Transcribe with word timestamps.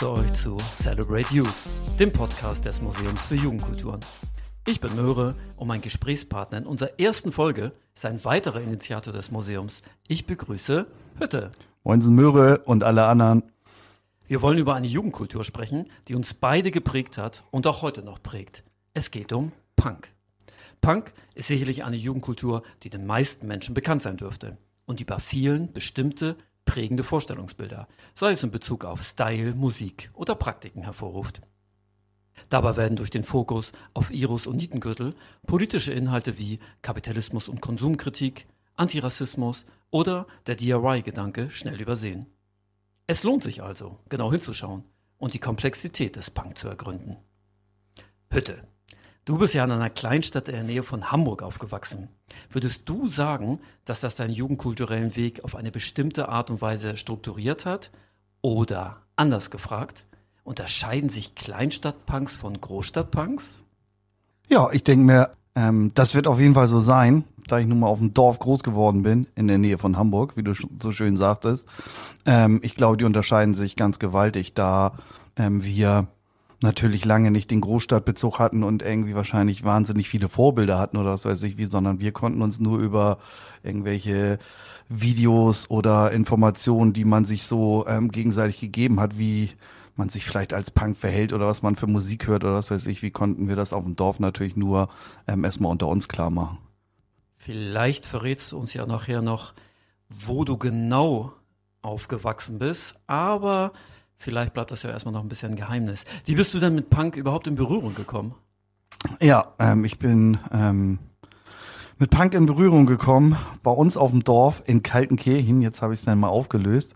Begrüße 0.00 0.22
euch 0.24 0.32
zu 0.32 0.56
Celebrate 0.78 1.34
Youth, 1.34 2.00
dem 2.00 2.10
Podcast 2.10 2.64
des 2.64 2.80
Museums 2.80 3.26
für 3.26 3.34
Jugendkulturen. 3.34 4.00
Ich 4.66 4.80
bin 4.80 4.96
Möhre 4.96 5.34
und 5.58 5.68
mein 5.68 5.82
Gesprächspartner 5.82 6.56
in 6.56 6.64
unserer 6.64 6.98
ersten 6.98 7.32
Folge 7.32 7.72
ist 7.94 8.06
ein 8.06 8.24
weiterer 8.24 8.62
Initiator 8.62 9.12
des 9.12 9.30
Museums. 9.30 9.82
Ich 10.08 10.24
begrüße 10.24 10.86
Hütte. 11.18 11.52
Moinsen 11.84 12.14
Möhre 12.14 12.60
und 12.60 12.82
alle 12.82 13.04
anderen. 13.04 13.42
Wir 14.26 14.40
wollen 14.40 14.56
über 14.56 14.74
eine 14.74 14.86
Jugendkultur 14.86 15.44
sprechen, 15.44 15.90
die 16.08 16.14
uns 16.14 16.32
beide 16.32 16.70
geprägt 16.70 17.18
hat 17.18 17.44
und 17.50 17.66
auch 17.66 17.82
heute 17.82 18.00
noch 18.02 18.22
prägt. 18.22 18.62
Es 18.94 19.10
geht 19.10 19.34
um 19.34 19.52
Punk. 19.76 20.08
Punk 20.80 21.12
ist 21.34 21.48
sicherlich 21.48 21.84
eine 21.84 21.96
Jugendkultur, 21.96 22.62
die 22.84 22.88
den 22.90 23.04
meisten 23.04 23.46
Menschen 23.46 23.74
bekannt 23.74 24.00
sein 24.00 24.16
dürfte 24.16 24.56
und 24.86 24.98
die 24.98 25.04
bei 25.04 25.18
vielen 25.18 25.74
bestimmte 25.74 26.36
prägende 26.64 27.04
Vorstellungsbilder, 27.04 27.88
sei 28.14 28.32
es 28.32 28.42
in 28.42 28.50
Bezug 28.50 28.84
auf 28.84 29.02
Style, 29.02 29.54
Musik 29.54 30.10
oder 30.14 30.34
Praktiken 30.34 30.82
hervorruft. 30.82 31.40
Dabei 32.48 32.76
werden 32.76 32.96
durch 32.96 33.10
den 33.10 33.24
Fokus 33.24 33.72
auf 33.92 34.10
Iris 34.10 34.46
und 34.46 34.56
Nietengürtel 34.56 35.14
politische 35.46 35.92
Inhalte 35.92 36.38
wie 36.38 36.58
Kapitalismus 36.82 37.48
und 37.48 37.60
Konsumkritik, 37.60 38.46
Antirassismus 38.76 39.66
oder 39.90 40.26
der 40.46 40.56
DIY-Gedanke 40.56 41.50
schnell 41.50 41.80
übersehen. 41.80 42.26
Es 43.06 43.24
lohnt 43.24 43.42
sich 43.42 43.62
also, 43.62 43.98
genau 44.08 44.30
hinzuschauen 44.30 44.84
und 45.18 45.34
die 45.34 45.40
Komplexität 45.40 46.16
des 46.16 46.30
Punk 46.30 46.56
zu 46.56 46.68
ergründen. 46.68 47.16
Hütte. 48.30 48.62
Du 49.24 49.38
bist 49.38 49.54
ja 49.54 49.64
in 49.64 49.70
einer 49.70 49.90
Kleinstadt 49.90 50.48
in 50.48 50.54
der 50.54 50.64
Nähe 50.64 50.82
von 50.82 51.12
Hamburg 51.12 51.42
aufgewachsen. 51.42 52.08
Würdest 52.50 52.88
du 52.88 53.06
sagen, 53.06 53.60
dass 53.84 54.00
das 54.00 54.14
deinen 54.14 54.32
jugendkulturellen 54.32 55.14
Weg 55.14 55.44
auf 55.44 55.56
eine 55.56 55.70
bestimmte 55.70 56.28
Art 56.28 56.50
und 56.50 56.62
Weise 56.62 56.96
strukturiert 56.96 57.66
hat? 57.66 57.90
Oder 58.42 59.02
anders 59.16 59.50
gefragt, 59.50 60.06
unterscheiden 60.42 61.10
sich 61.10 61.34
Kleinstadtpunks 61.34 62.34
von 62.34 62.58
Großstadtpunks? 62.58 63.64
Ja, 64.48 64.70
ich 64.72 64.84
denke 64.84 65.04
mir, 65.04 65.30
ähm, 65.54 65.92
das 65.94 66.14
wird 66.14 66.26
auf 66.26 66.40
jeden 66.40 66.54
Fall 66.54 66.66
so 66.66 66.80
sein, 66.80 67.24
da 67.46 67.58
ich 67.58 67.66
nun 67.66 67.80
mal 67.80 67.88
auf 67.88 67.98
dem 67.98 68.14
Dorf 68.14 68.38
groß 68.38 68.62
geworden 68.62 69.02
bin, 69.02 69.26
in 69.34 69.48
der 69.48 69.58
Nähe 69.58 69.78
von 69.78 69.96
Hamburg, 69.96 70.36
wie 70.36 70.42
du 70.42 70.54
so 70.54 70.92
schön 70.92 71.16
sagtest. 71.16 71.66
Ähm, 72.24 72.60
ich 72.62 72.74
glaube, 72.74 72.96
die 72.96 73.04
unterscheiden 73.04 73.54
sich 73.54 73.76
ganz 73.76 73.98
gewaltig, 73.98 74.54
da 74.54 74.94
ähm, 75.36 75.62
wir 75.62 76.08
natürlich 76.62 77.04
lange 77.04 77.30
nicht 77.30 77.50
den 77.50 77.60
Großstadtbezug 77.60 78.38
hatten 78.38 78.62
und 78.62 78.82
irgendwie 78.82 79.14
wahrscheinlich 79.14 79.64
wahnsinnig 79.64 80.08
viele 80.08 80.28
Vorbilder 80.28 80.78
hatten 80.78 80.96
oder 80.96 81.10
was 81.12 81.24
weiß 81.24 81.42
ich 81.44 81.56
wie, 81.56 81.64
sondern 81.64 82.00
wir 82.00 82.12
konnten 82.12 82.42
uns 82.42 82.60
nur 82.60 82.78
über 82.78 83.18
irgendwelche 83.62 84.38
Videos 84.88 85.70
oder 85.70 86.12
Informationen, 86.12 86.92
die 86.92 87.04
man 87.04 87.24
sich 87.24 87.44
so 87.44 87.86
ähm, 87.86 88.10
gegenseitig 88.10 88.60
gegeben 88.60 89.00
hat, 89.00 89.18
wie 89.18 89.50
man 89.96 90.08
sich 90.08 90.24
vielleicht 90.24 90.52
als 90.52 90.70
Punk 90.70 90.96
verhält 90.96 91.32
oder 91.32 91.46
was 91.46 91.62
man 91.62 91.76
für 91.76 91.86
Musik 91.86 92.26
hört 92.26 92.44
oder 92.44 92.54
was 92.54 92.70
weiß 92.70 92.86
ich, 92.86 93.02
wie 93.02 93.10
konnten 93.10 93.48
wir 93.48 93.56
das 93.56 93.72
auf 93.72 93.84
dem 93.84 93.96
Dorf 93.96 94.20
natürlich 94.20 94.56
nur 94.56 94.88
ähm, 95.26 95.44
erstmal 95.44 95.72
unter 95.72 95.88
uns 95.88 96.08
klar 96.08 96.30
machen. 96.30 96.58
Vielleicht 97.36 98.04
verrätst 98.04 98.52
du 98.52 98.58
uns 98.58 98.74
ja 98.74 98.84
nachher 98.84 99.22
noch, 99.22 99.54
wo 100.08 100.44
du 100.44 100.58
genau 100.58 101.32
aufgewachsen 101.82 102.58
bist, 102.58 102.98
aber 103.06 103.72
vielleicht 104.20 104.54
bleibt 104.54 104.70
das 104.70 104.84
ja 104.84 104.90
erstmal 104.90 105.12
noch 105.12 105.22
ein 105.22 105.28
bisschen 105.28 105.52
ein 105.52 105.56
Geheimnis. 105.56 106.04
Wie 106.24 106.36
bist 106.36 106.54
du 106.54 106.60
denn 106.60 106.76
mit 106.76 106.90
Punk 106.90 107.16
überhaupt 107.16 107.48
in 107.48 107.56
Berührung 107.56 107.94
gekommen? 107.94 108.34
Ja, 109.20 109.54
ähm, 109.58 109.84
ich 109.84 109.98
bin 109.98 110.38
ähm, 110.52 110.98
mit 111.98 112.10
Punk 112.10 112.34
in 112.34 112.46
Berührung 112.46 112.86
gekommen, 112.86 113.36
bei 113.62 113.70
uns 113.70 113.96
auf 113.96 114.10
dem 114.10 114.22
Dorf 114.22 114.62
in 114.66 114.82
Kaltenkirchen, 114.82 115.62
jetzt 115.62 115.82
habe 115.82 115.94
ich 115.94 116.00
es 116.00 116.04
dann 116.04 116.20
mal 116.20 116.28
aufgelöst. 116.28 116.94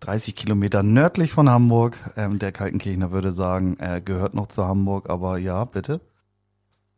30 0.00 0.36
Kilometer 0.36 0.82
nördlich 0.82 1.32
von 1.32 1.50
Hamburg. 1.50 1.98
Ähm, 2.16 2.38
der 2.38 2.52
Kaltenkirchner 2.52 3.10
würde 3.10 3.32
sagen, 3.32 3.76
er 3.78 4.00
gehört 4.00 4.34
noch 4.34 4.46
zu 4.46 4.64
Hamburg, 4.66 5.10
aber 5.10 5.38
ja, 5.38 5.64
bitte. 5.64 6.00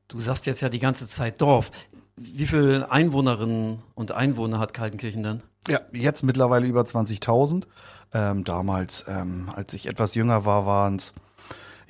Du 0.09 0.21
sagst 0.21 0.47
jetzt 0.47 0.61
ja 0.61 0.69
die 0.69 0.81
ganze 0.81 1.07
Zeit 1.07 1.41
Dorf. 1.41 1.71
Wie 2.17 2.47
viele 2.47 2.91
Einwohnerinnen 2.91 3.83
und 3.95 4.13
Einwohner 4.13 4.59
hat 4.59 4.75
Kaltenkirchen 4.75 5.23
denn? 5.23 5.43
Ja, 5.69 5.81
jetzt 5.93 6.23
mittlerweile 6.23 6.67
über 6.67 6.83
20.000. 6.83 7.65
Ähm, 8.13 8.45
damals, 8.45 9.05
ähm, 9.09 9.51
als 9.55 9.75
ich 9.75 9.87
etwas 9.87 10.15
jünger 10.15 10.45
war, 10.45 10.67
waren 10.67 10.97
es 10.97 11.13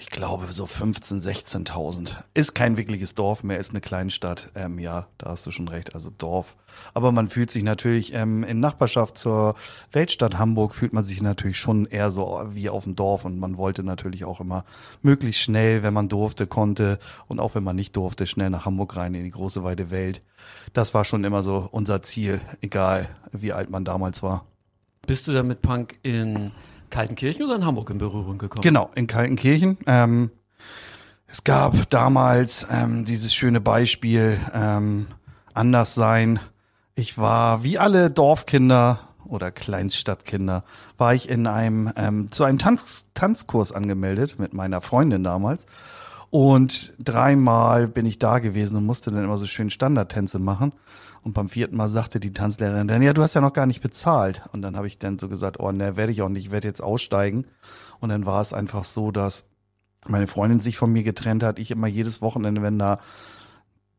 ich 0.01 0.09
glaube, 0.09 0.47
so 0.47 0.65
15.000, 0.65 1.69
16.000. 1.69 2.17
Ist 2.33 2.55
kein 2.55 2.79
wirkliches 2.79 3.15
Dorf 3.15 3.45
mehr, 3.45 3.59
ist 3.59 3.71
eine 3.71 3.83
Kleinstadt. 3.83 4.51
Ähm, 4.55 4.79
ja, 4.79 5.09
da 5.19 5.29
hast 5.29 5.45
du 5.45 5.51
schon 5.51 5.69
recht, 5.69 5.95
also 5.95 6.09
Dorf. 6.17 6.57
Aber 6.95 7.13
man 7.13 7.29
fühlt 7.29 7.51
sich 7.51 7.63
natürlich 7.63 8.15
ähm, 8.15 8.43
in 8.43 8.61
Nachbarschaft 8.61 9.19
zur 9.19 9.57
Weltstadt 9.93 10.39
Hamburg, 10.39 10.75
fühlt 10.75 10.95
man 10.95 11.05
sich 11.05 11.21
natürlich 11.21 11.59
schon 11.59 11.85
eher 11.85 12.11
so 12.11 12.43
wie 12.49 12.71
auf 12.71 12.85
dem 12.85 12.97
Dorf. 12.97 13.27
Und 13.27 13.39
man 13.39 13.59
wollte 13.59 13.83
natürlich 13.83 14.25
auch 14.25 14.41
immer 14.41 14.65
möglichst 15.03 15.43
schnell, 15.43 15.83
wenn 15.83 15.93
man 15.93 16.09
durfte, 16.09 16.47
konnte 16.47 16.99
und 17.29 17.39
auch 17.39 17.55
wenn 17.55 17.65
man 17.65 17.77
nicht 17.77 17.95
durfte, 17.95 18.27
schnell 18.27 18.49
nach 18.49 18.65
Hamburg 18.65 18.97
rein 18.97 19.13
in 19.13 19.25
die 19.25 19.31
große, 19.31 19.65
weite 19.65 19.91
Welt. 19.91 20.23
Das 20.73 20.95
war 20.95 21.05
schon 21.05 21.25
immer 21.25 21.43
so 21.43 21.69
unser 21.71 22.01
Ziel, 22.01 22.41
egal 22.63 23.11
wie 23.33 23.53
alt 23.53 23.69
man 23.69 23.85
damals 23.85 24.23
war. 24.23 24.47
Bist 25.07 25.29
du 25.29 25.33
dann 25.33 25.47
mit 25.47 25.61
Punk 25.61 25.99
in 26.03 26.53
Kaltenkirchen 26.91 27.47
oder 27.47 27.57
in 27.57 27.65
Hamburg 27.65 27.91
in 27.91 27.99
Berührung 27.99 28.39
gekommen? 28.39 28.63
Genau, 28.63 28.91
in 28.95 29.07
Kaltenkirchen. 29.07 29.79
Ähm, 29.87 30.31
es 31.27 31.45
gab 31.45 31.89
damals 31.91 32.67
ähm, 32.71 33.05
dieses 33.05 33.35
schöne 33.35 33.61
Beispiel 33.61 34.39
ähm, 34.53 35.07
anders 35.55 35.95
sein. 35.95 36.41
Ich 36.95 37.19
war 37.19 37.63
wie 37.65 37.79
alle 37.79 38.11
Dorfkinder 38.11 39.01
oder 39.25 39.51
Kleinstadtkinder 39.51 40.65
war 40.99 41.15
ich 41.15 41.29
in 41.29 41.47
einem 41.47 41.93
ähm, 41.97 42.33
zu 42.33 42.45
einem 42.45 42.59
Tanz, 42.59 43.07
Tanzkurs 43.15 43.73
angemeldet 43.73 44.39
mit 44.39 44.55
meiner 44.55 44.81
Freundin 44.81 45.23
damals 45.23 45.67
und 46.31 46.93
dreimal 46.99 47.89
bin 47.89 48.07
ich 48.07 48.19
da 48.19 48.39
gewesen 48.39 48.77
und 48.77 48.87
musste 48.87 49.11
dann 49.11 49.25
immer 49.25 49.37
so 49.37 49.47
schön 49.47 49.71
Standardtänze 49.71 50.39
machen. 50.39 50.73
Und 51.23 51.35
beim 51.35 51.49
vierten 51.49 51.77
Mal 51.77 51.89
sagte 51.89 52.19
die 52.21 52.33
Tanzlehrerin 52.33 52.89
dann, 52.89 53.03
ja, 53.03 53.13
du 53.13 53.23
hast 53.23 53.35
ja 53.35 53.41
noch 53.41 53.53
gar 53.53 53.67
nicht 53.67 53.83
bezahlt. 53.83 54.43
Und 54.53 54.63
dann 54.63 54.77
habe 54.77 54.87
ich 54.87 54.99
dann 54.99 55.19
so 55.19 55.29
gesagt, 55.29 55.61
oh, 55.61 55.71
ne, 55.71 55.97
werde 55.97 56.13
ich 56.13 56.23
auch 56.23 56.29
nicht, 56.29 56.47
ich 56.47 56.53
werde 56.53 56.69
jetzt 56.69 56.83
aussteigen. 56.83 57.47
Und 58.01 58.09
dann 58.09 58.27
war 58.27 58.41
es 58.41 58.53
einfach 58.53 58.85
so, 58.85 59.11
dass 59.11 59.45
meine 60.07 60.27
Freundin 60.27 60.61
sich 60.61 60.79
von 60.79 60.93
mir 60.93 61.03
getrennt 61.03 61.43
hat. 61.43 61.59
Ich 61.59 61.71
immer 61.71 61.87
jedes 61.87 62.23
Wochenende, 62.23 62.63
wenn 62.63 62.79
da 62.79 63.01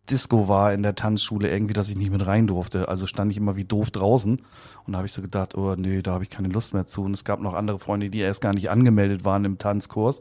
Disco 0.09 0.47
war 0.47 0.73
in 0.73 0.83
der 0.83 0.95
Tanzschule 0.95 1.49
irgendwie, 1.49 1.73
dass 1.73 1.89
ich 1.89 1.95
nicht 1.95 2.11
mit 2.11 2.25
rein 2.25 2.47
durfte. 2.47 2.89
Also 2.89 3.05
stand 3.05 3.31
ich 3.31 3.37
immer 3.37 3.55
wie 3.55 3.63
doof 3.63 3.91
draußen. 3.91 4.37
Und 4.85 4.93
da 4.93 4.97
habe 4.97 5.05
ich 5.05 5.13
so 5.13 5.21
gedacht, 5.21 5.55
oh 5.55 5.75
nee, 5.75 6.01
da 6.01 6.13
habe 6.13 6.23
ich 6.23 6.29
keine 6.29 6.49
Lust 6.49 6.73
mehr 6.73 6.85
zu. 6.85 7.03
Und 7.03 7.13
es 7.13 7.23
gab 7.23 7.39
noch 7.39 7.53
andere 7.53 7.79
Freunde, 7.79 8.09
die 8.09 8.19
erst 8.19 8.41
gar 8.41 8.53
nicht 8.53 8.69
angemeldet 8.69 9.25
waren 9.25 9.45
im 9.45 9.57
Tanzkurs. 9.57 10.19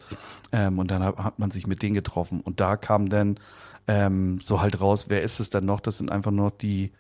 Ähm, 0.53 0.78
und 0.78 0.91
dann 0.91 1.03
hat, 1.03 1.17
hat, 1.17 1.38
man 1.38 1.50
sich 1.50 1.67
mit 1.67 1.82
denen 1.82 1.94
getroffen. 1.94 2.41
Und 2.41 2.61
da 2.61 2.77
kam 2.77 3.09
dann 3.09 3.41
ähm, 3.87 4.39
so 4.41 4.61
halt 4.61 4.81
raus, 4.81 5.07
wer 5.09 5.23
ist 5.23 5.41
es 5.41 5.51
denn 5.51 5.65
noch? 5.65 5.81
Das 5.81 5.99
sind 5.99 6.11
einfach 6.11 6.31
nur 6.31 6.51
die 6.51 6.93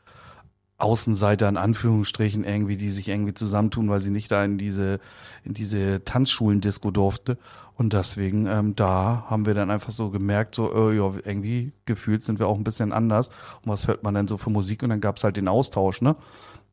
Außenseiter 0.80 1.48
in 1.48 1.56
Anführungsstrichen 1.56 2.44
irgendwie, 2.44 2.76
die 2.76 2.90
sich 2.90 3.08
irgendwie 3.08 3.34
zusammentun, 3.34 3.88
weil 3.88 4.00
sie 4.00 4.10
nicht 4.10 4.30
da 4.30 4.44
in 4.44 4.58
diese, 4.58 5.00
in 5.44 5.54
diese 5.54 6.04
Tanzschulen-Disco 6.04 6.90
durfte. 6.90 7.38
Und 7.74 7.92
deswegen, 7.92 8.46
ähm, 8.46 8.76
da 8.76 9.24
haben 9.28 9.46
wir 9.46 9.54
dann 9.54 9.70
einfach 9.70 9.92
so 9.92 10.10
gemerkt, 10.10 10.54
so, 10.54 10.90
äh, 10.90 10.96
ja, 10.96 11.10
irgendwie 11.24 11.72
gefühlt 11.86 12.22
sind 12.22 12.38
wir 12.38 12.46
auch 12.46 12.58
ein 12.58 12.64
bisschen 12.64 12.92
anders. 12.92 13.30
Und 13.64 13.72
was 13.72 13.88
hört 13.88 14.02
man 14.02 14.14
denn 14.14 14.28
so 14.28 14.36
für 14.36 14.50
Musik? 14.50 14.82
Und 14.82 14.90
dann 14.90 15.00
gab's 15.00 15.24
halt 15.24 15.36
den 15.36 15.48
Austausch, 15.48 16.02
ne? 16.02 16.16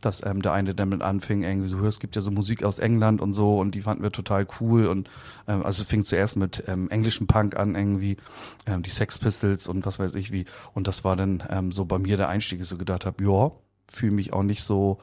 Dass 0.01 0.23
ähm, 0.25 0.41
der 0.41 0.51
eine 0.51 0.75
damit 0.75 1.01
anfing, 1.01 1.43
irgendwie 1.43 1.67
so, 1.67 1.83
es 1.85 1.99
gibt 1.99 2.15
ja 2.15 2.21
so 2.21 2.29
Musik 2.29 2.63
aus 2.63 2.77
England 2.77 3.19
und 3.19 3.33
so 3.33 3.57
und 3.57 3.73
die 3.73 3.81
fanden 3.81 4.03
wir 4.03 4.11
total 4.11 4.45
cool. 4.59 4.85
Und 4.87 5.09
ähm, 5.47 5.65
also 5.65 5.81
es 5.81 5.87
fing 5.87 6.03
zuerst 6.03 6.35
mit 6.35 6.63
ähm, 6.67 6.89
englischem 6.89 7.25
Punk 7.25 7.55
an, 7.55 7.75
irgendwie, 7.75 8.17
ähm, 8.65 8.83
die 8.83 8.89
Sex 8.89 9.17
Pistols 9.17 9.67
und 9.67 9.85
was 9.85 9.99
weiß 9.99 10.13
ich 10.15 10.31
wie. 10.31 10.45
Und 10.73 10.87
das 10.87 11.03
war 11.03 11.15
dann 11.15 11.41
ähm, 11.49 11.71
so 11.71 11.85
bei 11.85 11.99
mir 11.99 12.17
der 12.17 12.29
Einstieg, 12.29 12.59
ich 12.59 12.67
so 12.67 12.77
gedacht 12.77 13.05
habe, 13.05 13.23
ja, 13.23 13.51
fühle 13.91 14.13
mich 14.13 14.33
auch 14.33 14.43
nicht 14.43 14.63
so 14.63 14.99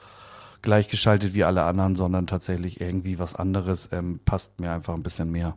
gleichgeschaltet 0.63 1.35
wie 1.35 1.45
alle 1.45 1.65
anderen, 1.65 1.95
sondern 1.95 2.27
tatsächlich 2.27 2.81
irgendwie 2.81 3.19
was 3.19 3.35
anderes 3.35 3.91
ähm, 3.93 4.21
passt 4.25 4.61
mir 4.61 4.73
einfach 4.73 4.95
ein 4.95 5.03
bisschen 5.03 5.31
mehr. 5.31 5.57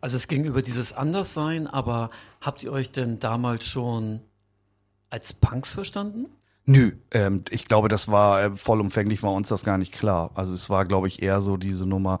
Also 0.00 0.16
es 0.16 0.28
ging 0.28 0.44
über 0.44 0.62
dieses 0.62 0.92
Anderssein, 0.92 1.66
aber 1.66 2.10
habt 2.40 2.62
ihr 2.62 2.72
euch 2.72 2.90
denn 2.90 3.18
damals 3.18 3.66
schon 3.66 4.20
als 5.10 5.32
Punks 5.32 5.72
verstanden? 5.72 6.26
Nö, 6.64 6.92
ähm, 7.12 7.44
ich 7.50 7.64
glaube, 7.64 7.88
das 7.88 8.08
war 8.08 8.42
äh, 8.42 8.56
vollumfänglich, 8.56 9.22
war 9.22 9.32
uns 9.32 9.48
das 9.48 9.64
gar 9.64 9.78
nicht 9.78 9.92
klar. 9.92 10.30
Also 10.34 10.54
es 10.54 10.68
war, 10.70 10.84
glaube 10.84 11.08
ich, 11.08 11.22
eher 11.22 11.40
so 11.40 11.56
diese 11.56 11.86
Nummer, 11.86 12.20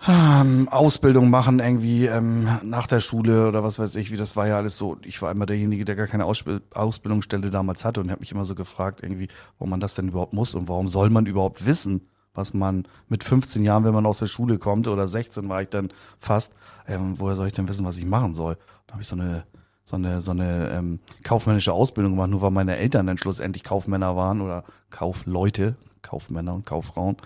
Ausbildung 0.00 1.28
machen 1.28 1.58
irgendwie 1.58 2.06
ähm, 2.06 2.48
nach 2.62 2.86
der 2.86 3.00
Schule 3.00 3.48
oder 3.48 3.64
was 3.64 3.80
weiß 3.80 3.96
ich, 3.96 4.12
wie 4.12 4.16
das 4.16 4.36
war 4.36 4.46
ja 4.46 4.56
alles 4.56 4.78
so. 4.78 4.96
Ich 5.02 5.20
war 5.22 5.32
immer 5.32 5.44
derjenige, 5.44 5.84
der 5.84 5.96
gar 5.96 6.06
keine 6.06 6.24
Ausbild 6.24 6.62
Ausbildungsstelle 6.74 7.50
damals 7.50 7.84
hatte 7.84 8.00
und 8.00 8.10
habe 8.10 8.20
mich 8.20 8.30
immer 8.30 8.44
so 8.44 8.54
gefragt, 8.54 9.02
irgendwie, 9.02 9.28
warum 9.58 9.70
man 9.70 9.80
das 9.80 9.94
denn 9.94 10.08
überhaupt 10.08 10.34
muss 10.34 10.54
und 10.54 10.68
warum 10.68 10.86
soll 10.86 11.10
man 11.10 11.26
überhaupt 11.26 11.66
wissen, 11.66 12.08
was 12.32 12.54
man 12.54 12.86
mit 13.08 13.24
15 13.24 13.64
Jahren, 13.64 13.84
wenn 13.84 13.92
man 13.92 14.06
aus 14.06 14.20
der 14.20 14.26
Schule 14.26 14.58
kommt 14.58 14.86
oder 14.86 15.08
16 15.08 15.48
war 15.48 15.62
ich 15.62 15.68
dann 15.68 15.88
fast, 16.18 16.52
ähm, 16.86 17.18
woher 17.18 17.34
soll 17.34 17.48
ich 17.48 17.52
denn 17.54 17.68
wissen, 17.68 17.84
was 17.84 17.98
ich 17.98 18.06
machen 18.06 18.34
soll? 18.34 18.56
Da 18.86 18.92
habe 18.92 19.02
ich 19.02 19.08
so 19.08 19.16
eine 19.16 19.44
so 19.82 19.96
eine 19.96 20.20
so 20.20 20.30
eine 20.30 20.70
ähm, 20.70 21.00
kaufmännische 21.24 21.72
Ausbildung 21.72 22.12
gemacht, 22.12 22.30
nur 22.30 22.42
weil 22.42 22.50
meine 22.52 22.76
Eltern 22.76 23.06
dann 23.06 23.18
schlussendlich 23.18 23.64
Kaufmänner 23.64 24.14
waren 24.14 24.42
oder 24.42 24.62
Kaufleute, 24.90 25.76
Kaufmänner 26.02 26.54
und 26.54 26.66
Kauffrauen. 26.66 27.16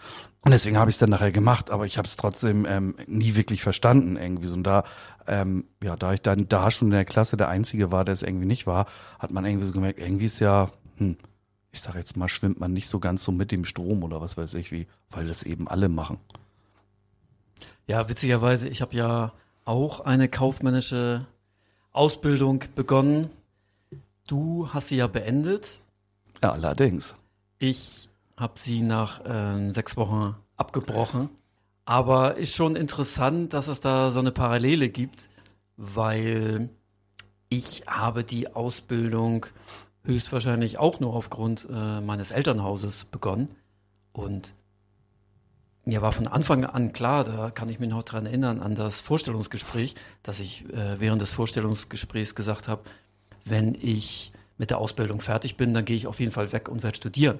Und 0.44 0.50
deswegen 0.50 0.77
habe 0.77 0.91
ich 0.91 0.97
es 0.97 0.99
dann 0.99 1.11
nachher 1.11 1.31
gemacht, 1.31 1.71
aber 1.71 1.87
ich 1.87 1.99
habe 1.99 2.06
es 2.06 2.17
trotzdem 2.17 2.67
ähm, 2.67 2.97
nie 3.06 3.37
wirklich 3.37 3.62
verstanden 3.62 4.17
irgendwie. 4.17 4.49
So, 4.49 4.55
und 4.55 4.65
da, 4.65 4.83
ähm, 5.29 5.67
ja, 5.81 5.94
da 5.94 6.12
ich 6.12 6.21
dann 6.21 6.49
da 6.49 6.73
schon 6.73 6.89
in 6.89 6.93
der 6.93 7.05
Klasse 7.05 7.37
der 7.37 7.49
Einzige 7.49 7.93
war, 7.93 8.05
der 8.05 8.15
es 8.15 8.25
irgendwie 8.25 8.47
nicht 8.47 8.67
war, 8.67 8.87
hat 9.21 9.31
man 9.31 9.44
irgendwie 9.44 9.67
so 9.67 9.73
gemerkt, 9.73 10.00
irgendwie 10.00 10.27
ist 10.27 10.41
ja, 10.41 10.69
hm, 10.97 11.17
ich 11.71 11.81
sag 11.81 11.94
jetzt 11.94 12.17
mal, 12.17 12.29
schwimmt 12.29 12.59
man 12.59 12.73
nicht 12.73 12.89
so 12.89 12.99
ganz 12.99 13.23
so 13.23 13.31
mit 13.31 13.53
dem 13.53 13.65
Strom 13.65 14.03
oder 14.03 14.21
was 14.21 14.37
weiß 14.37 14.55
ich 14.55 14.73
wie, 14.73 14.89
weil 15.11 15.29
das 15.29 15.44
eben 15.44 15.69
alle 15.69 15.89
machen. 15.89 16.19
Ja, 17.87 18.09
witzigerweise, 18.09 18.69
ich 18.69 18.83
habe 18.83 18.97
ja 18.97 19.33
auch 19.65 20.00
eine 20.00 20.29
kaufmännische 20.29 21.27
Ausbildung 21.93 22.65
begonnen. 22.75 23.31
Du 24.27 24.69
hast 24.73 24.88
sie 24.88 24.97
ja 24.97 25.06
beendet. 25.06 25.83
Ja, 26.43 26.50
allerdings. 26.50 27.15
Ich 27.59 28.09
habe 28.37 28.55
sie 28.58 28.82
nach 28.82 29.25
äh, 29.25 29.70
sechs 29.73 29.96
Wochen 29.96 30.37
abgebrochen. 30.56 31.31
Aber 31.84 32.37
ist 32.37 32.55
schon 32.55 32.76
interessant, 32.76 33.55
dass 33.55 33.69
es 33.69 33.81
da 33.81 34.11
so 34.11 34.20
eine 34.20 34.31
Parallele 34.31 34.88
gibt, 34.88 35.31
weil 35.76 36.70
ich 37.49 37.84
habe 37.87 38.25
die 38.25 38.55
Ausbildung 38.55 39.46
höchstwahrscheinlich 40.05 40.79
auch 40.79 41.00
nur 41.00 41.14
aufgrund 41.14 41.69
äh, 41.70 42.00
meines 42.00 42.31
Elternhauses 42.31 43.05
begonnen. 43.05 43.50
Und 44.12 44.55
mir 45.85 46.02
war 46.02 46.12
von 46.12 46.28
Anfang 46.28 46.64
an 46.64 46.93
klar, 46.93 47.25
da 47.25 47.50
kann 47.50 47.69
ich 47.69 47.81
mich 47.81 47.90
noch 47.90 48.05
dran 48.05 48.26
erinnern, 48.26 48.61
an 48.61 48.75
das 48.75 49.00
Vorstellungsgespräch, 49.00 49.94
dass 50.23 50.40
ich 50.40 50.64
äh, 50.73 51.00
während 51.00 51.20
des 51.20 51.32
Vorstellungsgesprächs 51.32 52.35
gesagt 52.35 52.69
habe, 52.69 52.82
wenn 53.44 53.75
ich 53.75 54.32
mit 54.58 54.70
der 54.70 54.78
Ausbildung 54.78 55.20
fertig 55.20 55.56
bin, 55.56 55.75
dann 55.75 55.85
gehe 55.85 55.96
ich 55.96 56.06
auf 56.06 56.20
jeden 56.20 56.32
Fall 56.32 56.52
weg 56.52 56.69
und 56.69 56.82
werde 56.82 56.96
studieren. 56.96 57.38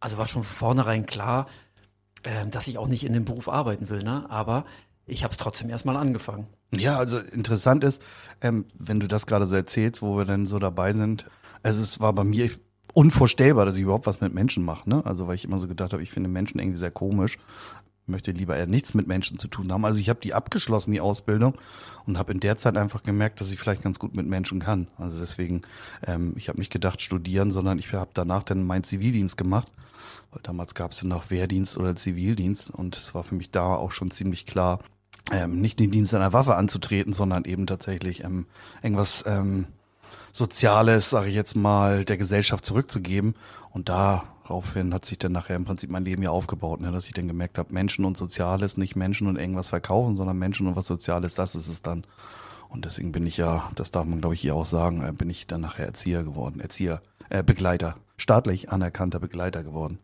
Also 0.00 0.18
war 0.18 0.26
schon 0.26 0.44
von 0.44 0.56
vornherein 0.56 1.06
klar, 1.06 1.46
äh, 2.22 2.46
dass 2.46 2.68
ich 2.68 2.78
auch 2.78 2.88
nicht 2.88 3.04
in 3.04 3.12
dem 3.12 3.24
Beruf 3.24 3.48
arbeiten 3.48 3.88
will, 3.88 4.02
ne? 4.02 4.26
aber 4.28 4.64
ich 5.06 5.24
habe 5.24 5.32
es 5.32 5.38
trotzdem 5.38 5.70
erstmal 5.70 5.96
angefangen. 5.96 6.46
Ja, 6.74 6.98
also 6.98 7.18
interessant 7.18 7.82
ist, 7.82 8.02
ähm, 8.40 8.66
wenn 8.78 9.00
du 9.00 9.08
das 9.08 9.26
gerade 9.26 9.46
so 9.46 9.56
erzählst, 9.56 10.02
wo 10.02 10.18
wir 10.18 10.24
denn 10.24 10.46
so 10.46 10.58
dabei 10.58 10.92
sind, 10.92 11.26
also 11.62 11.82
es 11.82 11.98
war 12.00 12.12
bei 12.12 12.24
mir 12.24 12.50
unvorstellbar, 12.92 13.64
dass 13.64 13.76
ich 13.76 13.82
überhaupt 13.82 14.06
was 14.06 14.20
mit 14.20 14.34
Menschen 14.34 14.64
mache. 14.64 14.88
Ne? 14.88 15.02
Also 15.04 15.26
weil 15.26 15.34
ich 15.34 15.44
immer 15.44 15.58
so 15.58 15.68
gedacht 15.68 15.92
habe, 15.92 16.02
ich 16.02 16.10
finde 16.10 16.28
Menschen 16.28 16.58
irgendwie 16.58 16.78
sehr 16.78 16.90
komisch 16.90 17.38
möchte 18.08 18.30
lieber 18.30 18.56
eher 18.56 18.66
nichts 18.66 18.94
mit 18.94 19.06
Menschen 19.06 19.38
zu 19.38 19.48
tun 19.48 19.72
haben. 19.72 19.84
Also 19.84 20.00
ich 20.00 20.08
habe 20.08 20.20
die 20.20 20.34
abgeschlossen, 20.34 20.92
die 20.92 21.00
Ausbildung, 21.00 21.54
und 22.06 22.18
habe 22.18 22.32
in 22.32 22.40
der 22.40 22.56
Zeit 22.56 22.76
einfach 22.76 23.02
gemerkt, 23.02 23.40
dass 23.40 23.52
ich 23.52 23.58
vielleicht 23.58 23.82
ganz 23.82 23.98
gut 23.98 24.14
mit 24.14 24.26
Menschen 24.26 24.60
kann. 24.60 24.88
Also 24.96 25.18
deswegen, 25.18 25.62
ähm, 26.06 26.34
ich 26.36 26.48
habe 26.48 26.58
nicht 26.58 26.72
gedacht 26.72 27.02
studieren, 27.02 27.50
sondern 27.50 27.78
ich 27.78 27.92
habe 27.92 28.10
danach 28.14 28.42
dann 28.42 28.64
meinen 28.64 28.84
Zivildienst 28.84 29.36
gemacht. 29.36 29.70
Weil 30.30 30.42
damals 30.42 30.74
gab 30.74 30.92
es 30.92 31.02
ja 31.02 31.08
noch 31.08 31.30
Wehrdienst 31.30 31.78
oder 31.78 31.96
Zivildienst 31.96 32.70
und 32.70 32.96
es 32.96 33.14
war 33.14 33.24
für 33.24 33.34
mich 33.34 33.50
da 33.50 33.74
auch 33.74 33.92
schon 33.92 34.10
ziemlich 34.10 34.46
klar, 34.46 34.80
ähm, 35.30 35.60
nicht 35.60 35.78
den 35.80 35.90
Dienst 35.90 36.14
einer 36.14 36.32
Waffe 36.32 36.54
anzutreten, 36.54 37.12
sondern 37.12 37.44
eben 37.44 37.66
tatsächlich 37.66 38.24
ähm, 38.24 38.46
irgendwas 38.82 39.24
ähm, 39.26 39.66
Soziales, 40.32 41.10
sage 41.10 41.28
ich 41.28 41.34
jetzt 41.34 41.56
mal, 41.56 42.04
der 42.04 42.16
Gesellschaft 42.16 42.64
zurückzugeben. 42.64 43.34
Und 43.70 43.88
daraufhin 44.48 44.94
hat 44.94 45.04
sich 45.04 45.18
dann 45.18 45.32
nachher 45.32 45.56
im 45.56 45.64
Prinzip 45.64 45.90
mein 45.90 46.04
Leben 46.04 46.22
ja 46.22 46.30
aufgebaut, 46.30 46.80
ne, 46.80 46.90
dass 46.90 47.06
ich 47.06 47.14
dann 47.14 47.28
gemerkt 47.28 47.58
habe, 47.58 47.74
Menschen 47.74 48.04
und 48.04 48.16
Soziales, 48.16 48.76
nicht 48.76 48.96
Menschen 48.96 49.26
und 49.26 49.36
irgendwas 49.36 49.68
verkaufen, 49.68 50.16
sondern 50.16 50.38
Menschen 50.38 50.66
und 50.66 50.76
was 50.76 50.86
Soziales, 50.86 51.34
das 51.34 51.54
ist 51.54 51.68
es 51.68 51.82
dann. 51.82 52.04
Und 52.68 52.84
deswegen 52.84 53.12
bin 53.12 53.26
ich 53.26 53.36
ja, 53.36 53.70
das 53.76 53.90
darf 53.90 54.06
man 54.06 54.20
glaube 54.20 54.34
ich 54.34 54.40
hier 54.40 54.54
auch 54.54 54.64
sagen, 54.64 55.02
äh, 55.02 55.12
bin 55.12 55.30
ich 55.30 55.46
dann 55.46 55.60
nachher 55.60 55.86
Erzieher 55.86 56.24
geworden, 56.24 56.60
Erzieher, 56.60 57.02
äh, 57.28 57.42
Begleiter, 57.42 57.96
staatlich 58.16 58.70
anerkannter 58.70 59.20
Begleiter 59.20 59.62
geworden. 59.62 59.98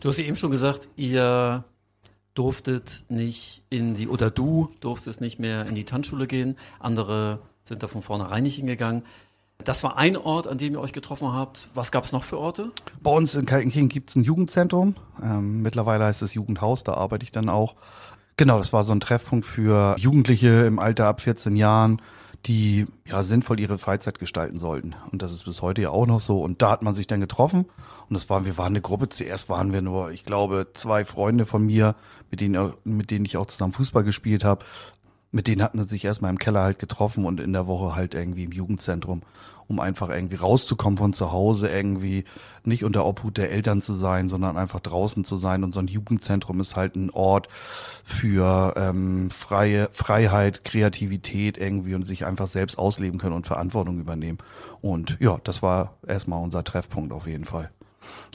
Du 0.00 0.08
hast 0.08 0.18
ja 0.18 0.24
eben 0.24 0.36
schon 0.36 0.50
gesagt, 0.50 0.88
ihr 0.96 1.64
durftet 2.34 3.04
nicht 3.08 3.62
in 3.70 3.94
die, 3.94 4.08
oder 4.08 4.30
du 4.30 4.70
durftest 4.80 5.20
nicht 5.20 5.38
mehr 5.38 5.66
in 5.66 5.74
die 5.74 5.84
Tanzschule 5.84 6.26
gehen. 6.26 6.56
Andere 6.78 7.40
sind 7.64 7.82
da 7.82 7.88
von 7.88 8.02
vornherein 8.02 8.42
nicht 8.42 8.56
hingegangen. 8.56 9.02
Das 9.64 9.82
war 9.84 9.96
ein 9.96 10.16
Ort, 10.16 10.46
an 10.46 10.58
dem 10.58 10.74
ihr 10.74 10.80
euch 10.80 10.92
getroffen 10.92 11.32
habt. 11.32 11.68
Was 11.74 11.92
gab 11.92 12.04
es 12.04 12.12
noch 12.12 12.24
für 12.24 12.38
Orte? 12.38 12.72
Bei 13.02 13.10
uns 13.10 13.34
in 13.34 13.46
Kaltenkirchen 13.46 13.88
gibt 13.88 14.10
es 14.10 14.16
ein 14.16 14.24
Jugendzentrum. 14.24 14.94
Ähm, 15.22 15.62
mittlerweile 15.62 16.04
heißt 16.04 16.22
es 16.22 16.34
Jugendhaus, 16.34 16.84
da 16.84 16.94
arbeite 16.94 17.24
ich 17.24 17.32
dann 17.32 17.48
auch. 17.48 17.76
Genau, 18.36 18.58
das 18.58 18.72
war 18.72 18.84
so 18.84 18.92
ein 18.92 19.00
Treffpunkt 19.00 19.44
für 19.44 19.96
Jugendliche 19.98 20.64
im 20.64 20.78
Alter 20.78 21.06
ab 21.06 21.20
14 21.20 21.56
Jahren, 21.56 22.00
die 22.46 22.86
ja 23.06 23.22
sinnvoll 23.22 23.60
ihre 23.60 23.76
Freizeit 23.76 24.18
gestalten 24.18 24.58
sollten. 24.58 24.94
Und 25.12 25.20
das 25.20 25.32
ist 25.32 25.44
bis 25.44 25.60
heute 25.60 25.82
ja 25.82 25.90
auch 25.90 26.06
noch 26.06 26.20
so. 26.20 26.40
Und 26.40 26.62
da 26.62 26.70
hat 26.70 26.82
man 26.82 26.94
sich 26.94 27.06
dann 27.06 27.20
getroffen. 27.20 27.66
Und 28.08 28.14
das 28.14 28.30
waren, 28.30 28.46
wir 28.46 28.56
waren 28.56 28.72
eine 28.72 28.80
Gruppe. 28.80 29.10
Zuerst 29.10 29.50
waren 29.50 29.74
wir 29.74 29.82
nur, 29.82 30.10
ich 30.10 30.24
glaube, 30.24 30.68
zwei 30.72 31.04
Freunde 31.04 31.44
von 31.44 31.66
mir, 31.66 31.96
mit 32.30 32.40
denen, 32.40 32.72
mit 32.84 33.10
denen 33.10 33.26
ich 33.26 33.36
auch 33.36 33.46
zusammen 33.46 33.74
Fußball 33.74 34.04
gespielt 34.04 34.42
habe 34.42 34.64
mit 35.32 35.46
denen 35.46 35.62
hatten 35.62 35.78
sie 35.80 35.88
sich 35.88 36.04
erstmal 36.04 36.30
im 36.30 36.38
Keller 36.38 36.62
halt 36.62 36.78
getroffen 36.78 37.24
und 37.24 37.40
in 37.40 37.52
der 37.52 37.66
Woche 37.66 37.94
halt 37.94 38.14
irgendwie 38.14 38.44
im 38.44 38.52
Jugendzentrum, 38.52 39.22
um 39.68 39.78
einfach 39.78 40.08
irgendwie 40.08 40.34
rauszukommen 40.34 40.98
von 40.98 41.12
zu 41.12 41.30
Hause, 41.30 41.68
irgendwie 41.68 42.24
nicht 42.64 42.84
unter 42.84 43.06
Obhut 43.06 43.38
der 43.38 43.52
Eltern 43.52 43.80
zu 43.80 43.92
sein, 43.92 44.28
sondern 44.28 44.56
einfach 44.56 44.80
draußen 44.80 45.24
zu 45.24 45.36
sein. 45.36 45.62
Und 45.62 45.72
so 45.72 45.80
ein 45.80 45.86
Jugendzentrum 45.86 46.58
ist 46.58 46.74
halt 46.74 46.96
ein 46.96 47.10
Ort 47.10 47.48
für 48.04 48.74
ähm, 48.76 49.30
freie 49.30 49.88
Freiheit, 49.92 50.64
Kreativität 50.64 51.58
irgendwie 51.58 51.94
und 51.94 52.02
sich 52.02 52.26
einfach 52.26 52.48
selbst 52.48 52.78
ausleben 52.78 53.20
können 53.20 53.36
und 53.36 53.46
Verantwortung 53.46 54.00
übernehmen. 54.00 54.38
Und 54.80 55.16
ja, 55.20 55.38
das 55.44 55.62
war 55.62 55.94
erstmal 56.04 56.42
unser 56.42 56.64
Treffpunkt 56.64 57.12
auf 57.12 57.28
jeden 57.28 57.44
Fall. 57.44 57.70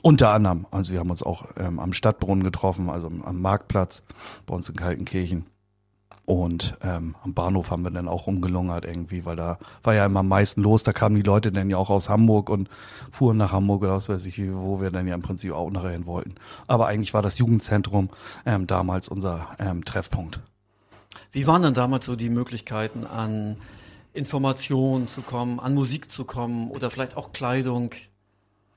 Unter 0.01 0.29
anderem, 0.29 0.65
also 0.71 0.93
wir 0.93 0.99
haben 0.99 1.09
uns 1.09 1.23
auch 1.23 1.45
ähm, 1.57 1.79
am 1.79 1.91
Stadtbrunnen 1.91 2.43
getroffen, 2.43 2.89
also 2.89 3.07
am 3.07 3.41
Marktplatz 3.41 4.03
bei 4.45 4.55
uns 4.55 4.69
in 4.69 4.75
Kaltenkirchen 4.75 5.47
und 6.25 6.75
ähm, 6.81 7.15
am 7.23 7.33
Bahnhof 7.33 7.69
haben 7.69 7.83
wir 7.83 7.91
dann 7.91 8.07
auch 8.07 8.25
rumgelungert 8.25 8.83
irgendwie, 8.83 9.25
weil 9.25 9.35
da 9.35 9.59
war 9.83 9.93
ja 9.93 10.05
immer 10.07 10.21
am 10.21 10.27
meisten 10.27 10.63
los. 10.63 10.81
Da 10.81 10.91
kamen 10.91 11.15
die 11.15 11.21
Leute 11.21 11.51
dann 11.51 11.69
ja 11.69 11.77
auch 11.77 11.91
aus 11.91 12.09
Hamburg 12.09 12.49
und 12.49 12.67
fuhren 13.11 13.37
nach 13.37 13.51
Hamburg 13.51 13.83
oder 13.83 13.93
was 13.93 14.09
weiß 14.09 14.25
ich, 14.25 14.41
wo 14.51 14.81
wir 14.81 14.89
dann 14.89 15.07
ja 15.07 15.13
im 15.13 15.21
Prinzip 15.21 15.53
auch 15.53 15.69
nachher 15.69 15.91
hin 15.91 16.07
wollten. 16.07 16.35
Aber 16.65 16.87
eigentlich 16.87 17.13
war 17.13 17.21
das 17.21 17.37
Jugendzentrum 17.37 18.09
ähm, 18.45 18.65
damals 18.65 19.07
unser 19.07 19.49
ähm, 19.59 19.85
Treffpunkt. 19.85 20.39
Wie 21.31 21.45
waren 21.45 21.61
denn 21.61 21.75
damals 21.75 22.05
so 22.05 22.15
die 22.15 22.29
Möglichkeiten, 22.29 23.05
an 23.05 23.57
Informationen 24.13 25.07
zu 25.07 25.21
kommen, 25.21 25.59
an 25.59 25.75
Musik 25.75 26.09
zu 26.09 26.25
kommen 26.25 26.71
oder 26.71 26.89
vielleicht 26.89 27.17
auch 27.17 27.33
Kleidung? 27.33 27.91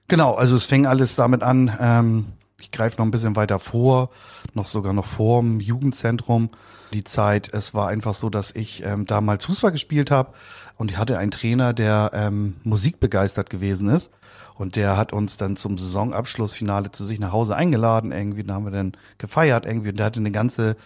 Genau, 0.08 0.34
also 0.34 0.56
es 0.56 0.66
fing 0.66 0.86
alles 0.86 1.14
damit 1.14 1.42
an, 1.42 1.74
ähm, 1.80 2.26
ich 2.60 2.70
greife 2.70 2.96
noch 2.98 3.04
ein 3.04 3.10
bisschen 3.10 3.36
weiter 3.36 3.58
vor, 3.58 4.10
noch 4.54 4.66
sogar 4.66 4.92
noch 4.92 5.06
vor 5.06 5.40
dem 5.40 5.60
Jugendzentrum 5.60 6.50
die 6.92 7.04
Zeit. 7.04 7.52
Es 7.52 7.74
war 7.74 7.88
einfach 7.88 8.14
so, 8.14 8.30
dass 8.30 8.50
ich 8.50 8.82
ähm, 8.82 9.06
damals 9.06 9.44
Fußball 9.44 9.70
gespielt 9.70 10.10
habe 10.10 10.32
und 10.76 10.90
ich 10.90 10.96
hatte 10.96 11.18
einen 11.18 11.30
Trainer, 11.30 11.72
der 11.72 12.10
ähm, 12.14 12.56
musikbegeistert 12.64 13.50
gewesen 13.50 13.88
ist. 13.88 14.10
Und 14.56 14.74
der 14.74 14.96
hat 14.96 15.12
uns 15.12 15.36
dann 15.36 15.56
zum 15.56 15.78
Saisonabschlussfinale 15.78 16.90
zu 16.90 17.04
sich 17.04 17.20
nach 17.20 17.30
Hause 17.30 17.54
eingeladen. 17.54 18.10
Irgendwie, 18.10 18.42
da 18.42 18.54
haben 18.54 18.64
wir 18.64 18.72
dann 18.72 18.96
gefeiert 19.16 19.66
irgendwie. 19.66 19.90
Und 19.90 20.00
der 20.00 20.06
hatte 20.06 20.18
eine 20.18 20.32
ganze 20.32 20.76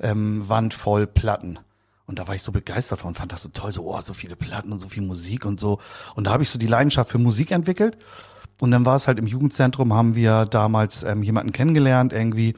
ähm, 0.00 0.48
Wand 0.48 0.72
voll 0.72 1.06
Platten. 1.06 1.58
Und 2.06 2.18
da 2.18 2.26
war 2.26 2.34
ich 2.34 2.42
so 2.42 2.52
begeistert 2.52 3.00
von, 3.00 3.14
fand 3.14 3.32
das 3.32 3.42
so 3.42 3.50
toll, 3.50 3.70
so, 3.70 3.84
oh, 3.84 4.00
so 4.00 4.14
viele 4.14 4.34
Platten 4.34 4.72
und 4.72 4.80
so 4.80 4.88
viel 4.88 5.02
Musik 5.02 5.44
und 5.44 5.60
so. 5.60 5.78
Und 6.14 6.24
da 6.24 6.32
habe 6.32 6.42
ich 6.42 6.48
so 6.48 6.58
die 6.58 6.66
Leidenschaft 6.66 7.10
für 7.10 7.18
Musik 7.18 7.50
entwickelt. 7.50 7.98
Und 8.60 8.70
dann 8.70 8.84
war 8.84 8.96
es 8.96 9.06
halt 9.06 9.18
im 9.18 9.26
Jugendzentrum, 9.26 9.94
haben 9.94 10.14
wir 10.14 10.44
damals 10.44 11.04
ähm, 11.04 11.22
jemanden 11.22 11.52
kennengelernt, 11.52 12.12
irgendwie, 12.12 12.54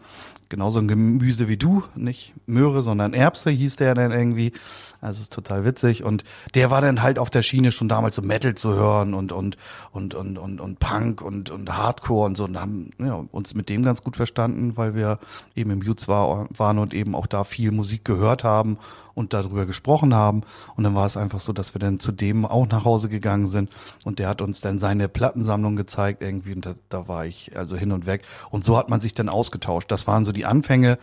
genauso 0.49 0.81
ein 0.81 0.89
Gemüse 0.89 1.49
wie 1.49 1.57
du, 1.57 1.85
nicht 1.95 2.35
Möhre, 2.47 2.83
sondern 2.83 3.15
Erbse 3.15 3.51
hieß 3.51 3.77
der 3.77 3.95
dann 3.95 4.13
irgendwie. 4.13 4.53
Also 5.01 5.23
ist 5.23 5.33
total 5.33 5.65
witzig. 5.65 6.05
Und 6.05 6.25
der 6.55 6.71
war 6.71 6.81
dann 6.81 7.03
halt 7.03 7.19
auf 7.19 7.31
der 7.31 7.43
Schiene 7.43 7.73
schon 7.73 7.89
damals 7.89 8.17
so 8.17 8.23
Metal 8.23 8.55
zu 8.55 8.75
hören 8.75 9.15
und 9.15 9.33
und 9.33 9.57
und 9.93 10.15
und 10.15 10.37
und, 10.37 10.61
und 10.61 10.79
Punk 10.79 11.23
und 11.23 11.51
und 11.51 11.77
Hardcore 11.77 12.27
und 12.27 12.37
so 12.37 12.45
und 12.45 12.61
haben 12.61 12.91
ja, 12.99 13.25
uns 13.33 13.55
mit 13.55 13.69
dem 13.69 13.83
ganz 13.83 14.05
gut 14.05 14.17
verstanden, 14.17 14.77
weil 14.77 14.95
wir 14.95 15.19
eben 15.55 15.71
im 15.71 15.83
Jutz 15.83 16.07
war, 16.09 16.49
waren 16.57 16.79
und 16.79 16.93
eben 16.93 17.15
auch 17.15 17.27
da 17.27 17.45
viel 17.45 17.71
Musik 17.71 18.05
gehört 18.05 18.45
haben 18.45 18.79
und 19.15 19.33
darüber 19.33 19.65
gesprochen 19.65 20.15
haben. 20.15 20.43
Und 20.77 20.85
dann 20.85 20.95
war 20.95 21.07
es 21.07 21.17
einfach 21.17 21.41
so, 21.41 21.53
dass 21.53 21.75
wir 21.75 21.79
dann 21.79 21.99
zu 21.99 22.13
dem 22.13 22.45
auch 22.45 22.69
nach 22.69 22.85
Hause 22.85 23.09
gegangen 23.09 23.47
sind 23.47 23.71
und 24.05 24.19
der 24.19 24.29
hat 24.29 24.43
uns 24.43 24.61
dann 24.61 24.79
seine 24.79 25.09
Plattensammlung 25.09 25.77
gezeigt 25.77 26.23
irgendwie 26.23 26.55
und 26.55 26.67
da, 26.67 26.75
da 26.91 27.09
war 27.09 27.25
ich 27.25 27.57
also 27.57 27.77
hin 27.77 27.93
und 27.93 28.07
weg. 28.07 28.23
Und 28.51 28.65
so 28.65 28.77
hat 28.77 28.91
man 28.91 29.01
sich 29.01 29.15
dann 29.15 29.29
ausgetauscht. 29.29 29.91
Das 29.91 30.07
waren 30.07 30.25
so 30.25 30.33
die 30.33 30.45
Anfänge 30.45 30.99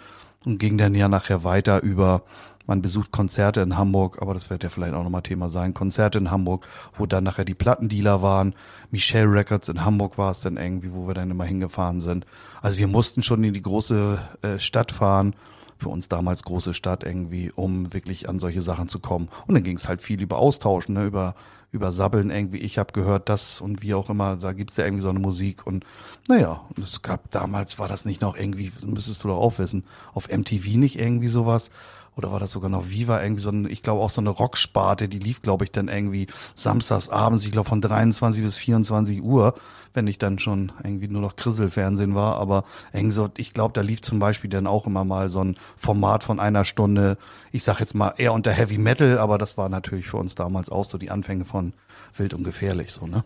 und 0.45 0.59
ging 0.59 0.77
dann 0.77 0.95
ja 0.95 1.09
nachher 1.09 1.43
weiter 1.43 1.81
über 1.81 2.23
man 2.67 2.81
besucht 2.81 3.11
Konzerte 3.11 3.61
in 3.61 3.77
Hamburg, 3.77 4.21
aber 4.21 4.33
das 4.33 4.49
wird 4.49 4.63
ja 4.63 4.69
vielleicht 4.69 4.93
auch 4.93 5.03
nochmal 5.03 5.23
Thema 5.23 5.49
sein. 5.49 5.73
Konzerte 5.73 6.19
in 6.19 6.29
Hamburg, 6.29 6.67
wo 6.93 7.05
dann 7.05 7.23
nachher 7.23 7.45
die 7.45 7.55
Plattendealer 7.55 8.21
waren. 8.21 8.53
Michelle 8.91 9.31
Records 9.31 9.69
in 9.69 9.83
Hamburg 9.83 10.17
war 10.17 10.31
es 10.31 10.41
dann 10.41 10.57
irgendwie, 10.57 10.93
wo 10.93 11.07
wir 11.07 11.13
dann 11.13 11.31
immer 11.31 11.45
hingefahren 11.45 12.01
sind. 12.01 12.25
Also 12.61 12.77
wir 12.77 12.87
mussten 12.87 13.23
schon 13.23 13.43
in 13.43 13.53
die 13.53 13.61
große 13.61 14.19
äh, 14.41 14.59
Stadt 14.59 14.91
fahren, 14.91 15.33
für 15.77 15.89
uns 15.89 16.09
damals 16.09 16.43
große 16.43 16.73
Stadt 16.73 17.03
irgendwie, 17.03 17.51
um 17.51 17.93
wirklich 17.93 18.27
an 18.27 18.39
solche 18.39 18.61
Sachen 18.61 18.89
zu 18.89 18.99
kommen. 18.99 19.29
Und 19.45 19.53
dann 19.53 19.63
ging 19.63 19.77
es 19.77 19.87
halt 19.87 20.01
viel 20.01 20.21
über 20.21 20.37
Austauschen, 20.37 20.95
ne, 20.95 21.05
über, 21.05 21.35
über 21.71 21.91
Sabbeln 21.91 22.31
irgendwie. 22.31 22.57
Ich 22.57 22.77
habe 22.77 22.93
gehört, 22.93 23.29
das 23.29 23.61
und 23.61 23.81
wie 23.83 23.93
auch 23.93 24.09
immer, 24.09 24.37
da 24.37 24.53
gibt's 24.53 24.77
ja 24.77 24.85
irgendwie 24.85 25.03
so 25.03 25.09
eine 25.09 25.19
Musik. 25.19 25.65
Und 25.67 25.85
naja, 26.27 26.61
und 26.75 26.83
es 26.83 27.01
gab 27.03 27.31
damals, 27.31 27.77
war 27.79 27.87
das 27.87 28.05
nicht 28.05 28.21
noch 28.21 28.35
irgendwie, 28.35 28.71
müsstest 28.85 29.23
du 29.23 29.27
doch 29.27 29.37
auch 29.37 29.59
wissen, 29.59 29.85
auf 30.13 30.29
MTV 30.29 30.77
nicht 30.77 30.99
irgendwie 30.99 31.27
sowas 31.27 31.69
oder 32.17 32.31
war 32.31 32.39
das 32.39 32.51
sogar 32.51 32.69
noch 32.69 32.89
Viva, 32.89 33.21
irgendwie 33.21 33.41
so 33.41 33.51
ein, 33.51 33.69
ich 33.69 33.83
glaube 33.83 34.01
auch 34.01 34.09
so 34.09 34.21
eine 34.21 34.31
Rocksparte, 34.31 35.07
die 35.07 35.19
lief, 35.19 35.43
glaube 35.43 35.63
ich, 35.63 35.71
dann 35.71 35.87
irgendwie 35.87 36.27
samstags 36.55 37.09
abends, 37.09 37.45
ich 37.45 37.51
glaube 37.51 37.69
von 37.69 37.79
23 37.79 38.43
bis 38.43 38.57
24 38.57 39.21
Uhr, 39.21 39.53
wenn 39.93 40.07
ich 40.07 40.17
dann 40.17 40.39
schon 40.39 40.71
irgendwie 40.83 41.07
nur 41.07 41.21
noch 41.21 41.35
Krisselfernsehen 41.35 42.15
war, 42.15 42.37
aber 42.37 42.63
irgendwie 42.91 43.13
so, 43.13 43.29
ich 43.37 43.53
glaube, 43.53 43.73
da 43.73 43.81
lief 43.81 44.01
zum 44.01 44.17
Beispiel 44.17 44.49
dann 44.49 44.65
auch 44.65 44.87
immer 44.87 45.05
mal 45.05 45.29
so 45.29 45.43
ein 45.43 45.57
Format 45.77 46.23
von 46.23 46.39
einer 46.39 46.65
Stunde, 46.65 47.17
ich 47.51 47.63
sag 47.63 47.79
jetzt 47.79 47.93
mal 47.93 48.13
eher 48.17 48.33
unter 48.33 48.51
Heavy 48.51 48.79
Metal, 48.79 49.19
aber 49.19 49.37
das 49.37 49.57
war 49.57 49.69
natürlich 49.69 50.07
für 50.07 50.17
uns 50.17 50.33
damals 50.33 50.69
auch 50.71 50.85
so 50.85 50.97
die 50.97 51.11
Anfänge 51.11 51.45
von 51.45 51.73
Wild 52.15 52.33
und 52.33 52.43
Gefährlich, 52.43 52.91
so, 52.91 53.05
ne? 53.05 53.23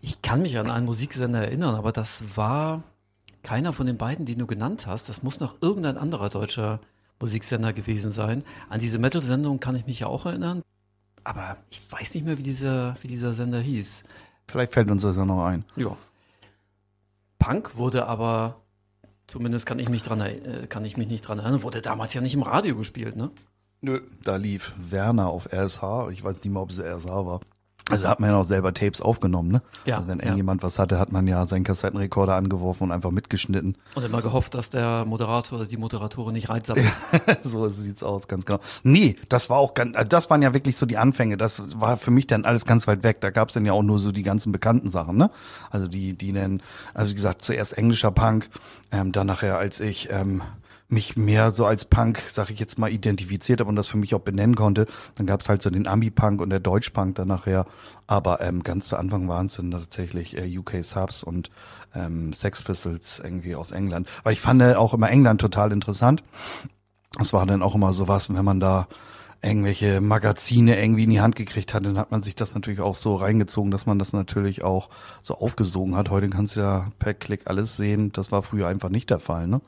Ich 0.00 0.22
kann 0.22 0.42
mich 0.42 0.58
an 0.58 0.70
einen 0.70 0.86
Musiksender 0.86 1.42
erinnern, 1.42 1.74
aber 1.74 1.92
das 1.92 2.36
war 2.36 2.82
keiner 3.42 3.72
von 3.72 3.86
den 3.86 3.96
beiden, 3.96 4.26
die 4.26 4.36
du 4.36 4.46
genannt 4.46 4.86
hast. 4.86 5.08
Das 5.08 5.22
muss 5.22 5.40
noch 5.40 5.54
irgendein 5.60 5.96
anderer 5.96 6.28
deutscher 6.28 6.80
Musiksender 7.20 7.72
gewesen 7.72 8.10
sein. 8.10 8.44
An 8.68 8.78
diese 8.78 8.98
Metal-Sendung 8.98 9.60
kann 9.60 9.76
ich 9.76 9.86
mich 9.86 10.00
ja 10.00 10.06
auch 10.06 10.26
erinnern. 10.26 10.62
Aber 11.24 11.56
ich 11.70 11.80
weiß 11.90 12.14
nicht 12.14 12.24
mehr, 12.24 12.38
wie 12.38 12.42
dieser, 12.42 12.96
wie 13.02 13.08
dieser 13.08 13.34
Sender 13.34 13.60
hieß. 13.60 14.04
Vielleicht 14.46 14.72
fällt 14.72 14.90
uns 14.90 15.02
das 15.02 15.16
ja 15.16 15.24
noch 15.24 15.44
ein. 15.44 15.64
Ja. 15.76 15.96
Punk 17.38 17.76
wurde 17.76 18.06
aber, 18.06 18.60
zumindest 19.26 19.66
kann 19.66 19.78
ich 19.78 19.88
mich 19.88 20.02
dran, 20.02 20.20
äh, 20.20 20.66
kann 20.68 20.84
ich 20.84 20.96
mich 20.96 21.08
nicht 21.08 21.22
dran 21.22 21.38
erinnern, 21.38 21.62
wurde 21.62 21.82
damals 21.82 22.14
ja 22.14 22.20
nicht 22.20 22.34
im 22.34 22.42
Radio 22.42 22.76
gespielt, 22.76 23.16
ne? 23.16 23.30
Nö. 23.80 24.00
Da 24.24 24.36
lief 24.36 24.74
Werner 24.78 25.28
auf 25.28 25.52
RSH. 25.52 26.10
Ich 26.10 26.24
weiß 26.24 26.36
nicht 26.36 26.52
mehr, 26.52 26.62
ob 26.62 26.70
es 26.70 26.80
RSH 26.80 27.06
war. 27.06 27.40
Also 27.90 28.08
hat 28.08 28.20
man 28.20 28.30
ja 28.30 28.36
auch 28.36 28.44
selber 28.44 28.74
Tapes 28.74 29.00
aufgenommen, 29.00 29.50
ne? 29.50 29.62
Ja, 29.86 29.96
Also 29.96 30.08
wenn 30.08 30.18
ja. 30.18 30.24
irgendjemand 30.24 30.62
was 30.62 30.78
hatte, 30.78 30.98
hat 30.98 31.10
man 31.10 31.26
ja 31.26 31.46
seinen 31.46 31.64
Kassettenrekorder 31.64 32.34
angeworfen 32.34 32.84
und 32.84 32.92
einfach 32.92 33.10
mitgeschnitten. 33.10 33.76
Und 33.94 34.04
immer 34.04 34.20
gehofft, 34.20 34.54
dass 34.54 34.70
der 34.70 35.04
Moderator 35.04 35.58
oder 35.58 35.66
die 35.66 35.76
Moderatorin 35.76 36.34
nicht 36.34 36.50
reinsammelt. 36.50 36.92
so 37.42 37.68
sieht's 37.68 38.02
aus, 38.02 38.28
ganz 38.28 38.44
genau. 38.44 38.60
Nee, 38.82 39.16
das 39.28 39.48
war 39.48 39.58
auch 39.58 39.74
ganz, 39.74 39.96
das 40.08 40.28
waren 40.30 40.42
ja 40.42 40.52
wirklich 40.52 40.76
so 40.76 40.86
die 40.86 40.98
Anfänge. 40.98 41.36
Das 41.36 41.80
war 41.80 41.96
für 41.96 42.10
mich 42.10 42.26
dann 42.26 42.44
alles 42.44 42.66
ganz 42.66 42.86
weit 42.86 43.02
weg. 43.02 43.20
Da 43.20 43.30
gab's 43.30 43.54
dann 43.54 43.64
ja 43.64 43.72
auch 43.72 43.82
nur 43.82 43.98
so 43.98 44.12
die 44.12 44.22
ganzen 44.22 44.52
bekannten 44.52 44.90
Sachen, 44.90 45.16
ne? 45.16 45.30
Also 45.70 45.88
die, 45.88 46.12
die 46.12 46.32
dann, 46.32 46.62
also 46.94 47.10
wie 47.10 47.14
gesagt, 47.14 47.42
zuerst 47.42 47.76
englischer 47.78 48.10
Punk, 48.10 48.50
ähm, 48.92 49.12
dann 49.12 49.26
nachher, 49.26 49.58
als 49.58 49.80
ich 49.80 50.08
ähm, 50.10 50.42
mich 50.88 51.16
mehr 51.16 51.50
so 51.50 51.66
als 51.66 51.84
Punk, 51.84 52.18
sag 52.18 52.50
ich 52.50 52.58
jetzt 52.58 52.78
mal, 52.78 52.90
identifiziert 52.90 53.60
habe 53.60 53.68
und 53.68 53.76
das 53.76 53.88
für 53.88 53.98
mich 53.98 54.14
auch 54.14 54.20
benennen 54.20 54.56
konnte, 54.56 54.86
dann 55.16 55.26
gab's 55.26 55.48
halt 55.48 55.62
so 55.62 55.68
den 55.68 55.86
Ami-Punk 55.86 56.40
und 56.40 56.50
der 56.50 56.60
Deutsch-Punk 56.60 57.14
dann 57.16 57.28
nachher. 57.28 57.66
Aber 58.06 58.40
ähm, 58.40 58.62
ganz 58.62 58.88
zu 58.88 58.96
Anfang 58.96 59.28
waren 59.28 59.46
es 59.46 59.56
dann 59.56 59.70
tatsächlich 59.70 60.36
äh, 60.36 60.58
UK 60.58 60.82
Subs 60.82 61.22
und 61.22 61.50
ähm, 61.94 62.32
Sex 62.32 62.62
Pistols 62.62 63.20
irgendwie 63.22 63.54
aus 63.54 63.72
England. 63.72 64.08
Weil 64.24 64.32
ich 64.32 64.40
fand 64.40 64.62
äh, 64.62 64.74
auch 64.74 64.94
immer 64.94 65.10
England 65.10 65.40
total 65.40 65.72
interessant. 65.72 66.24
Das 67.18 67.32
war 67.34 67.44
dann 67.44 67.62
auch 67.62 67.74
immer 67.74 67.92
sowas, 67.92 68.32
wenn 68.32 68.44
man 68.44 68.60
da 68.60 68.88
irgendwelche 69.42 70.00
Magazine 70.00 70.80
irgendwie 70.80 71.04
in 71.04 71.10
die 71.10 71.20
Hand 71.20 71.36
gekriegt 71.36 71.72
hat, 71.72 71.84
dann 71.84 71.96
hat 71.96 72.10
man 72.10 72.22
sich 72.22 72.34
das 72.34 72.54
natürlich 72.54 72.80
auch 72.80 72.96
so 72.96 73.14
reingezogen, 73.14 73.70
dass 73.70 73.86
man 73.86 73.98
das 73.98 74.12
natürlich 74.12 74.64
auch 74.64 74.88
so 75.22 75.36
aufgesogen 75.36 75.96
hat. 75.96 76.10
Heute 76.10 76.28
kannst 76.28 76.56
du 76.56 76.60
ja 76.60 76.88
per 76.98 77.14
Klick 77.14 77.42
alles 77.46 77.76
sehen. 77.76 78.10
Das 78.12 78.32
war 78.32 78.42
früher 78.42 78.66
einfach 78.66 78.88
nicht 78.88 79.10
der 79.10 79.20
Fall, 79.20 79.46
ne? 79.46 79.60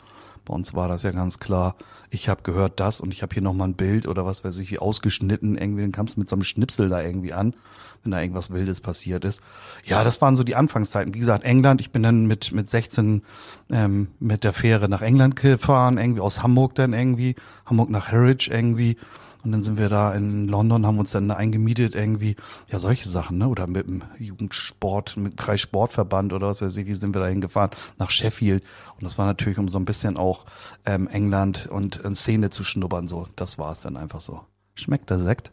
Bei 0.44 0.54
uns 0.54 0.74
war 0.74 0.88
das 0.88 1.02
ja 1.02 1.10
ganz 1.10 1.38
klar. 1.38 1.76
Ich 2.10 2.28
habe 2.28 2.42
gehört 2.42 2.80
das 2.80 3.00
und 3.00 3.12
ich 3.12 3.22
habe 3.22 3.34
hier 3.34 3.42
noch 3.42 3.54
mal 3.54 3.64
ein 3.64 3.74
Bild 3.74 4.06
oder 4.06 4.24
was 4.26 4.44
weiß 4.44 4.58
ich, 4.58 4.70
wie 4.70 4.78
ausgeschnitten. 4.78 5.56
Irgendwie 5.56 5.82
dann 5.82 5.92
kamst 5.92 6.16
du 6.16 6.20
mit 6.20 6.28
so 6.28 6.36
einem 6.36 6.44
Schnipsel 6.44 6.88
da 6.88 7.00
irgendwie 7.02 7.32
an, 7.32 7.54
wenn 8.02 8.12
da 8.12 8.20
irgendwas 8.20 8.50
Wildes 8.50 8.80
passiert 8.80 9.24
ist. 9.24 9.42
Ja, 9.84 10.04
das 10.04 10.20
waren 10.20 10.36
so 10.36 10.42
die 10.42 10.56
Anfangszeiten. 10.56 11.14
Wie 11.14 11.18
gesagt, 11.18 11.44
England. 11.44 11.80
Ich 11.80 11.92
bin 11.92 12.02
dann 12.02 12.26
mit 12.26 12.52
mit 12.52 12.70
16 12.70 13.22
ähm, 13.70 14.08
mit 14.18 14.44
der 14.44 14.52
Fähre 14.52 14.88
nach 14.88 15.02
England 15.02 15.36
gefahren, 15.36 15.98
irgendwie 15.98 16.20
aus 16.20 16.42
Hamburg 16.42 16.74
dann 16.74 16.92
irgendwie, 16.92 17.36
Hamburg 17.66 17.90
nach 17.90 18.10
Harwich 18.10 18.50
irgendwie. 18.50 18.96
Und 19.42 19.52
dann 19.52 19.62
sind 19.62 19.78
wir 19.78 19.88
da 19.88 20.12
in 20.14 20.48
London, 20.48 20.86
haben 20.86 20.98
uns 20.98 21.12
dann 21.12 21.28
da 21.28 21.36
eingemietet 21.36 21.94
irgendwie. 21.94 22.36
Ja, 22.70 22.78
solche 22.78 23.08
Sachen, 23.08 23.38
ne? 23.38 23.48
Oder 23.48 23.66
mit 23.66 23.86
dem 23.86 24.02
Jugendsport, 24.18 25.16
mit 25.16 25.32
dem 25.32 25.36
Kreissportverband 25.36 26.32
oder 26.32 26.48
was 26.48 26.60
weiß 26.60 26.76
ich, 26.76 26.86
wie 26.86 26.94
sind 26.94 27.14
wir 27.14 27.20
da 27.20 27.28
hingefahren? 27.28 27.70
Nach 27.98 28.10
Sheffield. 28.10 28.62
Und 28.94 29.04
das 29.04 29.16
war 29.18 29.26
natürlich, 29.26 29.58
um 29.58 29.68
so 29.68 29.78
ein 29.78 29.84
bisschen 29.84 30.16
auch 30.16 30.44
ähm, 30.84 31.08
England 31.08 31.68
und 31.68 32.04
äh, 32.04 32.14
Szene 32.14 32.50
zu 32.50 32.64
schnuppern. 32.64 33.08
So, 33.08 33.26
das 33.36 33.58
war 33.58 33.72
es 33.72 33.80
dann 33.80 33.96
einfach 33.96 34.20
so. 34.20 34.42
Schmeckt 34.74 35.10
der 35.10 35.18
Sekt? 35.18 35.52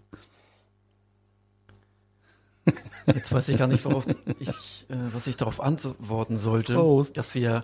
Jetzt 3.06 3.32
weiß 3.32 3.48
ich 3.50 3.58
gar 3.58 3.68
nicht, 3.68 3.86
worauf 3.86 4.06
ich, 4.40 4.50
äh, 4.90 4.96
was 5.14 5.28
ich 5.28 5.38
darauf 5.38 5.62
antworten 5.62 6.36
sollte, 6.36 6.74
Prost. 6.74 7.16
dass 7.16 7.34
wir 7.34 7.64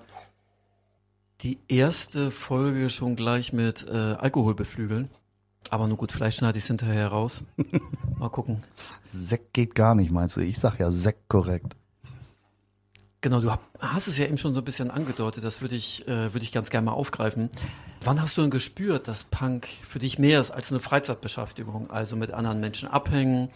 die 1.42 1.60
erste 1.68 2.32
Folge 2.32 2.90
schon 2.90 3.18
gleich 3.18 3.52
mit 3.52 3.86
äh, 3.88 3.92
Alkohol 3.92 4.56
beflügeln. 4.56 5.10
Aber 5.70 5.88
nur 5.88 5.98
gut, 5.98 6.12
vielleicht 6.12 6.38
schneide 6.38 6.58
ich 6.58 6.64
es 6.64 6.68
hinterher 6.68 7.08
raus. 7.08 7.44
Mal 8.18 8.30
gucken. 8.30 8.64
Sekt 9.02 9.54
geht 9.54 9.76
gar 9.76 9.96
nicht, 9.96 10.12
meinst 10.12 10.38
du? 10.38 10.42
Ich 10.42 10.60
sag 10.60 10.80
ja 10.80 10.92
Sekt 10.92 11.30
korrekt. 11.30 11.76
Genau, 13.22 13.40
du 13.40 13.50
hast 13.80 14.08
es 14.08 14.18
ja 14.18 14.26
eben 14.26 14.38
schon 14.38 14.54
so 14.54 14.60
ein 14.60 14.66
bisschen 14.66 14.92
angedeutet, 14.92 15.46
das 15.46 15.62
würde 15.62 15.76
ich, 15.76 16.06
äh, 16.10 16.34
würde 16.34 16.44
ich 16.44 16.52
ganz 16.52 16.70
gerne 16.70 16.88
mal 16.88 16.92
aufgreifen. 16.92 17.50
Wann 18.02 18.22
hast 18.22 18.36
du 18.36 18.42
denn 18.42 18.52
gespürt, 18.52 19.08
dass 19.08 19.24
Punk 19.24 19.66
für 19.66 20.00
dich 20.00 20.20
mehr 20.20 20.42
ist 20.42 20.52
als 20.52 20.74
eine 20.74 20.82
Freizeitbeschäftigung, 20.82 21.90
also 21.90 22.18
mit 22.18 22.32
anderen 22.32 22.60
Menschen 22.60 22.90
abhängen, 22.90 23.48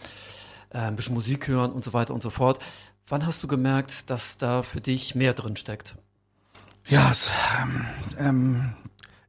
äh, 0.70 0.78
ein 0.78 0.96
bisschen 0.96 1.12
Musik 1.12 1.48
hören 1.48 1.70
und 1.70 1.84
so 1.84 1.92
weiter 1.92 2.14
und 2.14 2.22
so 2.22 2.30
fort? 2.30 2.60
Wann 3.06 3.26
hast 3.26 3.42
du 3.42 3.46
gemerkt, 3.46 4.08
dass 4.08 4.38
da 4.38 4.62
für 4.62 4.80
dich 4.80 5.14
mehr 5.14 5.34
drin 5.34 5.56
steckt? 5.56 5.96
Ja, 6.86 7.10
es, 7.10 7.30
ähm, 7.60 7.86
ähm, 8.18 8.72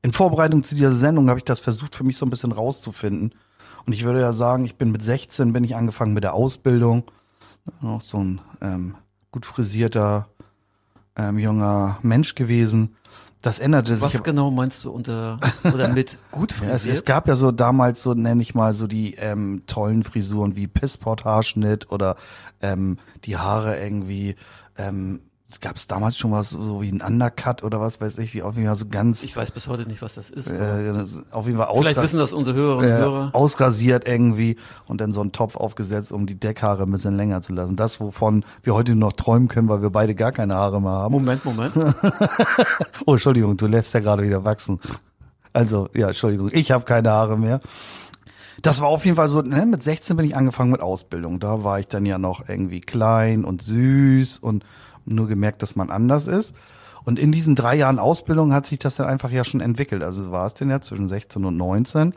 in 0.02 0.14
Vorbereitung 0.14 0.64
zu 0.64 0.76
dieser 0.76 0.92
Sendung 0.92 1.30
habe 1.30 1.40
ich 1.40 1.46
das 1.46 1.60
versucht, 1.60 1.96
für 1.96 2.04
mich 2.04 2.18
so 2.18 2.26
ein 2.26 2.30
bisschen 2.30 2.52
rauszufinden. 2.52 3.34
Und 3.86 3.94
ich 3.94 4.04
würde 4.04 4.22
ja 4.22 4.34
sagen, 4.34 4.66
ich 4.66 4.76
bin 4.76 4.92
mit 4.92 5.04
16, 5.04 5.52
bin 5.54 5.64
ich 5.64 5.76
angefangen 5.76 6.14
mit 6.14 6.24
der 6.24 6.34
Ausbildung. 6.34 7.04
Noch 7.82 8.02
so 8.02 8.18
ein 8.18 8.42
ähm, 8.62 8.96
gut 9.32 9.46
frisierter 9.46 10.28
ähm, 11.16 11.38
junger 11.40 11.98
Mensch 12.02 12.36
gewesen. 12.36 12.96
Das 13.42 13.60
änderte 13.60 13.96
sich. 13.96 14.04
Was 14.04 14.24
genau 14.24 14.52
meinst 14.52 14.84
du 14.84 14.92
unter 14.92 15.40
oder 15.64 15.88
mit 15.88 16.18
gut 16.32 16.52
Ja, 16.52 16.58
es, 16.68 16.82
frisiert? 16.82 16.96
es 16.98 17.04
gab 17.06 17.28
ja 17.28 17.36
so 17.36 17.52
damals 17.52 18.04
so, 18.04 18.14
nenne 18.14 18.42
ich 18.42 18.54
mal, 18.54 18.74
so 18.74 18.86
die 18.86 19.14
ähm, 19.16 19.64
tollen 19.66 20.04
Frisuren 20.04 20.58
wie 20.58 20.68
Pissport-Haarschnitt 20.68 21.90
oder 21.90 22.16
ähm, 22.62 22.98
die 23.24 23.38
Haare 23.38 23.80
irgendwie, 23.82 24.36
ähm, 24.78 25.22
gab 25.62 25.78
es 25.78 25.88
damals 25.88 26.16
schon 26.16 26.32
was 26.32 26.52
so 26.52 26.82
wie 26.84 26.92
ein 26.92 27.02
Undercut 27.02 27.64
oder 27.64 27.82
was 27.82 28.00
weiß 28.00 28.20
ich, 28.20 28.36
wie 28.36 28.44
auf 28.44 28.56
jeden 28.56 28.68
Fall 28.68 28.76
so 28.76 28.86
ganz, 28.88 29.24
ich 29.24 29.36
weiß 29.36 29.50
bis 29.50 29.68
heute 29.68 29.88
nicht, 29.88 30.02
was 30.04 30.14
das 30.14 30.30
ist. 30.30 30.48
äh, 30.52 31.04
auf 31.32 31.48
jeden 31.48 31.58
Fall 31.58 31.68
Vielleicht 31.72 31.90
ausra 31.98 32.04
wissen 32.04 32.20
das 32.20 32.34
unsere 32.34 32.56
Hörerinnen 32.56 32.92
und 32.92 33.00
äh, 33.00 33.02
Hörer. 33.02 33.30
ausrasiert 33.34 34.08
irgendwie 34.08 34.58
und 34.86 35.02
dann 35.02 35.12
so 35.12 35.22
einen 35.22 35.32
Topf 35.32 35.56
aufgesetzt, 35.56 36.12
um 36.12 36.28
die 36.28 36.40
Deckhaare 36.40 36.84
ein 36.84 36.92
bisschen 36.92 37.18
länger 37.18 37.42
zu 37.42 37.54
lassen. 37.54 37.76
Das, 37.76 38.00
wovon 38.00 38.46
wir 38.62 38.76
heute 38.76 38.92
nur 38.92 39.10
noch 39.10 39.14
träumen 39.14 39.48
können, 39.48 39.70
weil 39.70 39.82
wir 39.82 39.90
beide 39.90 40.14
gar 40.14 40.32
keine 40.32 40.54
Haare 40.54 40.80
mehr 40.82 40.92
haben. 40.92 41.12
Moment, 41.14 41.44
Moment. 41.46 41.74
Oh, 43.06 43.14
Entschuldigung, 43.14 43.58
du 43.58 43.66
lässt 43.68 43.94
ja 43.94 44.00
gerade 44.02 44.24
wieder 44.24 44.44
wachsen. 44.46 44.80
Also, 45.54 45.90
ja, 45.96 46.08
Entschuldigung, 46.10 46.50
ich 46.54 46.72
habe 46.72 46.84
keine 46.86 47.10
Haare 47.10 47.38
mehr. 47.38 47.60
Das 48.62 48.82
war 48.82 48.90
auf 48.90 49.06
jeden 49.06 49.16
Fall 49.16 49.28
so, 49.28 49.42
ne, 49.42 49.66
mit 49.66 49.82
16 49.82 50.18
bin 50.18 50.26
ich 50.26 50.36
angefangen 50.36 50.70
mit 50.72 50.82
Ausbildung. 50.82 51.40
Da 51.40 51.64
war 51.64 51.80
ich 51.80 51.88
dann 51.88 52.06
ja 52.06 52.18
noch 52.18 52.48
irgendwie 52.48 52.82
klein 52.82 53.46
und 53.46 53.62
süß 53.62 54.38
und 54.40 54.64
nur 55.10 55.28
gemerkt, 55.28 55.62
dass 55.62 55.76
man 55.76 55.90
anders 55.90 56.28
ist. 56.28 56.56
Und 57.04 57.18
in 57.18 57.32
diesen 57.32 57.56
drei 57.56 57.76
Jahren 57.76 58.00
Ausbildung 58.00 58.54
hat 58.54 58.66
sich 58.66 58.80
das 58.80 58.96
dann 58.96 59.08
einfach 59.08 59.32
ja 59.32 59.44
schon 59.44 59.62
entwickelt. 59.62 60.04
Also 60.04 60.32
war 60.32 60.46
es 60.46 60.54
denn 60.54 60.70
ja 60.70 60.82
zwischen 60.82 61.08
16 61.08 61.46
und 61.46 61.58
19. 61.58 62.14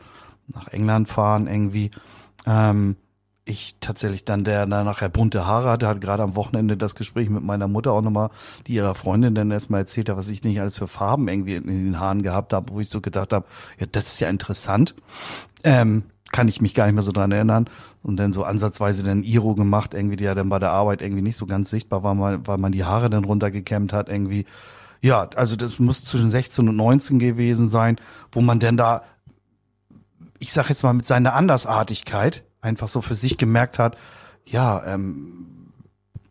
Nach 0.47 0.67
England 0.67 1.09
fahren 1.09 1.47
irgendwie. 1.47 1.91
Ähm, 2.45 2.97
ich 3.45 3.75
tatsächlich 3.81 4.23
dann, 4.23 4.45
der 4.45 4.65
nachher 4.65 5.09
bunte 5.09 5.45
Haare 5.45 5.71
hatte, 5.71 5.87
hat 5.87 5.99
gerade 5.99 6.23
am 6.23 6.35
Wochenende 6.35 6.77
das 6.77 6.95
Gespräch 6.95 7.29
mit 7.29 7.43
meiner 7.43 7.67
Mutter 7.67 7.91
auch 7.91 8.01
nochmal, 8.01 8.29
die 8.67 8.73
ihrer 8.73 8.95
Freundin 8.95 9.35
dann 9.35 9.51
erstmal 9.51 9.81
erzählt 9.81 10.09
hat, 10.09 10.15
was 10.15 10.29
ich 10.29 10.43
nicht 10.43 10.61
alles 10.61 10.77
für 10.77 10.87
Farben 10.87 11.27
irgendwie 11.27 11.55
in 11.55 11.67
den 11.67 11.99
Haaren 11.99 12.21
gehabt 12.21 12.53
habe, 12.53 12.71
wo 12.71 12.79
ich 12.79 12.87
so 12.87 13.01
gedacht 13.01 13.33
habe, 13.33 13.45
ja, 13.79 13.85
das 13.91 14.05
ist 14.05 14.19
ja 14.21 14.29
interessant. 14.29 14.95
Ähm, 15.63 16.03
kann 16.33 16.49
ich 16.49 16.59
mich 16.59 16.73
gar 16.73 16.87
nicht 16.87 16.95
mehr 16.95 17.03
so 17.03 17.13
dran 17.13 17.31
erinnern. 17.31 17.69
Und 18.01 18.17
dann 18.17 18.33
so 18.33 18.43
ansatzweise 18.43 19.03
dann 19.03 19.23
Iro 19.23 19.55
gemacht, 19.55 19.93
irgendwie, 19.93 20.17
die 20.17 20.25
ja 20.25 20.35
dann 20.35 20.49
bei 20.49 20.59
der 20.59 20.71
Arbeit 20.71 21.01
irgendwie 21.01 21.21
nicht 21.21 21.37
so 21.37 21.45
ganz 21.45 21.69
sichtbar 21.69 22.03
war, 22.03 22.19
weil, 22.19 22.45
weil 22.45 22.57
man 22.57 22.73
die 22.73 22.83
Haare 22.83 23.09
dann 23.09 23.23
runtergekämmt 23.23 23.93
hat, 23.93 24.09
irgendwie. 24.09 24.45
Ja, 25.01 25.29
also 25.35 25.55
das 25.55 25.79
muss 25.79 26.03
zwischen 26.03 26.29
16 26.29 26.67
und 26.67 26.75
19 26.75 27.19
gewesen 27.19 27.69
sein, 27.69 27.97
wo 28.31 28.41
man 28.41 28.59
denn 28.59 28.75
da 28.75 29.03
ich 30.43 30.51
sag 30.51 30.67
jetzt 30.67 30.83
mal 30.83 30.91
mit 30.91 31.05
seiner 31.05 31.35
Andersartigkeit 31.35 32.43
einfach 32.59 32.89
so 32.89 32.99
für 32.99 33.15
sich 33.15 33.37
gemerkt 33.37 33.79
hat, 33.79 33.97
ja, 34.45 34.85
ähm, 34.85 35.71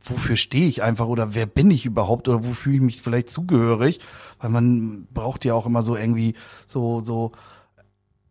wofür 0.05 0.37
stehe 0.37 0.69
ich 0.69 0.83
einfach 0.83 1.07
oder 1.07 1.35
wer 1.35 1.47
bin 1.47 1.71
ich 1.71 1.87
überhaupt 1.87 2.29
oder 2.29 2.45
wo 2.45 2.51
fühle 2.51 2.77
ich 2.77 2.83
mich 2.83 3.03
vielleicht 3.03 3.31
zugehörig? 3.31 4.01
Weil 4.39 4.51
man 4.51 5.07
braucht 5.15 5.47
ja 5.47 5.55
auch 5.55 5.65
immer 5.65 5.81
so 5.81 5.97
irgendwie 5.97 6.35
so, 6.67 7.03
so 7.03 7.33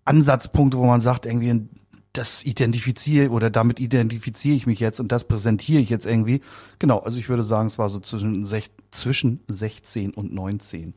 Ansatzpunkte, 0.05 0.77
wo 0.77 0.85
man 0.85 1.01
sagt, 1.01 1.25
irgendwie, 1.25 1.67
das 2.13 2.43
identifiziere 2.43 3.29
oder 3.29 3.49
damit 3.49 3.79
identifiziere 3.79 4.55
ich 4.55 4.67
mich 4.67 4.79
jetzt 4.79 4.99
und 4.99 5.11
das 5.11 5.27
präsentiere 5.27 5.81
ich 5.81 5.89
jetzt 5.89 6.05
irgendwie. 6.05 6.41
Genau, 6.79 6.99
also 6.99 7.17
ich 7.17 7.29
würde 7.29 7.43
sagen, 7.43 7.67
es 7.67 7.77
war 7.77 7.89
so 7.89 7.99
zwischen, 7.99 8.45
sech, 8.45 8.69
zwischen 8.91 9.39
16 9.47 10.13
und 10.13 10.33
19. 10.33 10.93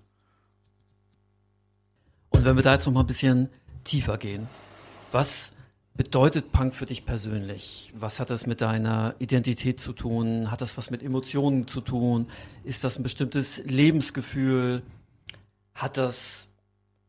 Und 2.31 2.45
wenn 2.45 2.57
wir 2.57 2.65
da 2.65 2.75
jetzt 2.75 2.87
noch 2.87 2.93
mal 2.93 3.01
ein 3.01 3.07
bisschen 3.07 3.49
tiefer 3.85 4.19
gehen, 4.19 4.49
was 5.13 5.53
bedeutet 5.95 6.51
Punk 6.51 6.75
für 6.75 6.87
dich 6.87 7.05
persönlich? 7.05 7.93
Was 7.97 8.19
hat 8.19 8.31
das 8.31 8.47
mit 8.47 8.61
deiner 8.61 9.15
Identität 9.21 9.79
zu 9.79 9.93
tun? 9.93 10.51
Hat 10.51 10.61
das 10.61 10.77
was 10.77 10.91
mit 10.91 11.05
Emotionen 11.05 11.69
zu 11.69 11.81
tun? 11.81 12.27
Ist 12.65 12.83
das 12.83 12.99
ein 12.99 13.05
bestimmtes 13.05 13.63
Lebensgefühl? 13.65 14.83
Hat 15.75 15.97
das 15.97 16.49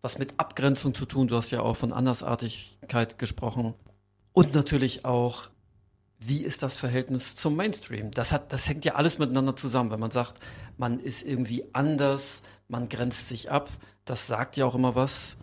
was 0.05 0.19
mit 0.19 0.35
Abgrenzung 0.39 0.93
zu 0.93 1.07
tun? 1.07 1.27
Du 1.27 1.35
hast 1.35 1.49
ja 1.49 1.61
auch 1.61 1.75
von 1.75 1.91
Andersartigkeit 1.91 3.17
gesprochen. 3.17 3.73
Und 4.33 4.53
natürlich 4.53 5.03
auch, 5.03 5.49
wie 6.19 6.43
ist 6.43 6.61
das 6.61 6.77
Verhältnis 6.77 7.35
zum 7.35 7.55
Mainstream? 7.55 8.11
Das 8.11 8.31
hat, 8.31 8.53
das 8.53 8.69
hängt 8.69 8.85
ja 8.85 8.93
alles 8.93 9.17
miteinander 9.17 9.55
zusammen. 9.55 9.89
Wenn 9.89 9.99
man 9.99 10.11
sagt, 10.11 10.35
man 10.77 10.99
ist 10.99 11.23
irgendwie 11.23 11.65
anders, 11.73 12.43
man 12.67 12.87
grenzt 12.87 13.29
sich 13.29 13.49
ab, 13.49 13.71
das 14.05 14.27
sagt 14.27 14.57
ja 14.57 14.67
auch 14.67 14.75
immer 14.75 14.93
was 14.93 15.37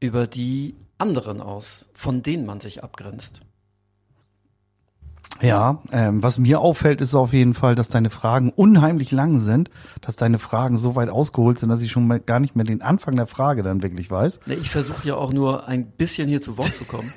über 0.00 0.26
die 0.26 0.74
anderen 0.98 1.40
aus, 1.40 1.90
von 1.94 2.24
denen 2.24 2.46
man 2.46 2.58
sich 2.58 2.82
abgrenzt. 2.82 3.42
Ja, 5.40 5.82
ähm, 5.92 6.22
was 6.22 6.38
mir 6.38 6.60
auffällt, 6.60 7.00
ist 7.00 7.14
auf 7.14 7.32
jeden 7.32 7.54
Fall, 7.54 7.76
dass 7.76 7.88
deine 7.88 8.10
Fragen 8.10 8.50
unheimlich 8.50 9.12
lang 9.12 9.38
sind, 9.38 9.70
dass 10.00 10.16
deine 10.16 10.38
Fragen 10.38 10.78
so 10.78 10.96
weit 10.96 11.10
ausgeholt 11.10 11.60
sind, 11.60 11.68
dass 11.68 11.82
ich 11.82 11.92
schon 11.92 12.06
mal 12.06 12.18
gar 12.18 12.40
nicht 12.40 12.56
mehr 12.56 12.64
den 12.64 12.82
Anfang 12.82 13.14
der 13.14 13.28
Frage 13.28 13.62
dann 13.62 13.82
wirklich 13.82 14.10
weiß. 14.10 14.40
Nee, 14.46 14.54
ich 14.54 14.70
versuche 14.70 15.06
ja 15.06 15.14
auch 15.14 15.32
nur 15.32 15.68
ein 15.68 15.90
bisschen 15.92 16.28
hier 16.28 16.40
zu 16.40 16.58
Wort 16.58 16.74
zu 16.74 16.84
kommen. 16.84 17.12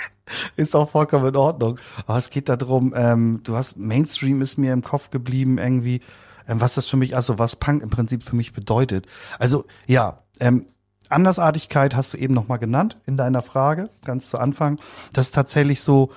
ist 0.56 0.74
auch 0.74 0.90
vollkommen 0.90 1.26
in 1.26 1.36
Ordnung. 1.36 1.78
Aber 2.06 2.18
es 2.18 2.30
geht 2.30 2.48
darum, 2.48 2.92
ähm, 2.96 3.40
du 3.44 3.56
hast 3.56 3.76
Mainstream 3.76 4.42
ist 4.42 4.58
mir 4.58 4.72
im 4.72 4.82
Kopf 4.82 5.10
geblieben 5.10 5.58
irgendwie, 5.58 6.00
ähm, 6.48 6.60
was 6.60 6.74
das 6.74 6.86
für 6.86 6.96
mich, 6.96 7.14
also 7.14 7.38
was 7.38 7.56
Punk 7.56 7.82
im 7.82 7.90
Prinzip 7.90 8.24
für 8.24 8.36
mich 8.36 8.52
bedeutet. 8.52 9.06
Also 9.38 9.64
ja, 9.86 10.24
ähm, 10.40 10.66
Andersartigkeit 11.08 11.96
hast 11.96 12.14
du 12.14 12.18
eben 12.18 12.34
noch 12.34 12.48
mal 12.48 12.56
genannt 12.56 12.98
in 13.06 13.16
deiner 13.16 13.42
Frage, 13.42 13.90
ganz 14.04 14.30
zu 14.30 14.38
Anfang. 14.38 14.80
Das 15.12 15.26
ist 15.26 15.34
tatsächlich 15.34 15.80
so, 15.80 16.10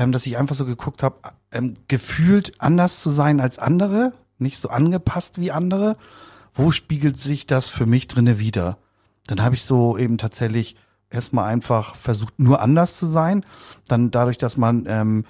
ähm, 0.00 0.12
dass 0.12 0.24
ich 0.24 0.38
einfach 0.38 0.54
so 0.54 0.64
geguckt 0.64 1.02
habe, 1.02 1.16
ähm, 1.52 1.74
gefühlt 1.86 2.52
anders 2.58 3.02
zu 3.02 3.10
sein 3.10 3.38
als 3.38 3.58
andere, 3.58 4.14
nicht 4.38 4.58
so 4.58 4.70
angepasst 4.70 5.38
wie 5.38 5.52
andere. 5.52 5.98
Wo 6.54 6.70
spiegelt 6.70 7.18
sich 7.18 7.46
das 7.46 7.68
für 7.68 7.84
mich 7.84 8.08
drinne 8.08 8.38
wieder? 8.38 8.78
Dann 9.26 9.42
habe 9.42 9.56
ich 9.56 9.62
so 9.62 9.98
eben 9.98 10.16
tatsächlich 10.16 10.74
erstmal 11.10 11.52
einfach 11.52 11.96
versucht, 11.96 12.38
nur 12.38 12.62
anders 12.62 12.96
zu 12.96 13.04
sein. 13.04 13.44
Dann 13.88 14.10
dadurch, 14.10 14.38
dass 14.38 14.56
man 14.56 14.86
ähm, 14.88 15.26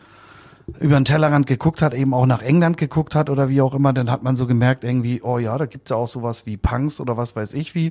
über 0.78 0.94
den 0.94 1.04
Tellerrand 1.04 1.48
geguckt 1.48 1.82
hat, 1.82 1.92
eben 1.92 2.14
auch 2.14 2.26
nach 2.26 2.40
England 2.40 2.76
geguckt 2.76 3.16
hat 3.16 3.28
oder 3.28 3.48
wie 3.48 3.62
auch 3.62 3.74
immer, 3.74 3.92
dann 3.92 4.08
hat 4.08 4.22
man 4.22 4.36
so 4.36 4.46
gemerkt 4.46 4.84
irgendwie, 4.84 5.20
oh 5.20 5.38
ja, 5.38 5.58
da 5.58 5.66
gibt's 5.66 5.90
ja 5.90 5.96
auch 5.96 6.06
sowas 6.06 6.46
wie 6.46 6.56
Punks 6.56 7.00
oder 7.00 7.16
was 7.16 7.34
weiß 7.34 7.54
ich 7.54 7.74
wie 7.74 7.90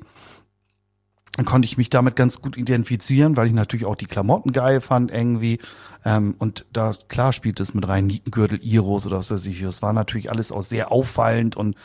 dann 1.40 1.46
konnte 1.46 1.68
ich 1.68 1.78
mich 1.78 1.90
damit 1.90 2.18
ganz 2.18 2.42
gut 2.42 2.58
identifizieren, 2.58 3.38
weil 3.38 3.48
ich 3.48 3.54
natürlich 3.54 3.86
auch 3.86 3.96
die 3.96 4.08
Klamotten 4.08 4.52
geil 4.52 4.82
fand 4.82 5.10
irgendwie. 5.10 5.60
Ähm, 6.04 6.36
und 6.38 6.66
da, 6.74 6.92
klar, 7.08 7.32
spielt 7.32 7.62
es 7.62 7.74
mit 7.74 7.88
rein, 7.88 8.08
Nietengürtel, 8.08 8.60
Iros 8.62 9.08
oder 9.08 9.20
was 9.20 9.32
weiß 9.32 9.46
ich. 9.48 9.62
Das 9.62 9.82
war 9.82 9.94
natürlich 9.94 10.32
alles 10.32 10.52
auch 10.52 10.62
sehr 10.62 10.92
auffallend 10.92 11.56
und 11.56 11.78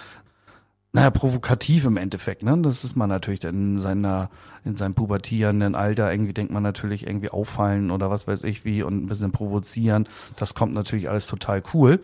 naja, 0.92 1.10
provokativ 1.10 1.84
im 1.84 1.96
Endeffekt, 1.96 2.42
ne? 2.42 2.58
Das 2.62 2.82
ist 2.82 2.96
man 2.96 3.08
natürlich 3.08 3.38
dann 3.38 3.54
in 3.54 3.78
seiner, 3.78 4.28
in 4.64 4.74
seinem 4.74 4.94
pubertierenden 4.94 5.76
Alter 5.76 6.12
irgendwie 6.12 6.32
denkt 6.32 6.52
man 6.52 6.64
natürlich 6.64 7.06
irgendwie 7.06 7.30
auffallen 7.30 7.92
oder 7.92 8.10
was 8.10 8.26
weiß 8.26 8.42
ich 8.42 8.64
wie 8.64 8.82
und 8.82 9.04
ein 9.04 9.06
bisschen 9.06 9.30
provozieren. 9.30 10.08
Das 10.34 10.54
kommt 10.54 10.74
natürlich 10.74 11.08
alles 11.08 11.26
total 11.26 11.62
cool 11.72 12.00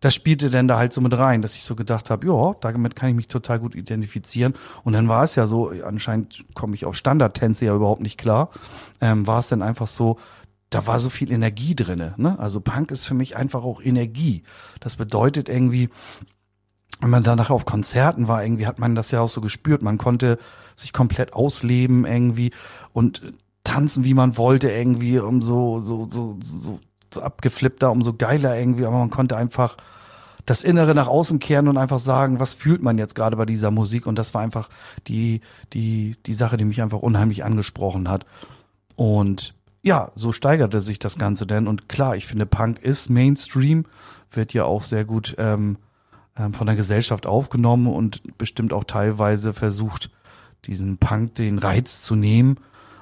das 0.00 0.14
spielte 0.14 0.50
denn 0.50 0.68
da 0.68 0.78
halt 0.78 0.92
so 0.92 1.00
mit 1.00 1.16
rein, 1.16 1.42
dass 1.42 1.56
ich 1.56 1.64
so 1.64 1.74
gedacht 1.74 2.10
habe, 2.10 2.26
ja, 2.26 2.54
damit 2.60 2.96
kann 2.96 3.10
ich 3.10 3.16
mich 3.16 3.28
total 3.28 3.58
gut 3.58 3.74
identifizieren. 3.74 4.54
Und 4.84 4.92
dann 4.92 5.08
war 5.08 5.24
es 5.24 5.34
ja 5.34 5.46
so, 5.46 5.70
anscheinend 5.84 6.44
komme 6.54 6.74
ich 6.74 6.84
auf 6.84 6.96
Standardtänze 6.96 7.64
ja 7.64 7.74
überhaupt 7.74 8.00
nicht 8.00 8.18
klar, 8.18 8.50
ähm, 9.00 9.26
war 9.26 9.40
es 9.40 9.48
dann 9.48 9.62
einfach 9.62 9.86
so, 9.86 10.18
da 10.70 10.86
war 10.86 11.00
so 11.00 11.10
viel 11.10 11.32
Energie 11.32 11.74
drinne. 11.74 12.14
Ne? 12.16 12.38
Also 12.38 12.60
Punk 12.60 12.90
ist 12.90 13.06
für 13.06 13.14
mich 13.14 13.36
einfach 13.36 13.64
auch 13.64 13.82
Energie. 13.82 14.42
Das 14.80 14.96
bedeutet 14.96 15.48
irgendwie, 15.48 15.88
wenn 17.00 17.10
man 17.10 17.22
danach 17.22 17.50
auf 17.50 17.64
Konzerten 17.64 18.28
war, 18.28 18.42
irgendwie 18.42 18.66
hat 18.66 18.78
man 18.78 18.94
das 18.94 19.10
ja 19.10 19.20
auch 19.20 19.30
so 19.30 19.40
gespürt. 19.40 19.82
Man 19.82 19.98
konnte 19.98 20.38
sich 20.76 20.92
komplett 20.92 21.32
ausleben 21.32 22.04
irgendwie 22.04 22.50
und 22.92 23.32
tanzen, 23.64 24.04
wie 24.04 24.14
man 24.14 24.36
wollte, 24.36 24.70
irgendwie, 24.70 25.18
um 25.18 25.42
so, 25.42 25.80
so, 25.80 26.08
so, 26.08 26.38
so 26.40 26.80
so 27.14 27.22
abgeflippter, 27.22 27.90
umso 27.90 28.14
geiler 28.14 28.58
irgendwie, 28.58 28.84
aber 28.84 28.98
man 28.98 29.10
konnte 29.10 29.36
einfach 29.36 29.76
das 30.48 30.64
Innere 30.64 30.94
nach 30.94 31.08
außen 31.08 31.40
kehren 31.40 31.68
und 31.68 31.76
einfach 31.76 31.98
sagen, 31.98 32.40
was 32.40 32.54
fühlt 32.54 32.82
man 32.82 32.96
jetzt 32.96 33.14
gerade 33.14 33.36
bei 33.36 33.44
dieser 33.44 33.70
Musik? 33.70 34.06
Und 34.06 34.18
das 34.18 34.32
war 34.32 34.40
einfach 34.40 34.70
die, 35.06 35.42
die, 35.74 36.16
die 36.24 36.32
Sache, 36.32 36.56
die 36.56 36.64
mich 36.64 36.80
einfach 36.80 37.00
unheimlich 37.00 37.44
angesprochen 37.44 38.08
hat. 38.08 38.24
Und 38.96 39.54
ja, 39.82 40.10
so 40.14 40.32
steigerte 40.32 40.80
sich 40.80 40.98
das 40.98 41.18
Ganze 41.18 41.46
denn. 41.46 41.66
Und 41.66 41.88
klar, 41.88 42.16
ich 42.16 42.26
finde, 42.26 42.46
Punk 42.46 42.78
ist 42.78 43.10
Mainstream, 43.10 43.84
wird 44.30 44.54
ja 44.54 44.64
auch 44.64 44.82
sehr 44.82 45.04
gut 45.04 45.34
ähm, 45.38 45.76
ähm, 46.36 46.54
von 46.54 46.66
der 46.66 46.76
Gesellschaft 46.76 47.26
aufgenommen 47.26 47.86
und 47.86 48.22
bestimmt 48.38 48.72
auch 48.72 48.84
teilweise 48.84 49.52
versucht, 49.52 50.10
diesen 50.64 50.96
Punk 50.96 51.34
den 51.34 51.58
Reiz 51.58 52.00
zu 52.00 52.16
nehmen 52.16 52.58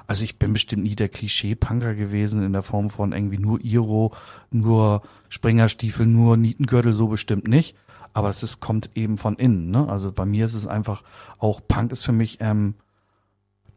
also 0.07 0.25
ich 0.25 0.39
bin 0.39 0.53
bestimmt 0.53 0.85
nie 0.85 0.97
der 0.97 1.09
Klischee-Punker 1.09 1.95
gewesen 1.95 2.43
in 2.43 2.53
der 2.53 2.63
Form 2.63 2.91
von 2.91 3.13
irgendwie 3.13 3.39
nur 3.39 3.61
Iro, 3.65 4.13
nur 4.51 5.03
Springerstiefel, 5.29 6.07
nur 6.07 6.37
Nietengürtel, 6.37 6.93
so 6.93 7.09
bestimmt 7.09 7.49
nicht. 7.49 7.77
Aber 8.13 8.29
es 8.29 8.43
ist, 8.43 8.61
kommt 8.61 8.91
eben 8.95 9.19
von 9.19 9.37
innen. 9.37 9.71
Ne? 9.71 9.89
Also 9.89 10.13
bei 10.13 10.25
mir 10.25 10.47
ist 10.47 10.55
es 10.55 10.67
einfach 10.67 11.03
auch, 11.39 11.61
Punk 11.67 11.93
ist 11.93 12.05
für 12.05 12.13
mich 12.13 12.39
ähm, 12.41 12.75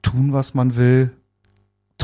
tun, 0.01 0.31
was 0.31 0.53
man 0.53 0.75
will, 0.75 1.11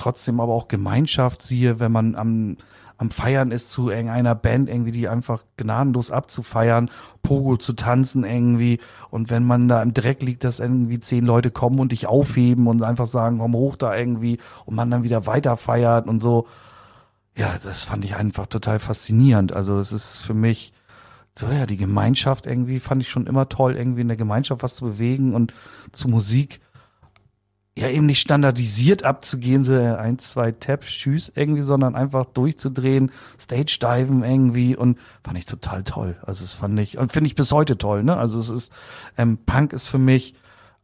trotzdem 0.06 0.40
aber 0.40 0.54
auch 0.54 0.68
Gemeinschaft 0.68 1.42
siehe, 1.42 1.80
wenn 1.80 1.92
man 1.92 2.16
am 2.16 2.58
am 2.98 3.12
Feiern 3.12 3.52
ist 3.52 3.72
zu 3.72 3.90
irgendeiner 3.90 4.36
Band 4.36 4.70
irgendwie, 4.70 4.92
die 4.92 5.08
einfach 5.08 5.44
gnadenlos 5.58 6.12
abzufeiern, 6.12 6.90
Pogo 7.22 7.58
zu 7.58 7.74
tanzen 7.74 8.24
irgendwie. 8.24 8.80
Und 9.10 9.30
wenn 9.30 9.44
man 9.44 9.68
da 9.68 9.82
im 9.82 9.94
Dreck 9.94 10.22
liegt, 10.22 10.44
dass 10.44 10.60
irgendwie 10.60 11.00
zehn 11.00 11.26
Leute 11.26 11.52
kommen 11.52 11.80
und 11.80 11.92
dich 11.92 12.08
aufheben 12.08 12.68
und 12.68 12.82
einfach 12.84 13.08
sagen, 13.08 13.40
komm 13.40 13.54
hoch 13.54 13.76
da 13.76 13.96
irgendwie 13.96 14.40
und 14.66 14.76
man 14.76 14.90
dann 14.90 15.04
wieder 15.04 15.26
weiter 15.26 15.58
feiert 15.58 16.08
und 16.08 16.22
so. 16.22 16.48
Ja, 17.36 17.54
das 17.62 17.84
fand 17.84 18.06
ich 18.06 18.16
einfach 18.16 18.46
total 18.46 18.80
faszinierend. 18.80 19.52
Also 19.52 19.78
es 19.78 19.92
ist 19.92 20.20
für 20.20 20.34
mich, 20.34 20.72
so 21.38 21.48
ja, 21.48 21.66
die 21.66 21.76
Gemeinschaft 21.76 22.48
irgendwie 22.48 22.80
fand 22.80 23.02
ich 23.02 23.10
schon 23.10 23.28
immer 23.28 23.50
toll, 23.50 23.76
irgendwie 23.76 24.02
in 24.02 24.08
der 24.08 24.16
Gemeinschaft 24.16 24.64
was 24.64 24.78
zu 24.78 24.86
bewegen 24.86 25.34
und 25.34 25.54
zu 25.92 26.08
Musik 26.08 26.62
ja 27.78 27.90
eben 27.90 28.06
nicht 28.06 28.22
standardisiert 28.22 29.04
abzugehen, 29.04 29.64
so 29.66 29.74
eins, 29.74 30.32
zwei 30.32 30.54
Taps, 30.54 30.88
tschüss 30.88 31.32
irgendwie, 31.36 31.62
sondern 31.62 31.96
einfach 31.96 32.26
durchzudrehen, 32.26 33.12
Stage 33.40 33.80
diven 33.82 34.24
irgendwie 34.24 34.78
und 34.78 34.98
fand 35.24 35.38
ich 35.38 35.46
total 35.46 35.84
toll. 35.84 36.16
Also 36.22 36.46
es 36.46 36.54
fand 36.54 36.80
ich 36.80 36.98
und 36.98 37.12
finde 37.12 37.28
ich 37.28 37.36
bis 37.36 37.52
heute 37.52 37.78
toll. 37.78 38.04
Ne? 38.04 38.16
Also 38.16 38.40
es 38.40 38.50
ist 38.50 38.72
ähm, 39.18 39.40
Punk 39.46 39.74
ist 39.74 39.90
für 39.90 39.98
mich 39.98 40.36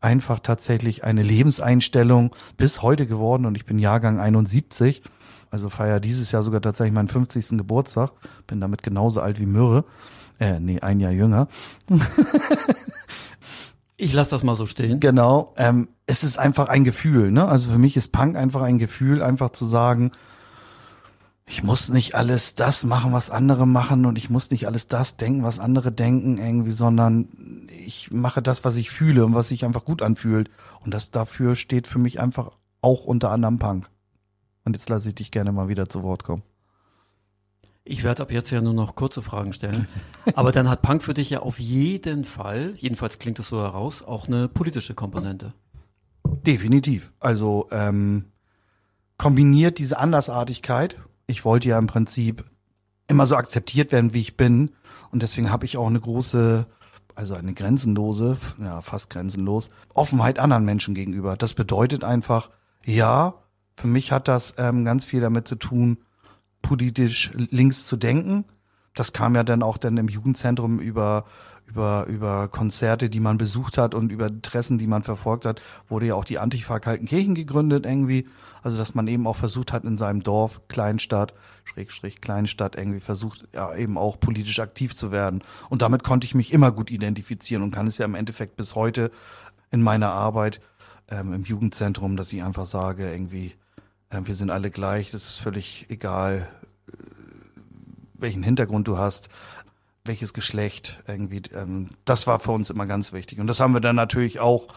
einfach 0.01 0.39
tatsächlich 0.39 1.05
eine 1.05 1.23
Lebenseinstellung 1.23 2.35
bis 2.57 2.81
heute 2.81 3.07
geworden 3.07 3.45
und 3.45 3.55
ich 3.55 3.65
bin 3.65 3.79
Jahrgang 3.79 4.19
71. 4.19 5.01
Also 5.49 5.69
feier 5.69 5.99
dieses 5.99 6.31
Jahr 6.31 6.43
sogar 6.43 6.61
tatsächlich 6.61 6.93
meinen 6.93 7.07
50. 7.07 7.57
Geburtstag. 7.57 8.11
Bin 8.47 8.59
damit 8.59 8.83
genauso 8.83 9.21
alt 9.21 9.39
wie 9.39 9.45
Mürre. 9.45 9.85
Äh, 10.39 10.59
nee, 10.59 10.79
ein 10.79 10.99
Jahr 10.99 11.11
jünger. 11.11 11.47
Ich 14.01 14.13
lasse 14.13 14.31
das 14.31 14.41
mal 14.41 14.55
so 14.55 14.65
stehen. 14.65 14.99
Genau. 14.99 15.53
Ähm, 15.57 15.87
es 16.07 16.23
ist 16.23 16.39
einfach 16.39 16.69
ein 16.69 16.83
Gefühl, 16.83 17.31
ne? 17.31 17.47
Also 17.47 17.69
für 17.69 17.77
mich 17.77 17.95
ist 17.95 18.11
Punk 18.11 18.35
einfach 18.35 18.63
ein 18.63 18.79
Gefühl, 18.79 19.21
einfach 19.21 19.51
zu 19.51 19.63
sagen, 19.63 20.09
ich 21.45 21.61
muss 21.61 21.89
nicht 21.89 22.15
alles 22.15 22.55
das 22.55 22.83
machen, 22.83 23.13
was 23.13 23.29
andere 23.29 23.67
machen 23.67 24.07
und 24.07 24.17
ich 24.17 24.31
muss 24.31 24.49
nicht 24.49 24.65
alles 24.65 24.87
das 24.87 25.17
denken, 25.17 25.43
was 25.43 25.59
andere 25.59 25.91
denken 25.91 26.39
irgendwie, 26.39 26.71
sondern 26.71 27.27
ich 27.69 28.09
mache 28.11 28.41
das, 28.41 28.65
was 28.65 28.75
ich 28.77 28.89
fühle 28.89 29.23
und 29.23 29.35
was 29.35 29.49
sich 29.49 29.65
einfach 29.65 29.85
gut 29.85 30.01
anfühlt. 30.01 30.49
Und 30.83 30.95
das 30.95 31.11
dafür 31.11 31.55
steht 31.55 31.85
für 31.85 31.99
mich 31.99 32.19
einfach 32.19 32.49
auch 32.81 33.05
unter 33.05 33.29
anderem 33.29 33.59
Punk. 33.59 33.87
Und 34.65 34.75
jetzt 34.75 34.89
lasse 34.89 35.09
ich 35.09 35.15
dich 35.15 35.29
gerne 35.29 35.51
mal 35.51 35.67
wieder 35.67 35.87
zu 35.87 36.01
Wort 36.01 36.23
kommen. 36.23 36.41
Ich 37.91 38.05
werde 38.05 38.21
ab 38.21 38.31
jetzt 38.31 38.49
ja 38.51 38.61
nur 38.61 38.73
noch 38.73 38.95
kurze 38.95 39.21
Fragen 39.21 39.51
stellen. 39.51 39.85
Aber 40.35 40.53
dann 40.53 40.69
hat 40.69 40.81
Punk 40.81 41.03
für 41.03 41.13
dich 41.13 41.29
ja 41.29 41.41
auf 41.41 41.59
jeden 41.59 42.23
Fall, 42.23 42.73
jedenfalls 42.77 43.19
klingt 43.19 43.37
es 43.37 43.49
so 43.49 43.59
heraus, 43.59 44.01
auch 44.01 44.29
eine 44.29 44.47
politische 44.47 44.93
Komponente. 44.93 45.53
Definitiv. 46.23 47.11
Also 47.19 47.67
ähm, 47.69 48.31
kombiniert 49.17 49.77
diese 49.77 49.99
Andersartigkeit. 49.99 50.99
Ich 51.27 51.43
wollte 51.43 51.67
ja 51.67 51.77
im 51.77 51.87
Prinzip 51.87 52.45
immer 53.09 53.25
so 53.25 53.35
akzeptiert 53.35 53.91
werden, 53.91 54.13
wie 54.13 54.21
ich 54.21 54.37
bin. 54.37 54.71
Und 55.11 55.21
deswegen 55.21 55.51
habe 55.51 55.65
ich 55.65 55.75
auch 55.75 55.87
eine 55.87 55.99
große, 55.99 56.65
also 57.15 57.35
eine 57.35 57.53
grenzenlose, 57.53 58.37
ja, 58.61 58.79
fast 58.79 59.09
grenzenlos, 59.09 59.69
Offenheit 59.93 60.39
anderen 60.39 60.63
Menschen 60.63 60.95
gegenüber. 60.95 61.35
Das 61.35 61.53
bedeutet 61.55 62.05
einfach, 62.05 62.51
ja, 62.85 63.33
für 63.75 63.87
mich 63.87 64.13
hat 64.13 64.29
das 64.29 64.55
ähm, 64.57 64.85
ganz 64.85 65.03
viel 65.03 65.19
damit 65.19 65.45
zu 65.45 65.57
tun, 65.57 65.97
politisch 66.61 67.31
links 67.35 67.85
zu 67.85 67.97
denken. 67.97 68.45
Das 68.93 69.13
kam 69.13 69.35
ja 69.35 69.43
dann 69.43 69.63
auch 69.63 69.77
dann 69.77 69.97
im 69.97 70.07
Jugendzentrum 70.07 70.79
über 70.79 71.25
über, 71.71 72.05
über 72.07 72.49
Konzerte, 72.49 73.09
die 73.09 73.21
man 73.21 73.37
besucht 73.37 73.77
hat 73.77 73.95
und 73.95 74.11
über 74.11 74.27
Interessen, 74.27 74.77
die 74.77 74.87
man 74.87 75.03
verfolgt 75.03 75.45
hat, 75.45 75.61
wurde 75.87 76.07
ja 76.07 76.15
auch 76.15 76.25
die 76.25 76.37
Antifa 76.37 76.79
Kaltenkirchen 76.79 77.33
gegründet 77.33 77.85
irgendwie. 77.85 78.27
Also, 78.61 78.77
dass 78.77 78.93
man 78.93 79.07
eben 79.07 79.25
auch 79.25 79.37
versucht 79.37 79.71
hat, 79.71 79.85
in 79.85 79.97
seinem 79.97 80.21
Dorf, 80.21 80.61
Kleinstadt, 80.67 81.33
Schrägstrich 81.63 82.19
Kleinstadt 82.19 82.75
irgendwie 82.75 82.99
versucht, 82.99 83.47
ja, 83.53 83.73
eben 83.75 83.97
auch 83.97 84.19
politisch 84.19 84.59
aktiv 84.59 84.93
zu 84.93 85.11
werden. 85.11 85.43
Und 85.69 85.81
damit 85.81 86.03
konnte 86.03 86.25
ich 86.25 86.35
mich 86.35 86.51
immer 86.51 86.71
gut 86.71 86.91
identifizieren 86.91 87.63
und 87.63 87.71
kann 87.71 87.87
es 87.87 87.97
ja 87.97 88.05
im 88.05 88.15
Endeffekt 88.15 88.57
bis 88.57 88.75
heute 88.75 89.09
in 89.71 89.81
meiner 89.81 90.11
Arbeit 90.11 90.59
ähm, 91.07 91.31
im 91.33 91.43
Jugendzentrum, 91.43 92.17
dass 92.17 92.33
ich 92.33 92.43
einfach 92.43 92.65
sage, 92.65 93.09
irgendwie, 93.09 93.53
wir 94.11 94.35
sind 94.35 94.51
alle 94.51 94.71
gleich, 94.71 95.11
das 95.11 95.25
ist 95.25 95.37
völlig 95.37 95.85
egal, 95.89 96.47
äh, 96.87 96.93
welchen 98.13 98.43
Hintergrund 98.43 98.87
du 98.87 98.97
hast 98.97 99.29
welches 100.05 100.33
Geschlecht 100.33 101.01
irgendwie. 101.07 101.41
Ähm, 101.53 101.89
das 102.05 102.27
war 102.27 102.39
für 102.39 102.51
uns 102.51 102.69
immer 102.69 102.85
ganz 102.85 103.13
wichtig. 103.13 103.39
Und 103.39 103.47
das 103.47 103.59
haben 103.59 103.73
wir 103.73 103.81
dann 103.81 103.95
natürlich 103.95 104.39
auch 104.39 104.67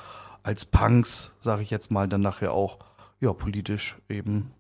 als 0.42 0.64
Punks, 0.64 1.33
sage 1.40 1.62
ich 1.62 1.70
jetzt 1.70 1.90
mal, 1.90 2.09
dann 2.09 2.20
nachher 2.20 2.53
auch 2.53 2.79
ja 3.20 3.33
politisch 3.33 3.97
eben 4.09 4.51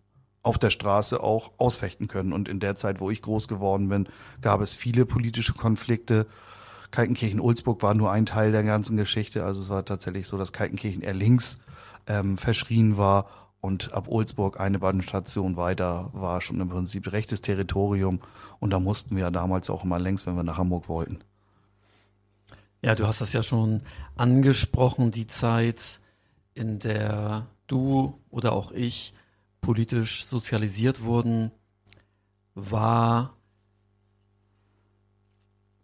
auf 0.42 0.58
der 0.58 0.70
Straße 0.70 1.22
auch 1.22 1.52
ausfechten 1.58 2.06
können. 2.06 2.32
Und 2.32 2.48
in 2.48 2.60
der 2.60 2.76
Zeit, 2.76 3.00
wo 3.00 3.10
ich 3.10 3.22
groß 3.22 3.48
geworden 3.48 3.88
bin, 3.88 4.08
gab 4.40 4.60
es 4.60 4.74
viele 4.74 5.06
politische 5.06 5.54
Konflikte. 5.54 6.26
Kaltenkirchen-Ulzburg 6.90 7.82
war 7.82 7.94
nur 7.94 8.12
ein 8.12 8.26
Teil 8.26 8.52
der 8.52 8.62
ganzen 8.62 8.96
Geschichte. 8.96 9.44
Also 9.44 9.62
es 9.62 9.68
war 9.68 9.84
tatsächlich 9.84 10.28
so, 10.28 10.38
dass 10.38 10.52
Kaltenkirchen 10.52 11.02
eher 11.02 11.14
links 11.14 11.58
ähm, 12.06 12.38
verschrien 12.38 12.96
war 12.96 13.26
und 13.64 13.94
ab 13.94 14.08
Olsburg 14.08 14.60
eine 14.60 14.78
Badenstation 14.78 15.56
weiter 15.56 16.10
war 16.12 16.42
schon 16.42 16.60
im 16.60 16.68
Prinzip 16.68 17.10
rechtes 17.10 17.40
Territorium. 17.40 18.20
Und 18.60 18.74
da 18.74 18.78
mussten 18.78 19.16
wir 19.16 19.22
ja 19.22 19.30
damals 19.30 19.70
auch 19.70 19.84
immer 19.84 19.98
längs, 19.98 20.26
wenn 20.26 20.36
wir 20.36 20.42
nach 20.42 20.58
Hamburg 20.58 20.90
wollten. 20.90 21.20
Ja, 22.82 22.94
du 22.94 23.06
hast 23.06 23.22
das 23.22 23.32
ja 23.32 23.42
schon 23.42 23.80
angesprochen, 24.16 25.12
die 25.12 25.26
Zeit, 25.26 26.00
in 26.52 26.78
der 26.78 27.46
du 27.66 28.20
oder 28.28 28.52
auch 28.52 28.70
ich 28.70 29.14
politisch 29.62 30.26
sozialisiert 30.26 31.02
wurden, 31.02 31.50
war 32.54 33.34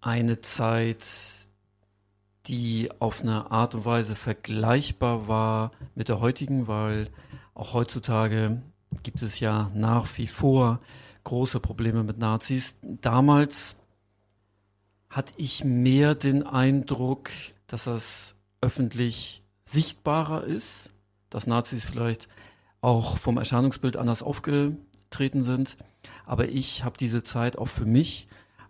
eine 0.02 0.42
Zeit, 0.42 1.48
die 2.44 2.90
auf 2.98 3.22
eine 3.22 3.50
Art 3.50 3.74
und 3.74 3.86
Weise 3.86 4.16
vergleichbar 4.16 5.28
war 5.28 5.70
mit 5.94 6.10
der 6.10 6.20
heutigen, 6.20 6.68
weil 6.68 7.08
auch 7.60 7.74
heutzutage 7.74 8.62
gibt 9.02 9.20
es 9.20 9.38
ja 9.38 9.70
nach 9.74 10.08
wie 10.16 10.26
vor 10.26 10.80
große 11.24 11.60
Probleme 11.60 12.02
mit 12.02 12.16
Nazis. 12.16 12.78
Damals 12.82 13.76
hatte 15.10 15.34
ich 15.36 15.62
mehr 15.62 16.14
den 16.14 16.46
Eindruck, 16.46 17.28
dass 17.66 17.84
das 17.84 18.36
öffentlich 18.62 19.42
sichtbarer 19.66 20.44
ist, 20.44 20.94
dass 21.28 21.46
Nazis 21.46 21.84
vielleicht 21.84 22.28
auch 22.80 23.18
vom 23.18 23.36
Erscheinungsbild 23.36 23.98
anders 23.98 24.22
aufgetreten 24.22 25.42
sind. 25.42 25.76
Aber 26.24 26.48
ich 26.48 26.82
habe 26.82 26.96
diese 26.96 27.22
Zeit 27.22 27.58
auch 27.58 27.68
für 27.68 27.84
mich 27.84 28.26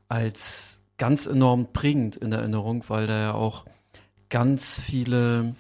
als 0.09 0.83
ganz 0.99 1.27
enorm 1.27 1.73
prägend 1.73 2.17
in 2.17 2.33
Erinnerung, 2.33 2.85
weil 2.89 3.07
da 3.07 3.21
ja 3.21 3.35
auch 3.35 3.67
ganz 4.31 4.81
viele 4.81 5.55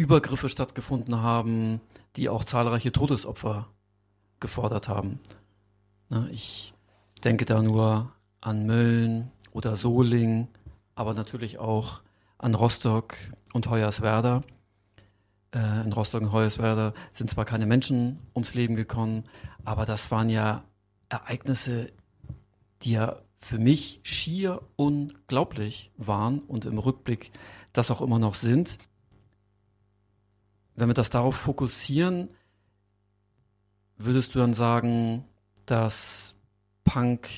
Übergriffe 0.00 0.48
stattgefunden 0.48 1.20
haben, 1.20 1.82
die 2.16 2.30
auch 2.30 2.44
zahlreiche 2.44 2.90
Todesopfer 2.90 3.68
gefordert 4.40 4.88
haben. 4.88 5.20
Ich 6.32 6.72
denke 7.22 7.44
da 7.44 7.62
nur 7.62 8.10
an 8.40 8.64
Mölln 8.64 9.30
oder 9.52 9.76
Soling, 9.76 10.48
aber 10.94 11.12
natürlich 11.12 11.58
auch 11.58 12.00
an 12.38 12.54
Rostock 12.54 13.14
und 13.52 13.68
Hoyerswerda. 13.68 14.42
Äh, 15.54 15.82
in 15.84 15.92
Rostock 15.92 16.22
und 16.22 16.32
Hoyerswerda 16.32 16.94
sind 17.12 17.28
zwar 17.28 17.44
keine 17.44 17.66
Menschen 17.66 18.20
ums 18.34 18.54
Leben 18.54 18.76
gekommen, 18.76 19.24
aber 19.66 19.84
das 19.84 20.10
waren 20.10 20.30
ja 20.30 20.64
Ereignisse, 21.10 21.92
die 22.82 22.92
ja 22.92 23.20
für 23.38 23.58
mich 23.58 24.00
schier 24.02 24.62
unglaublich 24.76 25.90
waren 25.98 26.38
und 26.38 26.64
im 26.64 26.78
Rückblick 26.78 27.32
das 27.74 27.90
auch 27.90 28.00
immer 28.00 28.18
noch 28.18 28.34
sind 28.34 28.78
wenn 30.80 30.88
wir 30.88 30.94
das 30.94 31.10
darauf 31.10 31.36
fokussieren, 31.36 32.30
würdest 33.98 34.34
du 34.34 34.38
dann 34.38 34.54
sagen, 34.54 35.24
dass 35.66 36.36
Punk, 36.84 37.28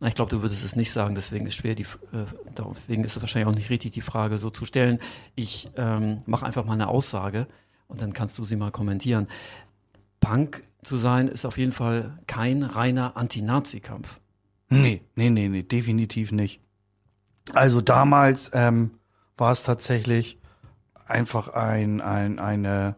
ich 0.00 0.14
glaube, 0.14 0.30
du 0.30 0.42
würdest 0.42 0.64
es 0.64 0.76
nicht 0.76 0.92
sagen, 0.92 1.14
deswegen 1.14 1.46
ist 1.46 1.56
schwer, 1.56 1.74
die, 1.74 1.82
äh, 1.82 2.24
deswegen 2.56 3.04
ist 3.04 3.16
es 3.16 3.22
wahrscheinlich 3.22 3.48
auch 3.48 3.56
nicht 3.56 3.70
richtig, 3.70 3.92
die 3.92 4.00
Frage 4.00 4.38
so 4.38 4.48
zu 4.50 4.64
stellen. 4.64 5.00
Ich 5.34 5.70
ähm, 5.76 6.22
mache 6.26 6.46
einfach 6.46 6.64
mal 6.64 6.74
eine 6.74 6.88
Aussage 6.88 7.46
und 7.88 8.00
dann 8.00 8.12
kannst 8.12 8.38
du 8.38 8.44
sie 8.44 8.56
mal 8.56 8.70
kommentieren. 8.70 9.26
Punk 10.20 10.62
zu 10.82 10.96
sein 10.96 11.28
ist 11.28 11.44
auf 11.44 11.58
jeden 11.58 11.72
Fall 11.72 12.18
kein 12.26 12.62
reiner 12.62 13.16
Anti-Nazi-Kampf. 13.16 14.20
Nee, 14.68 15.02
nee, 15.16 15.30
nee, 15.30 15.48
nee, 15.48 15.62
definitiv 15.62 16.32
nicht. 16.32 16.60
Also 17.52 17.80
damals 17.80 18.50
ähm, 18.54 18.92
war 19.36 19.52
es 19.52 19.64
tatsächlich 19.64 20.38
einfach 21.06 21.48
ein, 21.48 22.00
ein, 22.00 22.38
eine 22.38 22.96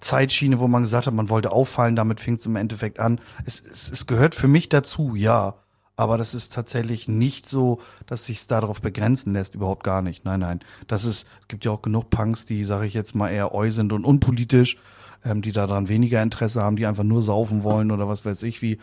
Zeitschiene, 0.00 0.58
wo 0.58 0.68
man 0.68 0.82
gesagt 0.82 1.06
hat, 1.06 1.14
man 1.14 1.30
wollte 1.30 1.52
auffallen, 1.52 1.96
damit 1.96 2.20
fing 2.20 2.34
es 2.34 2.46
im 2.46 2.56
Endeffekt 2.56 3.00
an. 3.00 3.20
Es, 3.44 3.60
es, 3.60 3.90
es 3.90 4.06
gehört 4.06 4.34
für 4.34 4.48
mich 4.48 4.68
dazu, 4.68 5.14
ja. 5.14 5.54
Aber 5.94 6.16
das 6.16 6.34
ist 6.34 6.52
tatsächlich 6.52 7.06
nicht 7.06 7.48
so, 7.48 7.80
dass 8.06 8.26
sich 8.26 8.46
darauf 8.46 8.80
begrenzen 8.80 9.34
lässt, 9.34 9.54
überhaupt 9.54 9.84
gar 9.84 10.02
nicht. 10.02 10.24
Nein, 10.24 10.40
nein. 10.40 10.60
Das 10.86 11.04
ist, 11.04 11.26
gibt 11.48 11.64
ja 11.64 11.70
auch 11.70 11.82
genug 11.82 12.10
Punks, 12.10 12.44
die, 12.46 12.64
sage 12.64 12.86
ich 12.86 12.94
jetzt 12.94 13.14
mal, 13.14 13.30
eher 13.30 13.54
eu 13.54 13.70
sind 13.70 13.92
und 13.92 14.04
unpolitisch, 14.04 14.78
ähm, 15.24 15.42
die 15.42 15.52
daran 15.52 15.88
weniger 15.88 16.22
Interesse 16.22 16.62
haben, 16.62 16.76
die 16.76 16.86
einfach 16.86 17.04
nur 17.04 17.22
saufen 17.22 17.62
wollen 17.62 17.92
oder 17.92 18.08
was 18.08 18.24
weiß 18.24 18.42
ich 18.44 18.62
wie 18.62 18.78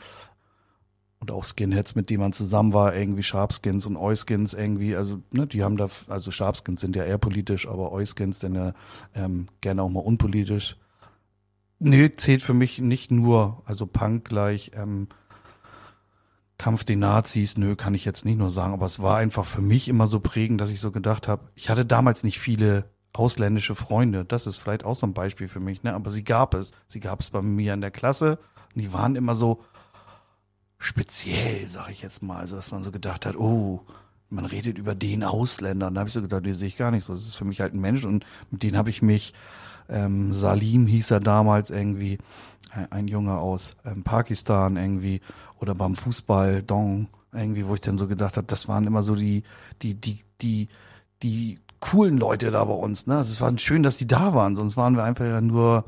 und 1.20 1.32
auch 1.32 1.44
Skinheads, 1.44 1.96
mit 1.96 2.10
denen 2.10 2.22
man 2.22 2.34
zusammen 2.34 2.74
war, 2.74 2.96
irgendwie 2.96 3.24
Sharpskins 3.24 3.86
und 3.86 3.98
Euskins 3.98 4.54
irgendwie, 4.54 4.96
also 4.96 5.22
ne, 5.32 5.48
die 5.48 5.64
haben 5.64 5.76
da, 5.76 5.90
also 6.08 6.32
Sharpskins 6.32 6.82
sind 6.82 6.96
ja 6.96 7.04
eher 7.04 7.18
politisch, 7.18 7.68
aber 7.68 7.92
Euskins 7.92 8.40
dann 8.40 8.56
ja 8.56 8.74
ähm, 9.14 9.48
gerne 9.62 9.84
auch 9.84 9.90
mal 9.90 10.00
unpolitisch. 10.00 10.78
Nee, 11.80 12.12
zählt 12.12 12.42
für 12.42 12.54
mich 12.54 12.80
nicht 12.80 13.12
nur, 13.12 13.62
also 13.66 13.86
Punk 13.86 14.26
gleich 14.26 14.72
ähm, 14.76 15.08
Kampf 16.58 16.84
den 16.84 17.00
Nazis, 17.00 17.58
nö, 17.58 17.76
kann 17.76 17.94
ich 17.94 18.06
jetzt 18.06 18.26
nicht 18.26 18.38
nur 18.38 18.52
sagen, 18.52 18.74
aber 18.74 18.86
es 18.86 19.02
war 19.02 19.18
einfach 19.18 19.46
für 19.46 19.62
mich 19.62 19.88
immer 19.88 20.08
so 20.08 20.20
prägend, 20.20 20.60
dass 20.60 20.72
ich 20.72 20.80
so 20.80 20.92
gedacht 20.92 21.28
habe, 21.28 21.50
ich 21.56 21.70
hatte 21.70 21.86
damals 21.86 22.24
nicht 22.24 22.40
viele 22.40 22.86
ausländische 23.12 23.76
Freunde, 23.76 24.24
das 24.24 24.48
ist 24.48 24.58
vielleicht 24.58 24.86
auch 24.86 24.96
so 24.96 25.08
ein 25.08 25.14
Beispiel 25.14 25.48
für 25.50 25.60
mich, 25.60 25.84
ne, 25.84 25.94
aber 25.94 26.12
sie 26.12 26.24
gab 26.24 26.54
es, 26.54 26.72
sie 26.88 27.00
gab 27.02 27.20
es 27.22 27.30
bei 27.30 27.42
mir 27.42 27.74
in 27.74 27.82
der 27.82 27.92
Klasse. 27.92 28.40
Und 28.76 28.84
die 28.84 28.94
waren 28.94 29.16
immer 29.16 29.34
so, 29.34 29.62
speziell, 30.80 31.68
sag 31.68 31.92
ich 31.92 32.02
jetzt 32.02 32.24
mal. 32.24 32.38
Also, 32.38 32.56
dass 32.56 32.72
man 32.72 32.84
so 32.84 32.92
gedacht 32.92 33.26
hat, 33.26 33.36
oh, 33.36 33.82
man 34.30 34.46
redet 34.46 34.78
über 34.78 34.96
den 34.96 35.24
Ausländer. 35.24 35.88
Und 35.88 35.96
da 35.96 36.00
habe 36.00 36.08
ich 36.08 36.13
so 36.13 36.22
gedacht, 36.22 36.46
den 36.46 36.56
sehe 36.56 36.68
ich 36.68 36.78
gar 36.78 36.92
nicht 36.92 37.04
so. 37.04 37.13
Das 37.13 37.24
ist 37.24 37.36
für 37.36 37.46
mich 37.46 37.62
halt 37.62 37.74
ein 37.74 37.82
Mensch 37.82 38.06
und 38.06 38.26
mit 38.50 38.63
dem 38.63 38.76
habe 38.76 38.89
ich 38.89 39.02
mich, 39.02 39.34
ähm, 39.89 40.34
Salim 40.34 40.88
hieß 40.88 41.12
er 41.12 41.20
damals 41.20 41.70
irgendwie, 41.70 42.20
ein, 42.72 42.92
ein 42.92 43.08
Junge 43.08 43.38
aus 43.38 43.76
ähm, 43.86 44.04
Pakistan 44.04 44.78
irgendwie, 44.78 45.22
oder 45.60 45.76
beim 45.76 45.96
Fußball, 45.96 46.63
Dong, 46.63 47.08
irgendwie, 47.34 47.68
wo 47.68 47.74
ich 47.74 47.82
dann 47.82 47.98
so 47.98 48.08
gedacht 48.08 48.38
habe, 48.38 48.48
das 48.48 48.68
waren 48.68 48.88
immer 48.88 49.02
so 49.02 49.15
die, 49.15 49.44
die, 49.82 49.96
die, 49.96 50.20
die, 50.42 50.70
die 51.24 51.60
coolen 51.80 52.18
Leute 52.18 52.52
da 52.52 52.63
bei 52.63 52.74
uns. 52.74 53.08
Ne? 53.08 53.18
Also 53.18 53.32
es 53.32 53.42
war 53.42 53.58
schön, 53.58 53.84
dass 53.84 53.98
die 53.98 54.08
da 54.08 54.34
waren, 54.34 54.56
sonst 54.56 54.78
waren 54.78 54.96
wir 54.96 55.04
einfach 55.04 55.26
ja 55.26 55.42
nur 55.42 55.86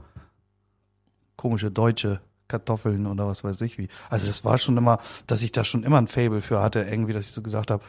komische 1.36 1.72
Deutsche. 1.72 2.22
Kartoffeln 2.52 3.08
oder 3.08 3.28
was 3.28 3.44
weiß 3.44 3.62
ich 3.62 3.78
wie. 3.78 3.88
Also 4.10 4.28
das 4.28 4.44
war 4.44 4.58
schon 4.58 4.78
immer, 4.78 5.00
dass 5.28 5.42
ich 5.42 5.52
da 5.52 5.64
schon 5.64 5.84
immer 5.84 5.98
ein 5.98 6.08
Fable 6.08 6.42
für 6.42 6.62
hatte, 6.62 6.82
irgendwie, 6.82 7.14
dass 7.14 7.26
ich 7.26 7.32
so 7.32 7.42
gesagt 7.42 7.72
habe, 7.72 7.84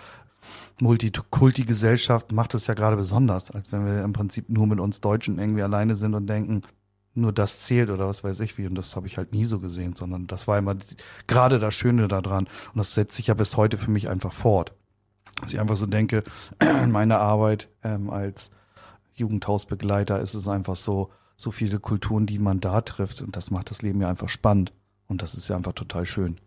Multikulti-Gesellschaft 0.80 2.32
macht 2.32 2.54
es 2.54 2.66
ja 2.66 2.74
gerade 2.74 2.96
besonders, 2.96 3.50
als 3.50 3.72
wenn 3.72 3.84
wir 3.84 4.02
im 4.02 4.12
Prinzip 4.12 4.48
nur 4.48 4.66
mit 4.66 4.80
uns 4.80 5.00
Deutschen 5.00 5.38
irgendwie 5.38 5.62
alleine 5.62 5.94
sind 5.94 6.14
und 6.14 6.26
denken, 6.26 6.62
nur 7.14 7.32
das 7.32 7.60
zählt 7.60 7.90
oder 7.90 8.08
was 8.08 8.24
weiß 8.24 8.40
ich 8.40 8.56
wie. 8.56 8.66
Und 8.66 8.74
das 8.74 8.96
habe 8.96 9.06
ich 9.06 9.18
halt 9.18 9.32
nie 9.32 9.44
so 9.44 9.58
gesehen, 9.58 9.94
sondern 9.94 10.26
das 10.26 10.48
war 10.48 10.58
immer 10.58 10.76
gerade 11.26 11.58
das 11.58 11.74
Schöne 11.74 12.08
daran. 12.08 12.46
Und 12.46 12.78
das 12.78 12.94
setzt 12.94 13.16
sich 13.16 13.26
ja 13.26 13.34
bis 13.34 13.56
heute 13.56 13.76
für 13.76 13.90
mich 13.90 14.08
einfach 14.08 14.32
fort. 14.32 14.72
Dass 15.40 15.52
ich 15.52 15.60
einfach 15.60 15.76
so 15.76 15.86
denke, 15.86 16.22
in 16.82 16.90
meiner 16.90 17.18
Arbeit 17.18 17.68
ähm, 17.82 18.10
als 18.10 18.50
Jugendhausbegleiter 19.14 20.20
ist 20.20 20.34
es 20.34 20.48
einfach 20.48 20.76
so, 20.76 21.10
so 21.42 21.50
viele 21.50 21.80
Kulturen, 21.80 22.26
die 22.26 22.38
man 22.38 22.60
da 22.60 22.80
trifft. 22.80 23.20
Und 23.20 23.36
das 23.36 23.50
macht 23.50 23.70
das 23.70 23.82
Leben 23.82 24.00
ja 24.00 24.08
einfach 24.08 24.28
spannend. 24.28 24.72
Und 25.08 25.22
das 25.22 25.34
ist 25.34 25.48
ja 25.48 25.56
einfach 25.56 25.72
total 25.72 26.06
schön. 26.06 26.40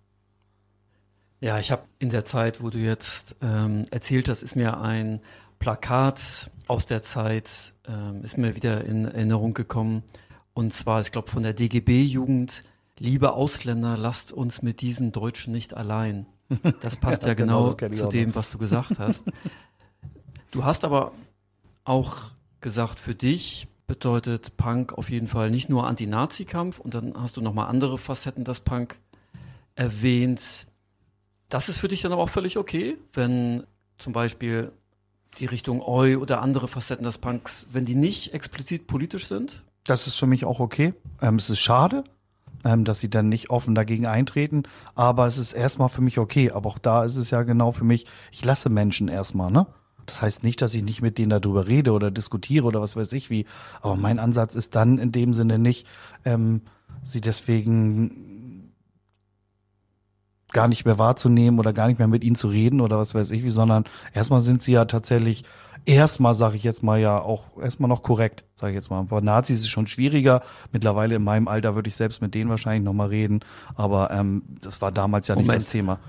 Ja, 1.42 1.60
ich 1.60 1.72
habe 1.72 1.84
in 2.00 2.10
der 2.10 2.26
Zeit, 2.26 2.64
wo 2.64 2.70
du 2.70 2.80
jetzt 2.80 3.36
ähm, 3.42 3.84
erzählt 3.92 4.30
hast, 4.30 4.42
ist 4.42 4.56
mir 4.56 4.82
ein 4.82 5.20
Plakat 5.60 6.50
aus 6.68 6.86
der 6.86 7.04
Zeit, 7.04 7.74
ähm, 7.88 8.24
ist 8.24 8.38
mir 8.38 8.56
wieder 8.56 8.86
in 8.86 9.06
Erinnerung 9.06 9.54
gekommen. 9.54 10.04
Und 10.54 10.74
zwar, 10.74 11.02
ich 11.02 11.12
glaube, 11.12 11.30
von 11.30 11.44
der 11.44 11.54
DGB-Jugend, 11.54 12.64
liebe 12.98 13.34
Ausländer, 13.34 13.98
lasst 13.98 14.32
uns 14.32 14.62
mit 14.62 14.82
diesen 14.82 15.12
Deutschen 15.12 15.52
nicht 15.52 15.76
allein. 15.76 16.26
Das 16.80 16.98
passt 16.98 17.22
ja, 17.24 17.30
ja 17.30 17.34
genau, 17.34 17.76
genau 17.76 17.96
zu 17.96 18.08
dem, 18.08 18.34
was 18.34 18.52
du 18.52 18.58
gesagt 18.58 19.00
hast. 19.00 19.26
Du 20.52 20.64
hast 20.64 20.86
aber 20.86 21.12
auch 21.84 22.32
gesagt, 22.62 23.02
für 23.02 23.14
dich 23.14 23.68
bedeutet 23.88 24.58
Punk 24.58 24.94
auf 24.94 25.10
jeden 25.10 25.28
Fall 25.28 25.50
nicht 25.52 25.70
nur 25.70 25.88
Anti-Nazi-Kampf 25.88 26.80
und 26.80 26.94
dann 26.94 27.14
hast 27.16 27.38
du 27.38 27.42
nochmal 27.42 27.68
andere 27.68 27.98
Facetten 27.98 28.44
des 28.44 28.62
Punk 28.62 28.96
erwähnt. 29.76 30.68
Das 31.50 31.70
ist 31.70 31.78
für 31.78 31.88
dich 31.88 32.02
dann 32.02 32.12
aber 32.12 32.24
auch 32.24 32.30
völlig 32.30 32.58
okay, 32.58 32.98
wenn 33.14 33.64
zum 33.98 34.14
Beispiel 34.14 34.72
die 35.40 35.46
Richtung 35.46 35.82
Oi 35.82 36.16
oder 36.16 36.42
andere 36.42 36.68
Facetten 36.68 37.04
des 37.04 37.18
Punks, 37.18 37.68
wenn 37.72 37.86
die 37.86 37.96
nicht 37.96 38.34
explizit 38.34 38.88
politisch 38.88 39.28
sind? 39.28 39.64
Das 39.84 40.08
ist 40.08 40.16
für 40.16 40.28
mich 40.28 40.46
auch 40.46 40.60
okay. 40.60 40.94
Ähm, 41.22 41.36
es 41.36 41.50
ist 41.50 41.60
schade, 41.60 42.04
ähm, 42.64 42.86
dass 42.86 43.00
sie 43.00 43.10
dann 43.10 43.30
nicht 43.30 43.50
offen 43.50 43.76
dagegen 43.76 44.06
eintreten, 44.08 44.64
aber 44.96 45.28
es 45.28 45.38
ist 45.38 45.54
erstmal 45.54 45.90
für 45.90 46.02
mich 46.02 46.18
okay. 46.18 46.52
Aber 46.52 46.70
auch 46.70 46.80
da 46.80 47.04
ist 47.04 47.18
es 47.18 47.30
ja 47.30 47.44
genau 47.44 47.72
für 47.72 47.84
mich, 47.84 48.08
ich 48.32 48.44
lasse 48.44 48.70
Menschen 48.70 49.08
erstmal, 49.08 49.52
ne? 49.52 49.68
Das 50.06 50.22
heißt 50.22 50.44
nicht, 50.44 50.62
dass 50.62 50.74
ich 50.74 50.84
nicht 50.84 51.02
mit 51.02 51.18
denen 51.18 51.30
darüber 51.30 51.68
rede 51.68 51.92
oder 51.92 52.12
diskutiere 52.12 52.66
oder 52.66 52.82
was 52.82 52.96
weiß 52.96 53.14
ich 53.14 53.30
wie. 53.30 53.46
Aber 53.82 53.96
mein 53.96 54.20
Ansatz 54.20 54.56
ist 54.56 54.76
dann 54.76 54.98
in 54.98 55.12
dem 55.12 55.34
Sinne 55.34 55.60
nicht, 55.60 55.88
ähm, 56.26 56.62
sie 57.04 57.22
deswegen 57.22 58.72
gar 60.52 60.68
nicht 60.70 60.86
mehr 60.86 60.98
wahrzunehmen 60.98 61.60
oder 61.60 61.74
gar 61.74 61.88
nicht 61.88 62.00
mehr 62.00 62.08
mit 62.08 62.24
ihnen 62.24 62.36
zu 62.38 62.48
reden 62.48 62.80
oder 62.80 62.98
was 62.98 63.14
weiß 63.14 63.32
ich 63.32 63.44
wie, 63.44 63.50
sondern 63.50 63.84
erstmal 64.14 64.40
sind 64.40 64.62
sie 64.62 64.72
ja 64.72 64.86
tatsächlich 64.86 65.44
erstmal, 65.86 66.34
sage 66.34 66.56
ich 66.56 66.64
jetzt 66.64 66.82
mal 66.82 67.00
ja 67.00 67.20
auch 67.20 67.58
erstmal 67.62 67.90
noch 67.90 68.04
korrekt, 68.04 68.46
sage 68.54 68.72
ich 68.72 68.76
jetzt 68.76 68.90
mal. 68.90 69.04
Bei 69.04 69.20
Nazis 69.20 69.60
ist 69.60 69.64
es 69.66 69.70
schon 69.70 69.88
schwieriger. 69.88 70.42
Mittlerweile 70.72 71.16
in 71.16 71.24
meinem 71.24 71.50
Alter 71.50 71.76
würde 71.76 71.90
ich 71.90 71.96
selbst 71.96 72.22
mit 72.22 72.34
denen 72.34 72.50
wahrscheinlich 72.50 72.86
nochmal 72.86 73.10
reden, 73.10 73.42
aber 73.76 74.12
ähm, 74.12 74.44
das 74.62 74.82
war 74.82 74.92
damals 74.92 75.28
ja 75.28 75.36
nicht 75.36 75.48
Moment. 75.48 75.64
das 75.64 75.70
Thema. 75.70 76.00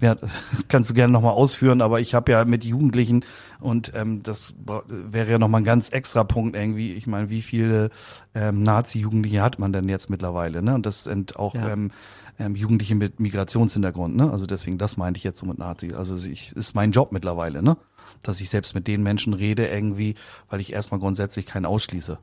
Ja, 0.00 0.14
das 0.14 0.42
kannst 0.68 0.90
du 0.90 0.94
gerne 0.94 1.12
nochmal 1.12 1.32
ausführen, 1.32 1.82
aber 1.82 2.00
ich 2.00 2.14
habe 2.14 2.30
ja 2.32 2.44
mit 2.44 2.64
Jugendlichen 2.64 3.24
und 3.60 3.92
ähm, 3.94 4.22
das 4.22 4.54
wäre 4.86 5.32
ja 5.32 5.38
nochmal 5.38 5.62
ein 5.62 5.64
ganz 5.64 5.90
extra 5.90 6.24
Punkt 6.24 6.56
irgendwie. 6.56 6.92
Ich 6.92 7.06
meine, 7.06 7.30
wie 7.30 7.42
viele 7.42 7.90
ähm, 8.34 8.62
Nazi-Jugendliche 8.62 9.42
hat 9.42 9.58
man 9.58 9.72
denn 9.72 9.88
jetzt 9.88 10.10
mittlerweile? 10.10 10.62
Ne? 10.62 10.74
Und 10.74 10.86
das 10.86 11.04
sind 11.04 11.36
auch 11.36 11.54
ja. 11.54 11.70
ähm, 11.70 11.90
ähm, 12.38 12.54
Jugendliche 12.54 12.94
mit 12.94 13.18
Migrationshintergrund. 13.18 14.14
Ne? 14.14 14.30
Also 14.30 14.46
deswegen, 14.46 14.78
das 14.78 14.96
meinte 14.96 15.18
ich 15.18 15.24
jetzt 15.24 15.40
so 15.40 15.46
mit 15.46 15.58
Nazi. 15.58 15.94
Also 15.94 16.16
ich, 16.16 16.52
ist 16.52 16.74
mein 16.74 16.92
Job 16.92 17.10
mittlerweile, 17.10 17.62
ne? 17.62 17.76
dass 18.22 18.40
ich 18.40 18.50
selbst 18.50 18.74
mit 18.74 18.86
den 18.86 19.02
Menschen 19.02 19.34
rede 19.34 19.66
irgendwie, 19.66 20.14
weil 20.48 20.60
ich 20.60 20.72
erstmal 20.72 21.00
grundsätzlich 21.00 21.46
keinen 21.46 21.66
ausschließe. 21.66 22.18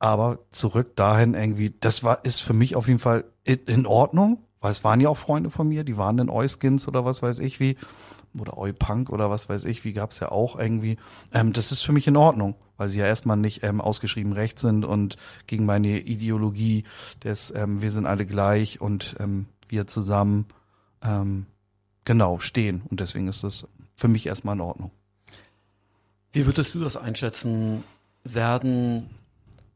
Aber 0.00 0.38
zurück 0.50 0.94
dahin 0.96 1.34
irgendwie, 1.34 1.74
das 1.80 2.04
war 2.04 2.24
ist 2.24 2.40
für 2.40 2.52
mich 2.52 2.76
auf 2.76 2.86
jeden 2.86 3.00
Fall 3.00 3.24
in 3.44 3.86
Ordnung 3.86 4.44
weil 4.60 4.70
es 4.70 4.84
waren 4.84 5.00
ja 5.00 5.08
auch 5.08 5.16
Freunde 5.16 5.50
von 5.50 5.68
mir, 5.68 5.84
die 5.84 5.96
waren 5.96 6.18
in 6.18 6.30
Euskins 6.30 6.88
oder 6.88 7.04
was 7.04 7.22
weiß 7.22 7.38
ich 7.40 7.60
wie. 7.60 7.76
Oder 8.38 8.58
Eupunk 8.58 9.08
oder 9.08 9.30
was 9.30 9.48
weiß 9.48 9.64
ich, 9.64 9.84
wie 9.84 9.92
gab's 9.94 10.20
ja 10.20 10.30
auch 10.30 10.58
irgendwie. 10.58 10.96
Ähm, 11.32 11.54
das 11.54 11.72
ist 11.72 11.82
für 11.82 11.92
mich 11.92 12.06
in 12.06 12.16
Ordnung, 12.16 12.56
weil 12.76 12.88
sie 12.88 12.98
ja 12.98 13.06
erstmal 13.06 13.38
nicht 13.38 13.62
ähm, 13.62 13.80
ausgeschrieben 13.80 14.32
recht 14.32 14.58
sind 14.58 14.84
und 14.84 15.16
gegen 15.46 15.64
meine 15.64 16.00
Ideologie 16.00 16.84
des 17.24 17.52
ähm, 17.56 17.80
Wir 17.80 17.90
sind 17.90 18.06
alle 18.06 18.26
gleich 18.26 18.80
und 18.80 19.16
ähm, 19.18 19.46
wir 19.66 19.86
zusammen 19.86 20.46
ähm, 21.02 21.46
genau 22.04 22.38
stehen. 22.38 22.82
Und 22.90 23.00
deswegen 23.00 23.28
ist 23.28 23.44
das 23.44 23.66
für 23.96 24.08
mich 24.08 24.26
erstmal 24.26 24.54
in 24.54 24.60
Ordnung. 24.60 24.90
Wie 26.32 26.46
würdest 26.46 26.74
du 26.74 26.80
das 26.80 26.96
einschätzen? 26.96 27.82
Werden 28.24 29.10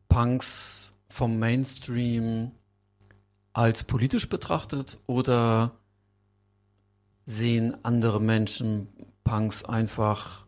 Punks 0.09 0.93
vom 1.09 1.39
Mainstream 1.39 2.53
als 3.53 3.85
politisch 3.85 4.29
betrachtet 4.29 4.99
oder 5.07 5.73
sehen 7.27 7.77
andere 7.85 8.21
Menschen 8.21 8.89
Punks 9.25 9.65
einfach 9.65 10.47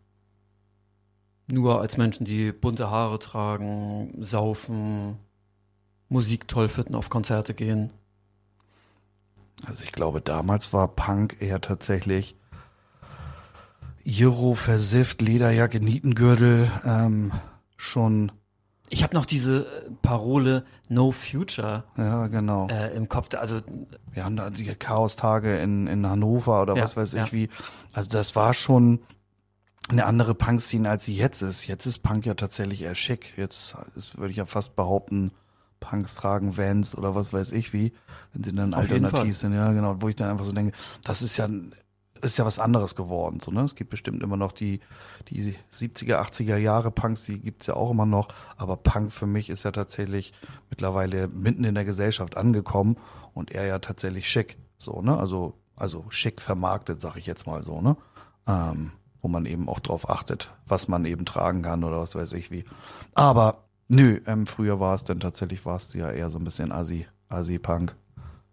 nur 1.47 1.79
als 1.79 1.97
Menschen, 1.97 2.25
die 2.25 2.51
bunte 2.51 2.89
Haare 2.89 3.19
tragen, 3.19 4.13
saufen, 4.19 5.17
Musik 6.09 6.47
toll 6.47 6.69
finden, 6.69 6.95
auf 6.95 7.09
Konzerte 7.09 7.53
gehen? 7.53 7.93
Also 9.65 9.83
ich 9.83 9.91
glaube, 9.91 10.21
damals 10.21 10.73
war 10.73 10.87
Punk 10.87 11.37
eher 11.39 11.61
tatsächlich 11.61 12.35
Iro, 14.03 14.53
versifft, 14.53 15.21
Lederjacke, 15.21 15.79
Nietengürtel, 15.79 16.71
ähm, 16.83 17.31
schon 17.75 18.31
ich 18.89 19.03
habe 19.03 19.15
noch 19.15 19.25
diese 19.25 19.65
äh, 19.65 19.91
Parole 20.01 20.63
No 20.89 21.11
Future 21.11 21.83
ja, 21.97 22.27
genau. 22.27 22.67
Äh, 22.67 22.95
im 22.95 23.09
Kopf. 23.09 23.33
Also 23.35 23.59
wir 24.11 24.23
haben 24.23 24.35
da 24.35 24.49
die 24.49 24.65
Chaos-Tage 24.65 25.57
in, 25.57 25.87
in 25.87 26.07
Hannover 26.07 26.61
oder 26.61 26.75
ja, 26.75 26.83
was 26.83 26.95
weiß 26.95 27.15
ich 27.15 27.33
wie. 27.33 27.49
Also 27.93 28.09
das 28.11 28.35
war 28.35 28.53
schon 28.53 28.99
eine 29.89 30.05
andere 30.05 30.33
Punk-Szene, 30.35 30.89
als 30.89 31.05
sie 31.05 31.15
jetzt 31.15 31.41
ist. 31.41 31.67
Jetzt 31.67 31.85
ist 31.85 31.99
Punk 31.99 32.25
ja 32.25 32.33
tatsächlich 32.33 32.81
eher 32.81 32.95
schick. 32.95 33.33
Jetzt 33.37 33.75
würde 34.17 34.31
ich 34.31 34.37
ja 34.37 34.45
fast 34.45 34.75
behaupten, 34.75 35.31
Punks 35.79 36.15
tragen 36.15 36.57
Vans 36.57 36.97
oder 36.97 37.15
was 37.15 37.33
weiß 37.33 37.51
ich 37.51 37.73
wie, 37.73 37.93
wenn 38.33 38.43
sie 38.43 38.53
dann 38.53 38.73
Auf 38.73 38.81
alternativ 38.81 39.37
sind. 39.37 39.53
Ja, 39.53 39.71
genau. 39.71 40.01
Wo 40.01 40.09
ich 40.09 40.15
dann 40.15 40.29
einfach 40.29 40.45
so 40.45 40.51
denke, 40.51 40.75
das 41.03 41.21
ist 41.21 41.37
ja 41.37 41.47
ist 42.25 42.37
ja 42.37 42.45
was 42.45 42.59
anderes 42.59 42.95
geworden. 42.95 43.39
So, 43.39 43.51
ne? 43.51 43.61
Es 43.61 43.75
gibt 43.75 43.91
bestimmt 43.91 44.21
immer 44.23 44.35
noch 44.35 44.51
die, 44.51 44.79
die 45.29 45.55
70er, 45.71 46.17
80er 46.19 46.57
Jahre 46.57 46.91
Punks, 46.91 47.23
die 47.23 47.39
gibt's 47.39 47.67
ja 47.67 47.75
auch 47.75 47.91
immer 47.91 48.05
noch. 48.05 48.27
Aber 48.57 48.75
Punk 48.77 49.11
für 49.11 49.27
mich 49.27 49.49
ist 49.49 49.63
ja 49.63 49.71
tatsächlich 49.71 50.33
mittlerweile 50.69 51.27
mitten 51.27 51.63
in 51.63 51.75
der 51.75 51.85
Gesellschaft 51.85 52.35
angekommen 52.35 52.97
und 53.33 53.51
er 53.51 53.65
ja 53.65 53.79
tatsächlich 53.79 54.29
schick. 54.29 54.57
So, 54.77 55.01
ne? 55.01 55.17
Also, 55.17 55.53
also 55.75 56.05
schick 56.09 56.41
vermarktet, 56.41 56.99
sag 56.99 57.15
ich 57.15 57.27
jetzt 57.27 57.47
mal 57.47 57.63
so, 57.63 57.81
ne? 57.81 57.95
Ähm, 58.47 58.91
wo 59.21 59.27
man 59.27 59.45
eben 59.45 59.69
auch 59.69 59.79
drauf 59.79 60.09
achtet, 60.09 60.51
was 60.67 60.87
man 60.87 61.05
eben 61.05 61.25
tragen 61.25 61.61
kann 61.61 61.83
oder 61.83 61.99
was 61.99 62.15
weiß 62.15 62.33
ich 62.33 62.51
wie. 62.51 62.63
Aber 63.13 63.65
nö, 63.87 64.19
ähm, 64.27 64.45
früher 64.45 64.79
war 64.79 64.93
es 64.95 65.03
dann 65.03 65.19
tatsächlich, 65.19 65.65
war 65.65 65.77
es 65.77 65.93
ja 65.93 66.11
eher 66.11 66.29
so 66.29 66.37
ein 66.37 66.43
bisschen 66.43 66.71
Asi, 66.71 67.07
Asi-Punk. 67.29 67.95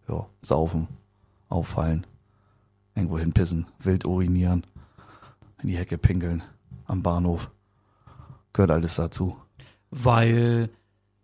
Ja, 0.08 0.26
saufen, 0.40 0.88
auffallen 1.48 2.06
irgendwo 2.94 3.18
hinpissen, 3.18 3.66
wild 3.78 4.05
urinieren, 4.05 4.66
in 5.62 5.68
die 5.68 5.76
Hecke 5.76 5.98
pinkeln, 5.98 6.42
am 6.87 7.02
Bahnhof. 7.02 7.50
Gehört 8.52 8.70
alles 8.70 8.96
dazu. 8.96 9.37
Weil 9.90 10.70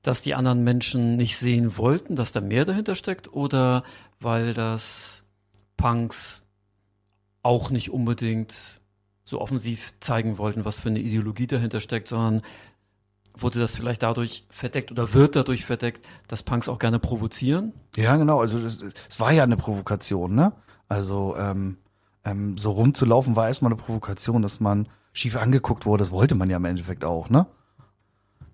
das 0.03 0.23
die 0.23 0.35
anderen 0.35 0.65
Menschen 0.65 1.17
nicht 1.17 1.37
sehen 1.37 1.77
wollten, 1.77 2.17
dass 2.17 2.33
da 2.33 2.41
mehr 2.41 2.65
dahinter 2.65 2.95
steckt 2.95 3.33
oder 3.33 3.83
weil 4.21 4.55
das 4.55 5.25
Punks 5.77 6.43
auch 7.43 7.71
nicht 7.71 7.91
unbedingt 7.91 8.81
so 9.25 9.41
offensiv 9.41 9.95
zeigen 10.01 10.39
wollten, 10.39 10.65
was 10.65 10.81
für 10.81 10.89
eine 10.89 11.01
Ideologie 11.01 11.47
dahinter 11.47 11.81
steckt, 11.81 12.09
sondern 12.09 12.43
wurde 13.35 13.59
das 13.59 13.77
vielleicht 13.77 14.03
dadurch 14.03 14.47
verdeckt 14.51 14.91
oder 14.91 15.13
wird 15.15 15.37
dadurch 15.37 15.65
verdeckt, 15.65 16.05
dass 16.27 16.43
Punks 16.43 16.69
auch 16.69 16.79
gerne 16.79 16.99
provozieren? 16.99 17.73
Ja, 17.97 18.17
genau. 18.17 18.41
Also 18.41 18.59
es, 18.59 18.83
es 18.83 19.21
war 19.21 19.33
ja 19.33 19.43
eine 19.43 19.57
Provokation, 19.57 20.35
ne? 20.35 20.53
Also 20.89 21.37
ähm, 21.37 21.79
ähm, 22.25 22.59
so 22.59 22.73
rumzulaufen 22.73 23.37
war 23.37 23.49
erstmal 23.49 23.73
eine 23.73 23.81
Provokation, 23.81 24.43
dass 24.43 24.61
man 24.61 24.89
schief 25.13 25.37
angeguckt 25.37 25.87
wurde. 25.87 26.03
Das 26.03 26.13
wollte 26.13 26.35
man 26.35 26.51
ja 26.51 26.57
im 26.57 26.65
Endeffekt 26.65 27.05
auch, 27.05 27.29
ne? 27.31 27.47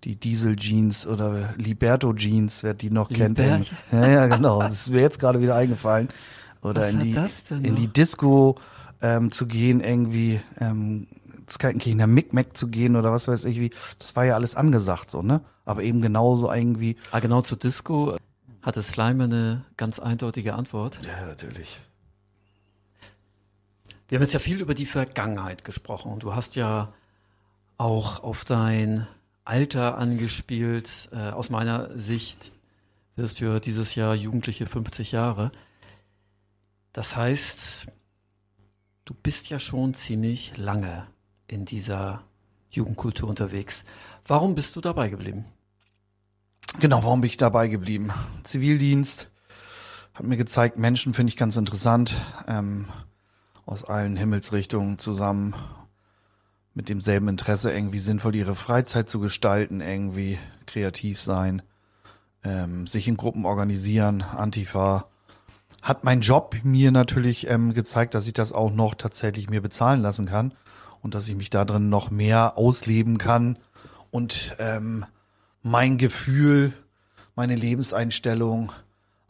Die 0.04 0.16
Diesel 0.16 0.56
Jeans 0.56 1.06
oder 1.06 1.54
Liberto 1.56 2.12
Jeans, 2.12 2.62
wer 2.62 2.74
die 2.74 2.90
noch 2.90 3.08
kennt. 3.08 3.38
In, 3.38 3.64
ja, 3.90 4.06
ja, 4.06 4.26
genau. 4.26 4.60
Das 4.60 4.72
ist 4.72 4.90
mir 4.90 5.00
jetzt 5.00 5.18
gerade 5.18 5.40
wieder 5.40 5.56
eingefallen. 5.56 6.08
Oder 6.60 6.82
Was 6.82 6.92
in 6.92 7.00
die, 7.00 7.10
in 7.12 7.74
noch? 7.74 7.80
die 7.80 7.88
Disco 7.88 8.56
ähm, 9.00 9.30
zu 9.30 9.46
gehen, 9.46 9.80
irgendwie 9.80 10.40
ähm, 10.60 11.06
Skaltenkirchener 11.48 12.06
Micmac 12.06 12.56
zu 12.56 12.68
gehen 12.68 12.96
oder 12.96 13.12
was 13.12 13.28
weiß 13.28 13.44
ich 13.46 13.60
wie. 13.60 13.70
Das 13.98 14.16
war 14.16 14.24
ja 14.24 14.34
alles 14.34 14.56
angesagt 14.56 15.10
so, 15.10 15.22
ne? 15.22 15.40
Aber 15.64 15.82
eben 15.82 16.00
genauso 16.00 16.52
irgendwie. 16.52 16.96
Ah, 17.10 17.20
genau 17.20 17.42
zur 17.42 17.58
Disco 17.58 18.16
hatte 18.62 18.82
Slime 18.82 19.24
eine 19.24 19.64
ganz 19.76 19.98
eindeutige 19.98 20.54
Antwort. 20.54 21.00
Ja, 21.02 21.26
natürlich. 21.26 21.80
Wir 24.08 24.16
haben 24.16 24.22
jetzt 24.22 24.34
ja 24.34 24.38
viel 24.38 24.60
über 24.60 24.74
die 24.74 24.86
Vergangenheit 24.86 25.64
gesprochen 25.64 26.18
du 26.18 26.34
hast 26.34 26.56
ja 26.56 26.92
auch 27.76 28.22
auf 28.22 28.44
dein 28.44 29.06
Alter 29.44 29.98
angespielt. 29.98 31.08
Äh, 31.12 31.30
aus 31.30 31.50
meiner 31.50 31.96
Sicht 31.98 32.52
wirst 33.16 33.40
du 33.40 33.46
ja 33.46 33.60
dieses 33.60 33.94
Jahr 33.94 34.14
Jugendliche 34.14 34.66
50 34.66 35.12
Jahre. 35.12 35.52
Das 36.92 37.16
heißt, 37.16 37.86
du 39.04 39.14
bist 39.14 39.50
ja 39.50 39.58
schon 39.58 39.94
ziemlich 39.94 40.56
lange 40.56 41.06
in 41.46 41.64
dieser 41.64 42.24
Jugendkultur 42.70 43.28
unterwegs. 43.28 43.84
Warum 44.26 44.54
bist 44.54 44.76
du 44.76 44.80
dabei 44.80 45.08
geblieben? 45.08 45.44
Genau, 46.78 47.04
warum 47.04 47.20
bin 47.20 47.28
ich 47.28 47.36
dabei 47.36 47.68
geblieben? 47.68 48.12
Zivildienst, 48.42 49.30
hat 50.14 50.24
mir 50.24 50.36
gezeigt, 50.36 50.78
Menschen 50.78 51.14
finde 51.14 51.30
ich 51.30 51.36
ganz 51.36 51.56
interessant, 51.56 52.16
ähm, 52.48 52.86
aus 53.66 53.84
allen 53.84 54.16
Himmelsrichtungen 54.16 54.98
zusammen 54.98 55.54
mit 56.74 56.88
demselben 56.88 57.28
Interesse 57.28 57.72
irgendwie 57.72 57.98
sinnvoll 57.98 58.34
ihre 58.34 58.54
Freizeit 58.54 59.08
zu 59.08 59.20
gestalten, 59.20 59.80
irgendwie 59.80 60.38
kreativ 60.66 61.20
sein, 61.20 61.62
ähm, 62.42 62.86
sich 62.86 63.06
in 63.08 63.16
Gruppen 63.16 63.46
organisieren, 63.46 64.22
Antifa. 64.22 65.06
Hat 65.82 66.02
mein 66.02 66.20
Job 66.20 66.56
mir 66.62 66.90
natürlich 66.90 67.48
ähm, 67.48 67.74
gezeigt, 67.74 68.14
dass 68.14 68.26
ich 68.26 68.32
das 68.32 68.52
auch 68.52 68.72
noch 68.72 68.94
tatsächlich 68.94 69.48
mir 69.48 69.60
bezahlen 69.60 70.02
lassen 70.02 70.26
kann 70.26 70.52
und 71.00 71.14
dass 71.14 71.28
ich 71.28 71.36
mich 71.36 71.50
da 71.50 71.64
drin 71.64 71.88
noch 71.88 72.10
mehr 72.10 72.58
ausleben 72.58 73.18
kann 73.18 73.58
und 74.10 74.56
ähm, 74.58 75.04
mein 75.62 75.96
Gefühl, 75.96 76.72
meine 77.36 77.54
Lebenseinstellung 77.54 78.72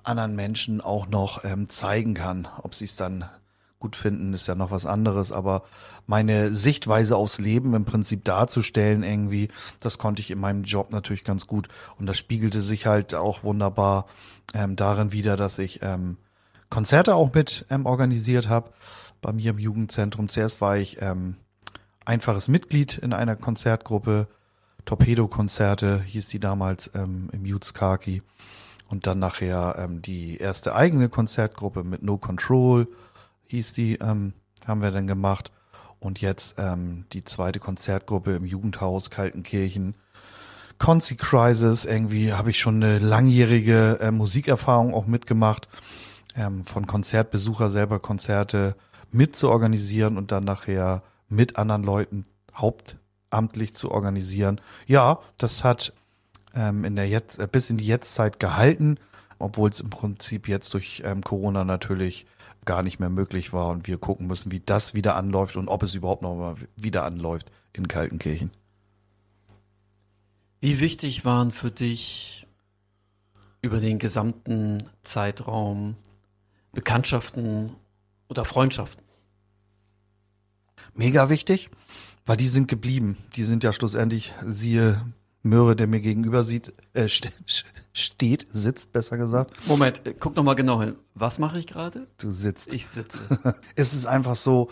anderen 0.02 0.36
Menschen 0.36 0.80
auch 0.80 1.08
noch 1.08 1.44
ähm, 1.44 1.68
zeigen 1.68 2.14
kann. 2.14 2.48
Ob 2.62 2.74
sie 2.74 2.84
es 2.84 2.96
dann 2.96 3.24
gut 3.84 3.96
finden, 3.96 4.32
ist 4.32 4.46
ja 4.46 4.54
noch 4.54 4.70
was 4.70 4.86
anderes, 4.86 5.30
aber 5.30 5.62
meine 6.06 6.54
Sichtweise 6.54 7.16
aufs 7.16 7.38
Leben 7.38 7.74
im 7.74 7.84
Prinzip 7.84 8.24
darzustellen 8.24 9.02
irgendwie, 9.02 9.48
das 9.78 9.98
konnte 9.98 10.22
ich 10.22 10.30
in 10.30 10.40
meinem 10.40 10.64
Job 10.64 10.90
natürlich 10.90 11.22
ganz 11.22 11.46
gut. 11.46 11.68
Und 11.98 12.06
das 12.06 12.16
spiegelte 12.16 12.62
sich 12.62 12.86
halt 12.86 13.14
auch 13.14 13.44
wunderbar 13.44 14.06
ähm, 14.54 14.74
darin 14.74 15.12
wieder, 15.12 15.36
dass 15.36 15.58
ich 15.58 15.80
ähm, 15.82 16.16
Konzerte 16.70 17.14
auch 17.14 17.34
mit 17.34 17.66
ähm, 17.68 17.84
organisiert 17.84 18.48
habe 18.48 18.70
bei 19.20 19.32
mir 19.34 19.50
im 19.50 19.58
Jugendzentrum. 19.58 20.30
Zuerst 20.30 20.62
war 20.62 20.78
ich 20.78 21.02
ähm, 21.02 21.36
einfaches 22.06 22.48
Mitglied 22.48 22.96
in 22.96 23.12
einer 23.12 23.36
Konzertgruppe, 23.36 24.28
Torpedo-Konzerte 24.86 26.00
hieß 26.02 26.28
die 26.28 26.38
damals 26.38 26.90
ähm, 26.94 27.28
im 27.32 27.44
Youth 27.44 27.74
Kaki. 27.74 28.22
Und 28.88 29.06
dann 29.06 29.18
nachher 29.18 29.76
ähm, 29.78 30.00
die 30.00 30.38
erste 30.38 30.74
eigene 30.74 31.10
Konzertgruppe 31.10 31.84
mit 31.84 32.02
No 32.02 32.16
Control 32.16 32.86
hieß 33.54 33.72
die, 33.72 33.96
ähm, 33.96 34.34
haben 34.66 34.82
wir 34.82 34.90
dann 34.90 35.06
gemacht. 35.06 35.52
Und 36.00 36.20
jetzt 36.20 36.56
ähm, 36.58 37.06
die 37.12 37.24
zweite 37.24 37.60
Konzertgruppe 37.60 38.34
im 38.34 38.44
Jugendhaus 38.44 39.10
Kaltenkirchen. 39.10 39.94
Concy 40.78 41.16
Crisis, 41.16 41.84
irgendwie 41.84 42.32
habe 42.32 42.50
ich 42.50 42.58
schon 42.58 42.82
eine 42.82 42.98
langjährige 42.98 43.98
äh, 44.00 44.10
Musikerfahrung 44.10 44.92
auch 44.92 45.06
mitgemacht, 45.06 45.68
ähm, 46.36 46.64
von 46.64 46.86
Konzertbesucher 46.86 47.70
selber 47.70 48.00
Konzerte 48.00 48.74
mit 49.12 49.36
zu 49.36 49.48
organisieren 49.48 50.18
und 50.18 50.32
dann 50.32 50.44
nachher 50.44 51.02
mit 51.28 51.56
anderen 51.56 51.84
Leuten 51.84 52.24
hauptamtlich 52.54 53.74
zu 53.74 53.90
organisieren. 53.90 54.60
Ja, 54.86 55.20
das 55.38 55.64
hat 55.64 55.92
ähm, 56.54 56.84
in 56.84 56.96
der 56.96 57.08
jetzt, 57.08 57.38
äh, 57.38 57.48
bis 57.50 57.70
in 57.70 57.78
die 57.78 57.86
Jetztzeit 57.86 58.40
gehalten, 58.40 58.98
obwohl 59.38 59.70
es 59.70 59.80
im 59.80 59.90
Prinzip 59.90 60.48
jetzt 60.48 60.74
durch 60.74 61.02
ähm, 61.04 61.22
Corona 61.22 61.64
natürlich 61.64 62.26
gar 62.64 62.82
nicht 62.82 63.00
mehr 63.00 63.10
möglich 63.10 63.52
war 63.52 63.70
und 63.70 63.86
wir 63.86 63.98
gucken 63.98 64.26
müssen, 64.26 64.52
wie 64.52 64.60
das 64.60 64.94
wieder 64.94 65.16
anläuft 65.16 65.56
und 65.56 65.68
ob 65.68 65.82
es 65.82 65.94
überhaupt 65.94 66.22
noch 66.22 66.36
mal 66.36 66.56
wieder 66.76 67.04
anläuft 67.04 67.50
in 67.72 67.88
Kaltenkirchen. 67.88 68.50
Wie 70.60 70.80
wichtig 70.80 71.24
waren 71.24 71.50
für 71.50 71.70
dich 71.70 72.46
über 73.60 73.80
den 73.80 73.98
gesamten 73.98 74.82
Zeitraum 75.02 75.96
Bekanntschaften 76.72 77.76
oder 78.28 78.44
Freundschaften? 78.44 79.04
Mega 80.94 81.28
wichtig, 81.28 81.70
weil 82.24 82.36
die 82.36 82.48
sind 82.48 82.68
geblieben. 82.68 83.16
Die 83.36 83.44
sind 83.44 83.64
ja 83.64 83.72
schlussendlich, 83.72 84.32
siehe 84.46 85.00
Möhre, 85.44 85.76
der 85.76 85.86
mir 85.86 86.00
gegenüber 86.00 86.42
sieht, 86.42 86.72
äh, 86.94 87.08
st 87.08 87.32
steht, 87.92 88.46
sitzt, 88.50 88.92
besser 88.92 89.16
gesagt. 89.16 89.52
Moment, 89.66 90.04
äh, 90.04 90.14
guck 90.18 90.34
noch 90.34 90.42
mal 90.42 90.54
genau 90.54 90.80
hin. 90.80 90.96
Was 91.14 91.38
mache 91.38 91.58
ich 91.58 91.68
gerade? 91.68 92.08
Du 92.18 92.30
sitzt. 92.30 92.72
Ich 92.72 92.86
sitze. 92.86 93.20
es 93.76 93.94
ist 93.94 94.06
einfach 94.06 94.34
so, 94.34 94.68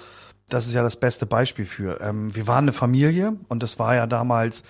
das 0.48 0.66
ist 0.66 0.74
ja 0.74 0.82
das 0.82 0.96
beste 0.96 1.24
Beispiel 1.26 1.66
für. 1.66 2.00
Ähm, 2.00 2.34
wir 2.34 2.46
waren 2.46 2.64
eine 2.64 2.72
Familie 2.72 3.36
und 3.48 3.62
das 3.62 3.78
war 3.78 3.94
ja 3.94 4.06
damals 4.06 4.64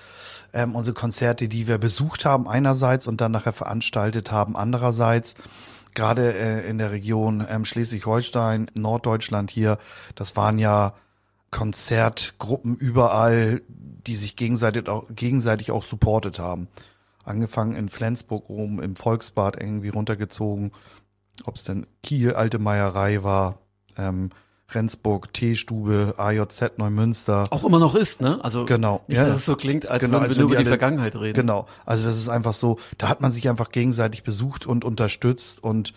ähm, 0.52 0.74
unsere 0.74 0.94
Konzerte, 0.94 1.48
die 1.48 1.66
wir 1.66 1.78
besucht 1.78 2.24
haben 2.24 2.46
einerseits 2.46 3.06
und 3.06 3.20
dann 3.20 3.32
nachher 3.32 3.52
veranstaltet 3.52 4.30
haben 4.30 4.54
andererseits. 4.54 5.34
Gerade 5.94 6.34
äh, 6.34 6.68
in 6.68 6.78
der 6.78 6.90
Region 6.90 7.46
ähm, 7.48 7.64
Schleswig-Holstein, 7.64 8.70
Norddeutschland 8.74 9.50
hier, 9.50 9.78
das 10.14 10.36
waren 10.36 10.58
ja 10.58 10.94
Konzertgruppen 11.52 12.74
überall, 12.76 13.62
die 13.68 14.16
sich 14.16 14.34
gegenseitig 14.34 14.88
auch, 14.88 15.04
gegenseitig 15.14 15.70
auch 15.70 15.84
supportet 15.84 16.40
haben. 16.40 16.66
Angefangen 17.24 17.76
in 17.76 17.88
Flensburg 17.88 18.48
rum, 18.48 18.80
im 18.80 18.96
Volksbad 18.96 19.60
irgendwie 19.60 19.90
runtergezogen. 19.90 20.72
Ob 21.44 21.54
es 21.54 21.62
denn 21.62 21.86
Kiel, 22.02 22.34
Alte 22.34 22.58
Meierei 22.58 23.22
war, 23.22 23.58
ähm, 23.96 24.30
Rendsburg, 24.70 25.32
Teestube, 25.32 26.14
AJZ 26.16 26.78
Neumünster. 26.78 27.46
Auch 27.50 27.62
immer 27.64 27.78
noch 27.78 27.94
ist, 27.94 28.20
ne? 28.20 28.42
Also 28.42 28.64
genau. 28.64 29.02
nicht, 29.06 29.18
ja. 29.18 29.26
dass 29.26 29.36
es 29.36 29.44
so 29.44 29.54
klingt, 29.54 29.86
als 29.86 30.02
Genau, 30.02 30.20
würden 30.20 30.30
wir 30.30 30.36
nur 30.36 30.36
wenn 30.38 30.44
über 30.44 30.56
die 30.56 30.64
die 30.64 30.68
alle- 30.70 30.78
Vergangenheit 30.78 31.14
reden. 31.16 31.34
Genau. 31.40 31.66
Also 31.84 32.08
das 32.08 32.16
ist 32.16 32.28
einfach 32.28 32.54
so, 32.54 32.78
da 32.98 33.08
hat 33.08 33.20
man 33.20 33.30
sich 33.30 33.48
einfach 33.48 33.68
gegenseitig 33.68 34.22
besucht 34.24 34.66
und 34.66 34.84
unterstützt 34.84 35.62
und 35.62 35.92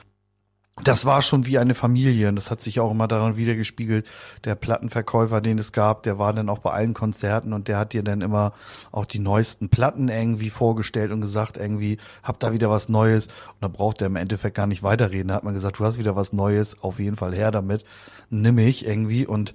das 0.83 1.05
war 1.05 1.21
schon 1.21 1.45
wie 1.45 1.57
eine 1.57 1.73
Familie 1.73 2.27
und 2.27 2.35
das 2.35 2.51
hat 2.51 2.59
sich 2.59 2.81
auch 2.81 2.91
immer 2.91 3.07
daran 3.07 3.37
wiedergespiegelt. 3.37 4.05
Der 4.43 4.55
Plattenverkäufer, 4.55 5.39
den 5.39 5.57
es 5.57 5.71
gab, 5.71 6.03
der 6.03 6.19
war 6.19 6.33
dann 6.33 6.49
auch 6.49 6.59
bei 6.59 6.71
allen 6.71 6.93
Konzerten 6.93 7.53
und 7.53 7.69
der 7.69 7.77
hat 7.77 7.93
dir 7.93 8.03
dann 8.03 8.19
immer 8.19 8.51
auch 8.91 9.05
die 9.05 9.19
neuesten 9.19 9.69
Platten 9.69 10.09
irgendwie 10.09 10.49
vorgestellt 10.49 11.13
und 11.13 11.21
gesagt, 11.21 11.55
irgendwie, 11.55 11.97
hab 12.23 12.41
da 12.41 12.51
wieder 12.51 12.69
was 12.69 12.89
Neues. 12.89 13.27
Und 13.27 13.61
da 13.61 13.67
braucht 13.69 14.01
er 14.01 14.07
im 14.07 14.17
Endeffekt 14.17 14.57
gar 14.57 14.67
nicht 14.67 14.83
weiterreden. 14.83 15.29
Da 15.29 15.35
hat 15.35 15.45
man 15.45 15.53
gesagt, 15.53 15.79
du 15.79 15.85
hast 15.85 15.97
wieder 15.97 16.17
was 16.17 16.33
Neues, 16.33 16.81
auf 16.83 16.99
jeden 16.99 17.15
Fall 17.15 17.33
her 17.33 17.51
damit, 17.51 17.85
nimm 18.29 18.57
ich 18.57 18.85
irgendwie. 18.85 19.25
Und 19.25 19.53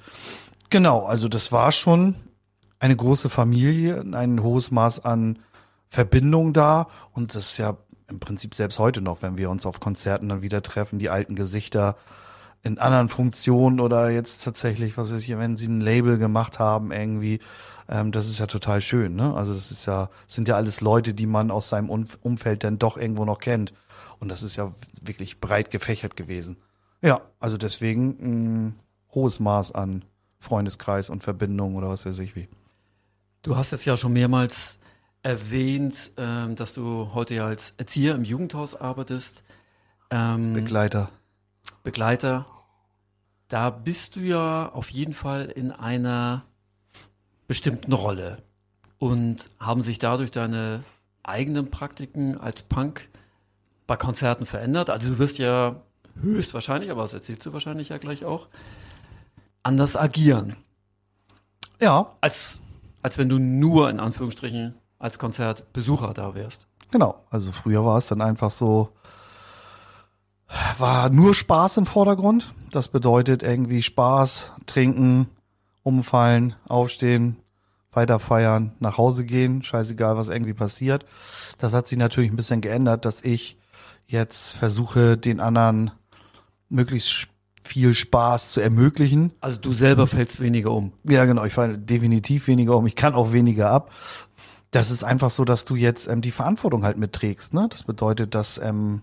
genau, 0.70 1.04
also 1.04 1.28
das 1.28 1.52
war 1.52 1.70
schon 1.70 2.14
eine 2.78 2.96
große 2.96 3.28
Familie, 3.28 4.02
ein 4.12 4.42
hohes 4.42 4.70
Maß 4.70 5.04
an 5.04 5.38
Verbindung 5.90 6.54
da 6.54 6.88
und 7.12 7.34
das 7.34 7.50
ist 7.50 7.58
ja 7.58 7.76
im 8.10 8.20
Prinzip 8.20 8.54
selbst 8.54 8.78
heute 8.78 9.00
noch, 9.00 9.22
wenn 9.22 9.38
wir 9.38 9.50
uns 9.50 9.66
auf 9.66 9.80
Konzerten 9.80 10.28
dann 10.28 10.42
wieder 10.42 10.62
treffen, 10.62 10.98
die 10.98 11.10
alten 11.10 11.34
Gesichter 11.34 11.96
in 12.62 12.78
anderen 12.78 13.08
Funktionen 13.08 13.80
oder 13.80 14.10
jetzt 14.10 14.44
tatsächlich, 14.44 14.98
was 14.98 15.12
weiß 15.12 15.22
ich, 15.22 15.38
wenn 15.38 15.56
sie 15.56 15.68
ein 15.68 15.80
Label 15.80 16.18
gemacht 16.18 16.58
haben 16.58 16.92
irgendwie, 16.92 17.40
ähm, 17.88 18.12
das 18.12 18.28
ist 18.28 18.38
ja 18.38 18.46
total 18.46 18.82
schön, 18.82 19.16
ne? 19.16 19.34
Also 19.34 19.54
das 19.54 19.70
ist 19.70 19.86
ja, 19.86 20.10
sind 20.26 20.46
ja 20.46 20.56
alles 20.56 20.82
Leute, 20.82 21.14
die 21.14 21.26
man 21.26 21.50
aus 21.50 21.70
seinem 21.70 21.88
Um- 21.88 22.06
Umfeld 22.20 22.62
dann 22.62 22.78
doch 22.78 22.98
irgendwo 22.98 23.24
noch 23.24 23.38
kennt 23.38 23.72
und 24.18 24.28
das 24.28 24.42
ist 24.42 24.56
ja 24.56 24.72
wirklich 25.02 25.40
breit 25.40 25.70
gefächert 25.70 26.16
gewesen. 26.16 26.58
Ja, 27.00 27.22
also 27.38 27.56
deswegen 27.56 28.08
ein 28.20 28.74
hohes 29.14 29.40
Maß 29.40 29.72
an 29.72 30.04
Freundeskreis 30.38 31.08
und 31.08 31.22
Verbindung 31.22 31.76
oder 31.76 31.88
was 31.88 32.04
weiß 32.04 32.18
ich 32.18 32.36
wie. 32.36 32.48
Du 33.42 33.56
hast 33.56 33.72
jetzt 33.72 33.86
ja 33.86 33.96
schon 33.96 34.12
mehrmals 34.12 34.78
erwähnt, 35.22 36.12
ähm, 36.16 36.56
dass 36.56 36.74
du 36.74 37.12
heute 37.14 37.34
ja 37.34 37.46
als 37.46 37.74
Erzieher 37.76 38.14
im 38.14 38.24
Jugendhaus 38.24 38.74
arbeitest, 38.74 39.44
ähm, 40.10 40.52
Begleiter. 40.54 41.10
Begleiter. 41.82 42.46
Da 43.48 43.70
bist 43.70 44.16
du 44.16 44.20
ja 44.20 44.68
auf 44.68 44.90
jeden 44.90 45.12
Fall 45.12 45.46
in 45.46 45.72
einer 45.72 46.44
bestimmten 47.46 47.92
Rolle. 47.92 48.42
Und 48.98 49.50
haben 49.58 49.82
sich 49.82 49.98
dadurch 49.98 50.30
deine 50.30 50.84
eigenen 51.22 51.70
Praktiken 51.70 52.38
als 52.38 52.62
Punk 52.62 53.08
bei 53.86 53.96
Konzerten 53.96 54.46
verändert? 54.46 54.90
Also 54.90 55.08
du 55.10 55.18
wirst 55.18 55.38
ja 55.38 55.80
höchstwahrscheinlich, 56.20 56.90
aber 56.90 57.02
das 57.02 57.14
erzählst 57.14 57.46
du 57.46 57.52
wahrscheinlich 57.52 57.88
ja 57.88 57.98
gleich 57.98 58.24
auch, 58.24 58.48
anders 59.62 59.96
agieren. 59.96 60.56
Ja, 61.80 62.14
Als, 62.20 62.60
als 63.02 63.16
wenn 63.16 63.30
du 63.30 63.38
nur 63.38 63.88
in 63.88 64.00
Anführungsstrichen 64.00 64.74
als 65.00 65.18
Konzertbesucher 65.18 66.14
da 66.14 66.36
wärst. 66.36 66.68
Genau, 66.92 67.24
also 67.30 67.50
früher 67.50 67.84
war 67.84 67.98
es 67.98 68.06
dann 68.06 68.20
einfach 68.20 68.52
so, 68.52 68.90
war 70.78 71.08
nur 71.08 71.34
Spaß 71.34 71.78
im 71.78 71.86
Vordergrund. 71.86 72.52
Das 72.70 72.88
bedeutet 72.88 73.42
irgendwie 73.42 73.82
Spaß, 73.82 74.52
trinken, 74.66 75.28
umfallen, 75.82 76.54
aufstehen, 76.68 77.36
weiter 77.92 78.18
feiern, 78.18 78.72
nach 78.78 78.98
Hause 78.98 79.24
gehen, 79.24 79.62
scheißegal, 79.62 80.16
was 80.16 80.28
irgendwie 80.28 80.54
passiert. 80.54 81.04
Das 81.58 81.72
hat 81.72 81.88
sich 81.88 81.98
natürlich 81.98 82.30
ein 82.30 82.36
bisschen 82.36 82.60
geändert, 82.60 83.04
dass 83.04 83.22
ich 83.22 83.56
jetzt 84.06 84.52
versuche, 84.52 85.16
den 85.16 85.40
anderen 85.40 85.92
möglichst 86.68 87.28
viel 87.62 87.94
Spaß 87.94 88.52
zu 88.52 88.60
ermöglichen. 88.60 89.32
Also 89.40 89.58
du 89.58 89.72
selber 89.72 90.06
fällst 90.06 90.40
weniger 90.40 90.72
um. 90.72 90.92
Ja, 91.04 91.24
genau. 91.24 91.44
Ich 91.44 91.52
falle 91.52 91.78
definitiv 91.78 92.48
weniger 92.48 92.76
um. 92.76 92.86
Ich 92.86 92.96
kann 92.96 93.14
auch 93.14 93.32
weniger 93.32 93.70
ab. 93.70 93.90
Das 94.70 94.90
ist 94.90 95.04
einfach 95.04 95.30
so, 95.30 95.44
dass 95.44 95.64
du 95.64 95.74
jetzt 95.76 96.06
ähm, 96.06 96.20
die 96.20 96.30
Verantwortung 96.30 96.84
halt 96.84 96.96
mitträgst. 96.96 97.54
Ne? 97.54 97.66
Das 97.70 97.82
bedeutet, 97.82 98.34
dass 98.34 98.58
ähm, 98.58 99.02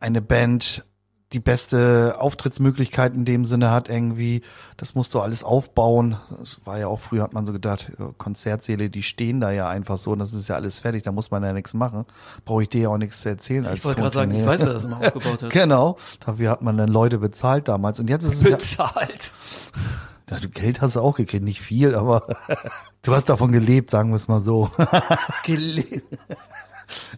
eine 0.00 0.22
Band 0.22 0.84
die 1.32 1.40
beste 1.40 2.16
Auftrittsmöglichkeit 2.18 3.14
in 3.14 3.24
dem 3.24 3.44
Sinne 3.44 3.70
hat 3.70 3.88
irgendwie. 3.88 4.42
Das 4.76 4.94
musst 4.94 5.12
du 5.12 5.20
alles 5.20 5.42
aufbauen. 5.42 6.16
Das 6.38 6.58
war 6.64 6.78
ja 6.78 6.86
auch 6.86 7.00
früher, 7.00 7.22
hat 7.24 7.32
man 7.32 7.44
so 7.44 7.52
gedacht, 7.52 7.92
Konzertsäle, 8.16 8.90
die 8.90 9.02
stehen 9.02 9.40
da 9.40 9.50
ja 9.50 9.68
einfach 9.68 9.96
so 9.96 10.12
und 10.12 10.20
das 10.20 10.32
ist 10.32 10.48
ja 10.48 10.54
alles 10.54 10.78
fertig, 10.78 11.02
da 11.02 11.10
muss 11.10 11.32
man 11.32 11.42
ja 11.42 11.52
nichts 11.52 11.74
machen. 11.74 12.04
Brauche 12.44 12.62
ich 12.62 12.68
dir 12.68 12.82
ja 12.82 12.88
auch 12.90 12.98
nichts 12.98 13.20
zu 13.22 13.28
erzählen. 13.28 13.68
Ich 13.74 13.84
wollte 13.84 14.00
gerade 14.00 14.14
sagen, 14.14 14.34
ich 14.34 14.46
weiß, 14.46 14.60
wer 14.60 14.72
das 14.72 14.84
immer 14.84 15.00
aufgebaut 15.00 15.42
hat. 15.42 15.50
genau, 15.50 15.98
dafür 16.24 16.50
hat 16.50 16.62
man 16.62 16.76
dann 16.78 16.88
Leute 16.88 17.18
bezahlt 17.18 17.66
damals 17.66 17.98
und 17.98 18.08
jetzt 18.08 18.24
ist 18.24 18.34
es 18.34 18.50
Bezahlt. 18.50 19.32
Ja, 19.74 19.80
Geld 20.26 20.80
hast 20.80 20.96
du 20.96 21.00
auch 21.00 21.16
gekriegt, 21.16 21.44
nicht 21.44 21.60
viel, 21.60 21.94
aber 21.94 22.26
du 23.02 23.14
hast 23.14 23.28
davon 23.28 23.52
gelebt, 23.52 23.90
sagen 23.90 24.10
wir 24.10 24.16
es 24.16 24.28
mal 24.28 24.40
so. 24.40 24.70
gelebt. 25.44 26.18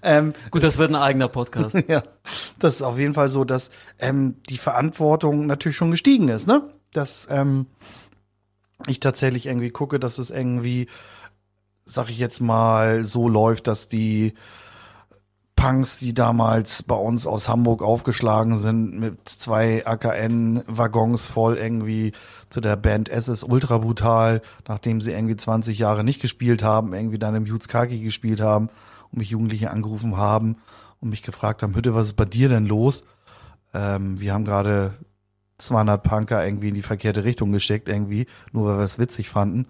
Ähm, 0.02 0.32
Gut, 0.50 0.62
das 0.62 0.78
wird 0.78 0.90
ein 0.90 0.96
eigener 0.96 1.28
Podcast. 1.28 1.76
ja, 1.88 2.02
das 2.58 2.76
ist 2.76 2.82
auf 2.82 2.98
jeden 2.98 3.14
Fall 3.14 3.28
so, 3.28 3.44
dass 3.44 3.70
ähm, 3.98 4.36
die 4.48 4.58
Verantwortung 4.58 5.46
natürlich 5.46 5.76
schon 5.76 5.90
gestiegen 5.90 6.28
ist, 6.28 6.46
ne? 6.46 6.62
Dass 6.92 7.26
ähm, 7.30 7.66
ich 8.86 9.00
tatsächlich 9.00 9.46
irgendwie 9.46 9.70
gucke, 9.70 9.98
dass 9.98 10.18
es 10.18 10.30
irgendwie, 10.30 10.88
sag 11.84 12.10
ich 12.10 12.18
jetzt 12.18 12.40
mal, 12.40 13.04
so 13.04 13.28
läuft, 13.28 13.66
dass 13.66 13.88
die 13.88 14.34
Punks, 15.58 15.96
die 15.96 16.14
damals 16.14 16.84
bei 16.84 16.94
uns 16.94 17.26
aus 17.26 17.48
Hamburg 17.48 17.82
aufgeschlagen 17.82 18.56
sind, 18.56 18.96
mit 18.96 19.28
zwei 19.28 19.84
AKN-Waggons 19.84 21.26
voll 21.26 21.56
irgendwie 21.56 22.12
zu 22.48 22.60
der 22.60 22.76
Band 22.76 23.08
SS 23.08 23.42
Ultra 23.42 23.78
Brutal, 23.78 24.40
nachdem 24.68 25.00
sie 25.00 25.10
irgendwie 25.10 25.34
20 25.34 25.76
Jahre 25.76 26.04
nicht 26.04 26.22
gespielt 26.22 26.62
haben, 26.62 26.94
irgendwie 26.94 27.18
dann 27.18 27.34
im 27.34 27.44
Jutskaki 27.44 27.98
gespielt 27.98 28.40
haben 28.40 28.68
und 29.10 29.18
mich 29.18 29.30
Jugendliche 29.30 29.72
angerufen 29.72 30.16
haben 30.16 30.58
und 31.00 31.10
mich 31.10 31.24
gefragt 31.24 31.64
haben, 31.64 31.74
Hütte, 31.74 31.92
was 31.92 32.06
ist 32.06 32.16
bei 32.16 32.24
dir 32.24 32.48
denn 32.48 32.66
los? 32.66 33.02
Ähm, 33.74 34.20
wir 34.20 34.34
haben 34.34 34.44
gerade 34.44 34.92
200 35.58 36.00
Punker 36.04 36.44
irgendwie 36.44 36.68
in 36.68 36.74
die 36.74 36.82
verkehrte 36.82 37.24
Richtung 37.24 37.50
geschickt, 37.50 37.88
irgendwie, 37.88 38.26
nur 38.52 38.68
weil 38.68 38.78
wir 38.78 38.84
es 38.84 39.00
witzig 39.00 39.28
fanden. 39.28 39.66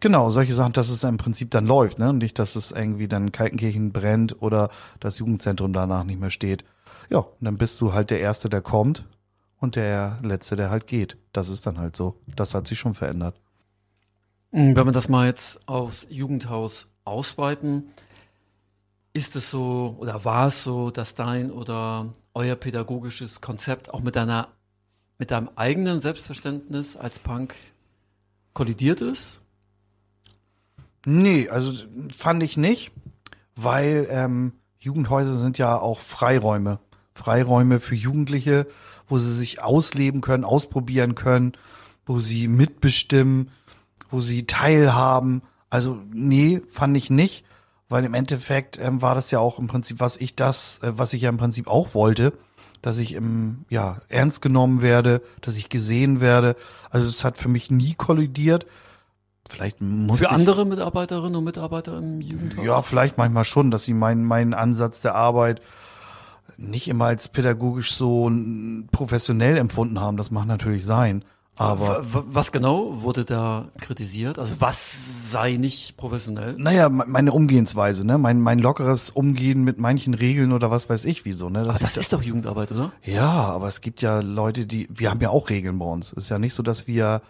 Genau, 0.00 0.30
solche 0.30 0.54
Sachen, 0.54 0.72
dass 0.72 0.88
es 0.88 1.02
im 1.02 1.16
Prinzip 1.16 1.50
dann 1.50 1.66
läuft, 1.66 1.98
ne? 1.98 2.10
Und 2.10 2.18
nicht, 2.18 2.38
dass 2.38 2.56
es 2.56 2.70
irgendwie 2.70 3.08
dann 3.08 3.32
Kaltenkirchen 3.32 3.92
brennt 3.92 4.40
oder 4.42 4.70
das 5.00 5.18
Jugendzentrum 5.18 5.72
danach 5.72 6.04
nicht 6.04 6.20
mehr 6.20 6.30
steht. 6.30 6.64
Ja, 7.10 7.18
und 7.18 7.44
dann 7.44 7.56
bist 7.56 7.80
du 7.80 7.92
halt 7.92 8.10
der 8.10 8.20
Erste, 8.20 8.48
der 8.48 8.60
kommt 8.60 9.04
und 9.58 9.76
der 9.76 10.18
Letzte, 10.22 10.56
der 10.56 10.70
halt 10.70 10.86
geht. 10.86 11.16
Das 11.32 11.48
ist 11.48 11.66
dann 11.66 11.78
halt 11.78 11.96
so. 11.96 12.20
Das 12.26 12.54
hat 12.54 12.68
sich 12.68 12.78
schon 12.78 12.94
verändert. 12.94 13.40
Wenn 14.50 14.74
wir 14.74 14.92
das 14.92 15.08
mal 15.08 15.26
jetzt 15.26 15.68
aufs 15.68 16.06
Jugendhaus 16.08 16.88
ausweiten, 17.04 17.90
ist 19.12 19.36
es 19.36 19.50
so 19.50 19.96
oder 19.98 20.24
war 20.24 20.46
es 20.46 20.62
so, 20.62 20.90
dass 20.90 21.14
dein 21.14 21.50
oder 21.50 22.12
euer 22.34 22.56
pädagogisches 22.56 23.40
Konzept 23.40 23.92
auch 23.92 24.00
mit 24.00 24.16
deiner, 24.16 24.48
mit 25.18 25.32
deinem 25.32 25.50
eigenen 25.56 26.00
Selbstverständnis 26.00 26.96
als 26.96 27.18
Punk 27.18 27.56
kollidiert 28.54 29.00
ist? 29.00 29.40
Nee, 31.04 31.48
also 31.48 31.72
fand 32.16 32.42
ich 32.42 32.56
nicht, 32.56 32.92
weil 33.56 34.06
ähm, 34.10 34.52
Jugendhäuser 34.78 35.34
sind 35.34 35.58
ja 35.58 35.78
auch 35.78 36.00
Freiräume. 36.00 36.80
Freiräume 37.14 37.80
für 37.80 37.94
Jugendliche, 37.94 38.66
wo 39.08 39.18
sie 39.18 39.32
sich 39.32 39.62
ausleben 39.62 40.20
können, 40.20 40.44
ausprobieren 40.44 41.14
können, 41.14 41.52
wo 42.06 42.20
sie 42.20 42.46
mitbestimmen, 42.46 43.50
wo 44.10 44.20
sie 44.20 44.46
teilhaben. 44.46 45.42
Also 45.70 46.00
nee, 46.12 46.60
fand 46.68 46.96
ich 46.96 47.10
nicht 47.10 47.44
weil 47.88 48.04
im 48.04 48.14
Endeffekt 48.14 48.78
ähm, 48.78 49.02
war 49.02 49.14
das 49.14 49.30
ja 49.30 49.38
auch 49.38 49.58
im 49.58 49.66
Prinzip, 49.66 50.00
was 50.00 50.16
ich 50.16 50.36
das, 50.36 50.78
äh, 50.82 50.96
was 50.96 51.12
ich 51.12 51.22
ja 51.22 51.28
im 51.30 51.38
Prinzip 51.38 51.68
auch 51.68 51.94
wollte, 51.94 52.32
dass 52.82 52.98
ich 52.98 53.14
im, 53.14 53.64
ja, 53.70 54.00
ernst 54.08 54.42
genommen 54.42 54.82
werde, 54.82 55.22
dass 55.40 55.56
ich 55.56 55.68
gesehen 55.68 56.20
werde. 56.20 56.54
Also 56.90 57.06
es 57.06 57.24
hat 57.24 57.38
für 57.38 57.48
mich 57.48 57.70
nie 57.70 57.94
kollidiert. 57.94 58.66
Vielleicht 59.48 59.80
muss 59.80 60.20
Für 60.20 60.26
ich, 60.26 60.30
andere 60.30 60.66
Mitarbeiterinnen 60.66 61.36
und 61.36 61.44
Mitarbeiter 61.44 61.98
im 61.98 62.20
Jugendhaus? 62.20 62.64
Ja, 62.64 62.82
vielleicht 62.82 63.18
manchmal 63.18 63.44
schon, 63.44 63.70
dass 63.70 63.84
sie 63.84 63.94
meinen, 63.94 64.24
meinen 64.24 64.54
Ansatz 64.54 65.00
der 65.00 65.14
Arbeit 65.14 65.60
nicht 66.58 66.88
immer 66.88 67.06
als 67.06 67.28
pädagogisch 67.28 67.92
so 67.94 68.30
professionell 68.92 69.56
empfunden 69.56 70.00
haben. 70.00 70.16
Das 70.16 70.30
mag 70.30 70.46
natürlich 70.46 70.84
sein. 70.84 71.24
Aber 71.58 72.02
was 72.04 72.52
genau 72.52 73.02
wurde 73.02 73.24
da 73.24 73.66
kritisiert? 73.80 74.38
Also 74.38 74.60
was 74.60 75.32
sei 75.32 75.56
nicht 75.56 75.96
professionell? 75.96 76.54
Naja, 76.56 76.88
meine 76.88 77.32
Umgehensweise, 77.32 78.06
ne? 78.06 78.16
Mein, 78.16 78.40
mein 78.40 78.60
lockeres 78.60 79.10
Umgehen 79.10 79.64
mit 79.64 79.76
manchen 79.76 80.14
Regeln 80.14 80.52
oder 80.52 80.70
was 80.70 80.88
weiß 80.88 81.04
ich 81.04 81.24
wieso, 81.24 81.48
ne? 81.48 81.64
Das, 81.64 81.76
aber 81.76 81.84
das 81.84 81.96
ist 81.96 82.12
doch 82.12 82.22
Jugendarbeit, 82.22 82.70
oder? 82.70 82.92
Ja, 83.04 83.28
aber 83.28 83.66
es 83.66 83.80
gibt 83.80 84.02
ja 84.02 84.20
Leute, 84.20 84.66
die, 84.66 84.86
wir 84.88 85.10
haben 85.10 85.20
ja 85.20 85.30
auch 85.30 85.50
Regeln 85.50 85.80
bei 85.80 85.86
uns. 85.86 86.12
Es 86.12 86.24
ist 86.24 86.28
ja 86.28 86.38
nicht 86.38 86.54
so, 86.54 86.62
dass 86.62 86.86
wir 86.86 87.22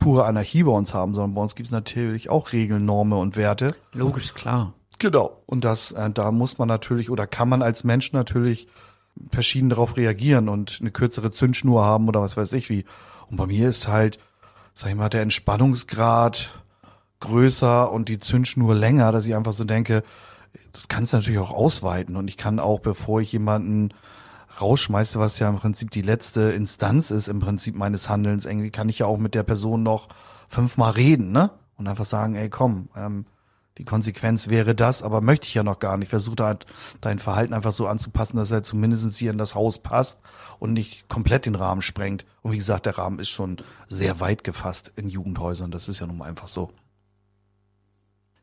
pure 0.00 0.24
Anarchie 0.24 0.64
bei 0.64 0.72
uns 0.72 0.92
haben, 0.92 1.14
sondern 1.14 1.34
bei 1.34 1.42
uns 1.42 1.54
gibt 1.54 1.68
es 1.68 1.72
natürlich 1.72 2.28
auch 2.28 2.52
Regeln, 2.52 2.84
Normen 2.84 3.18
und 3.18 3.36
Werte. 3.36 3.76
Logisch, 3.92 4.34
klar. 4.34 4.72
Genau. 4.98 5.42
Und 5.46 5.64
das, 5.64 5.92
äh, 5.92 6.10
da 6.10 6.32
muss 6.32 6.58
man 6.58 6.66
natürlich 6.66 7.10
oder 7.10 7.28
kann 7.28 7.48
man 7.48 7.62
als 7.62 7.84
Mensch 7.84 8.12
natürlich 8.12 8.66
verschieden 9.30 9.68
darauf 9.68 9.96
reagieren 9.96 10.48
und 10.48 10.78
eine 10.80 10.90
kürzere 10.90 11.30
Zündschnur 11.30 11.84
haben 11.84 12.08
oder 12.08 12.20
was 12.20 12.36
weiß 12.36 12.52
ich 12.54 12.68
wie. 12.70 12.84
Und 13.30 13.36
bei 13.36 13.46
mir 13.46 13.68
ist 13.68 13.88
halt, 13.88 14.18
sag 14.72 14.90
ich 14.90 14.96
mal, 14.96 15.08
der 15.08 15.22
Entspannungsgrad 15.22 16.50
größer 17.20 17.92
und 17.92 18.08
die 18.08 18.18
Zündschnur 18.18 18.74
länger, 18.74 19.12
dass 19.12 19.26
ich 19.26 19.34
einfach 19.34 19.52
so 19.52 19.64
denke, 19.64 20.02
das 20.72 20.88
kannst 20.88 21.12
du 21.12 21.18
natürlich 21.18 21.40
auch 21.40 21.52
ausweiten 21.52 22.16
und 22.16 22.28
ich 22.28 22.36
kann 22.36 22.58
auch, 22.58 22.80
bevor 22.80 23.20
ich 23.20 23.32
jemanden 23.32 23.90
rausschmeiße, 24.60 25.18
was 25.18 25.38
ja 25.38 25.48
im 25.48 25.56
Prinzip 25.56 25.90
die 25.90 26.02
letzte 26.02 26.42
Instanz 26.52 27.10
ist, 27.10 27.28
im 27.28 27.40
Prinzip 27.40 27.76
meines 27.76 28.08
Handelns, 28.08 28.46
irgendwie 28.46 28.70
kann 28.70 28.88
ich 28.88 29.00
ja 29.00 29.06
auch 29.06 29.18
mit 29.18 29.34
der 29.34 29.42
Person 29.42 29.82
noch 29.82 30.08
fünfmal 30.48 30.92
reden, 30.92 31.32
ne? 31.32 31.50
Und 31.76 31.88
einfach 31.88 32.04
sagen, 32.04 32.34
ey, 32.34 32.50
komm, 32.50 32.90
ähm, 32.94 33.24
die 33.78 33.84
Konsequenz 33.86 34.48
wäre 34.48 34.74
das, 34.74 35.02
aber 35.02 35.22
möchte 35.22 35.46
ich 35.46 35.54
ja 35.54 35.62
noch 35.62 35.78
gar 35.78 35.96
nicht. 35.96 36.10
Versuche 36.10 36.44
halt 36.44 36.66
dein 37.00 37.18
Verhalten 37.18 37.54
einfach 37.54 37.72
so 37.72 37.86
anzupassen, 37.86 38.36
dass 38.36 38.50
er 38.50 38.62
zumindest 38.62 39.16
hier 39.16 39.30
in 39.30 39.38
das 39.38 39.54
Haus 39.54 39.78
passt 39.78 40.20
und 40.58 40.74
nicht 40.74 41.08
komplett 41.08 41.46
den 41.46 41.54
Rahmen 41.54 41.80
sprengt. 41.80 42.26
Und 42.42 42.52
wie 42.52 42.58
gesagt, 42.58 42.84
der 42.84 42.98
Rahmen 42.98 43.18
ist 43.18 43.30
schon 43.30 43.56
sehr 43.88 44.20
weit 44.20 44.44
gefasst 44.44 44.92
in 44.96 45.08
Jugendhäusern. 45.08 45.70
Das 45.70 45.88
ist 45.88 46.00
ja 46.00 46.06
nun 46.06 46.18
mal 46.18 46.28
einfach 46.28 46.48
so. 46.48 46.70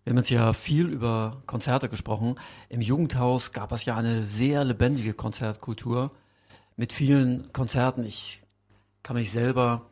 Wir 0.08 0.12
haben 0.12 0.20
jetzt 0.20 0.30
ja 0.30 0.54
viel 0.54 0.88
über 0.88 1.42
Konzerte 1.48 1.90
gesprochen. 1.90 2.36
Im 2.70 2.80
Jugendhaus 2.80 3.52
gab 3.52 3.74
es 3.74 3.84
ja 3.84 3.98
eine 3.98 4.24
sehr 4.24 4.64
lebendige 4.64 5.14
Konzertkultur 5.14 6.12
mit 6.78 6.94
vielen 6.94 7.52
Konzerten. 7.52 8.06
Ich 8.06 8.42
kann 9.04 9.18
mich 9.18 9.34
selber 9.34 9.90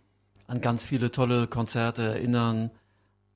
an 0.47 0.61
ganz 0.61 0.85
viele 0.85 1.11
tolle 1.11 1.47
Konzerte 1.47 2.03
erinnern. 2.03 2.71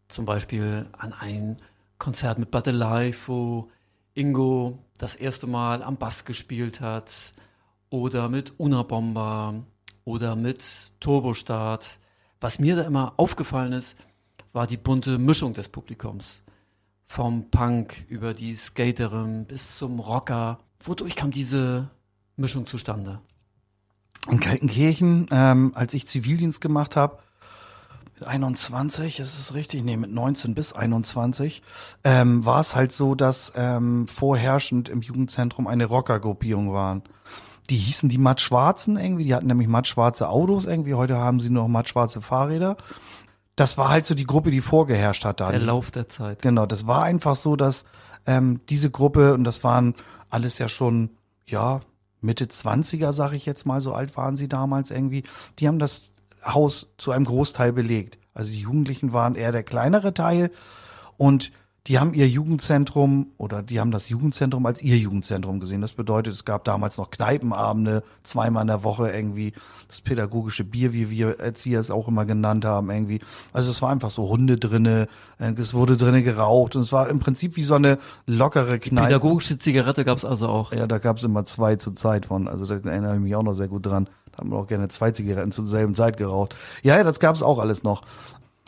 Zum 0.07 0.23
Beispiel 0.23 0.85
an 0.97 1.11
ein 1.11 1.57
Konzert 1.97 2.39
mit 2.39 2.49
But 2.49 2.69
Alive, 2.69 3.27
wo 3.27 3.69
Ingo 4.13 4.79
das 4.97 5.17
erste 5.17 5.47
Mal 5.47 5.83
am 5.83 5.97
Bass 5.97 6.23
gespielt 6.23 6.79
hat 6.79 7.33
oder 7.89 8.29
mit 8.29 8.53
Una 8.57 8.83
Bomba 8.83 9.65
oder 10.05 10.37
mit 10.37 10.93
Turbostart. 11.01 11.99
Was 12.39 12.57
mir 12.57 12.77
da 12.77 12.83
immer 12.83 13.15
aufgefallen 13.17 13.73
ist, 13.73 13.97
war 14.53 14.65
die 14.65 14.77
bunte 14.77 15.17
Mischung 15.17 15.53
des 15.53 15.67
Publikums. 15.67 16.41
Vom 17.11 17.49
Punk 17.49 18.05
über 18.07 18.33
die 18.33 18.55
Skaterin 18.55 19.45
bis 19.45 19.77
zum 19.77 19.99
Rocker. 19.99 20.59
Wodurch 20.79 21.15
kam 21.15 21.31
diese 21.31 21.89
Mischung 22.37 22.67
zustande? 22.67 23.19
In 24.29 24.39
Kaltenkirchen, 24.39 25.25
ähm, 25.31 25.71
als 25.73 25.95
ich 25.95 26.05
Zivildienst 26.07 26.61
gemacht 26.61 26.95
habe, 26.95 27.17
21, 28.23 29.19
ist 29.19 29.39
es 29.39 29.55
richtig? 29.55 29.83
Nee, 29.83 29.97
mit 29.97 30.11
19 30.11 30.53
bis 30.53 30.71
21 30.71 31.63
ähm, 32.03 32.45
war 32.45 32.59
es 32.59 32.75
halt 32.75 32.91
so, 32.91 33.15
dass 33.15 33.53
ähm, 33.55 34.07
vorherrschend 34.07 34.87
im 34.87 35.01
Jugendzentrum 35.01 35.65
eine 35.65 35.85
Rockergruppierung 35.85 36.73
waren. 36.73 37.01
Die 37.71 37.77
hießen 37.77 38.07
die 38.07 38.19
Matt-Schwarzen 38.19 38.97
irgendwie, 38.97 39.23
die 39.23 39.33
hatten 39.33 39.47
nämlich 39.47 39.67
matt-schwarze 39.67 40.29
Autos 40.29 40.65
irgendwie, 40.65 40.93
heute 40.93 41.17
haben 41.17 41.39
sie 41.39 41.49
noch 41.49 41.67
matt-schwarze 41.67 42.21
Fahrräder. 42.21 42.77
Das 43.59 43.77
war 43.77 43.89
halt 43.89 44.05
so 44.05 44.15
die 44.15 44.25
Gruppe, 44.25 44.51
die 44.51 44.61
vorgeherrscht 44.61 45.25
hat 45.25 45.41
da. 45.41 45.51
Der 45.51 45.59
Lauf 45.59 45.91
der 45.91 46.07
Zeit. 46.07 46.41
Genau, 46.41 46.65
das 46.65 46.87
war 46.87 47.03
einfach 47.03 47.35
so, 47.35 47.57
dass 47.57 47.85
ähm, 48.25 48.61
diese 48.69 48.89
Gruppe, 48.89 49.33
und 49.33 49.43
das 49.43 49.65
waren 49.65 49.95
alles 50.29 50.59
ja 50.59 50.69
schon, 50.69 51.09
ja, 51.45 51.81
Mitte 52.21 52.45
20er, 52.45 53.11
sag 53.11 53.33
ich 53.33 53.45
jetzt 53.45 53.65
mal, 53.65 53.81
so 53.81 53.93
alt 53.93 54.15
waren 54.15 54.37
sie 54.37 54.47
damals 54.47 54.91
irgendwie, 54.91 55.23
die 55.57 55.67
haben 55.67 55.77
das 55.77 56.13
Haus 56.45 56.93
zu 56.97 57.11
einem 57.11 57.25
Großteil 57.25 57.73
belegt. 57.73 58.17
Also 58.33 58.53
die 58.53 58.59
Jugendlichen 58.59 59.11
waren 59.11 59.35
eher 59.35 59.51
der 59.51 59.63
kleinere 59.63 60.13
Teil 60.13 60.51
und 61.17 61.51
die 61.89 61.97
haben 61.97 62.13
ihr 62.13 62.27
Jugendzentrum 62.27 63.31
oder 63.37 63.63
die 63.63 63.79
haben 63.79 63.89
das 63.89 64.09
Jugendzentrum 64.09 64.63
als 64.67 64.83
ihr 64.83 64.95
Jugendzentrum 64.95 65.59
gesehen. 65.59 65.81
Das 65.81 65.93
bedeutet, 65.93 66.33
es 66.33 66.45
gab 66.45 66.63
damals 66.63 66.99
noch 66.99 67.09
Kneipenabende, 67.09 68.03
zweimal 68.21 68.61
in 68.61 68.67
der 68.67 68.83
Woche 68.83 69.09
irgendwie, 69.09 69.53
das 69.87 69.99
pädagogische 69.99 70.63
Bier, 70.63 70.93
wie 70.93 71.09
wir 71.09 71.39
Erzieher 71.39 71.79
es 71.79 71.89
auch 71.89 72.07
immer 72.07 72.25
genannt 72.25 72.63
haben, 72.63 72.91
irgendwie. 72.91 73.21
Also 73.53 73.71
es 73.71 73.81
war 73.81 73.89
einfach 73.89 74.11
so 74.11 74.29
Hunde 74.29 74.57
drinne, 74.57 75.07
äh, 75.39 75.51
es 75.53 75.73
wurde 75.73 75.97
drinne 75.97 76.21
geraucht 76.21 76.75
und 76.75 76.83
es 76.83 76.93
war 76.93 77.09
im 77.09 77.19
Prinzip 77.19 77.55
wie 77.55 77.63
so 77.63 77.73
eine 77.73 77.97
lockere 78.27 78.77
Kneipe. 78.77 79.07
Pädagogische 79.07 79.57
Zigarette 79.57 80.05
gab's 80.05 80.23
also 80.23 80.47
auch. 80.47 80.71
Ja, 80.71 80.85
da 80.85 80.99
gab's 80.99 81.23
immer 81.23 81.43
zwei 81.45 81.75
zur 81.75 81.95
Zeit 81.95 82.27
von. 82.27 82.47
Also 82.47 82.67
da 82.67 82.75
erinnere 82.75 83.15
ich 83.15 83.21
mich 83.21 83.35
auch 83.35 83.41
noch 83.41 83.55
sehr 83.55 83.67
gut 83.67 83.87
dran. 83.87 84.07
Da 84.31 84.37
haben 84.37 84.51
wir 84.51 84.57
auch 84.57 84.67
gerne 84.67 84.89
zwei 84.89 85.09
Zigaretten 85.09 85.51
zur 85.51 85.65
selben 85.65 85.95
Zeit 85.95 86.17
geraucht. 86.17 86.55
Ja, 86.83 86.97
ja, 86.97 87.03
das 87.03 87.19
gab's 87.19 87.41
auch 87.41 87.57
alles 87.57 87.81
noch. 87.81 88.03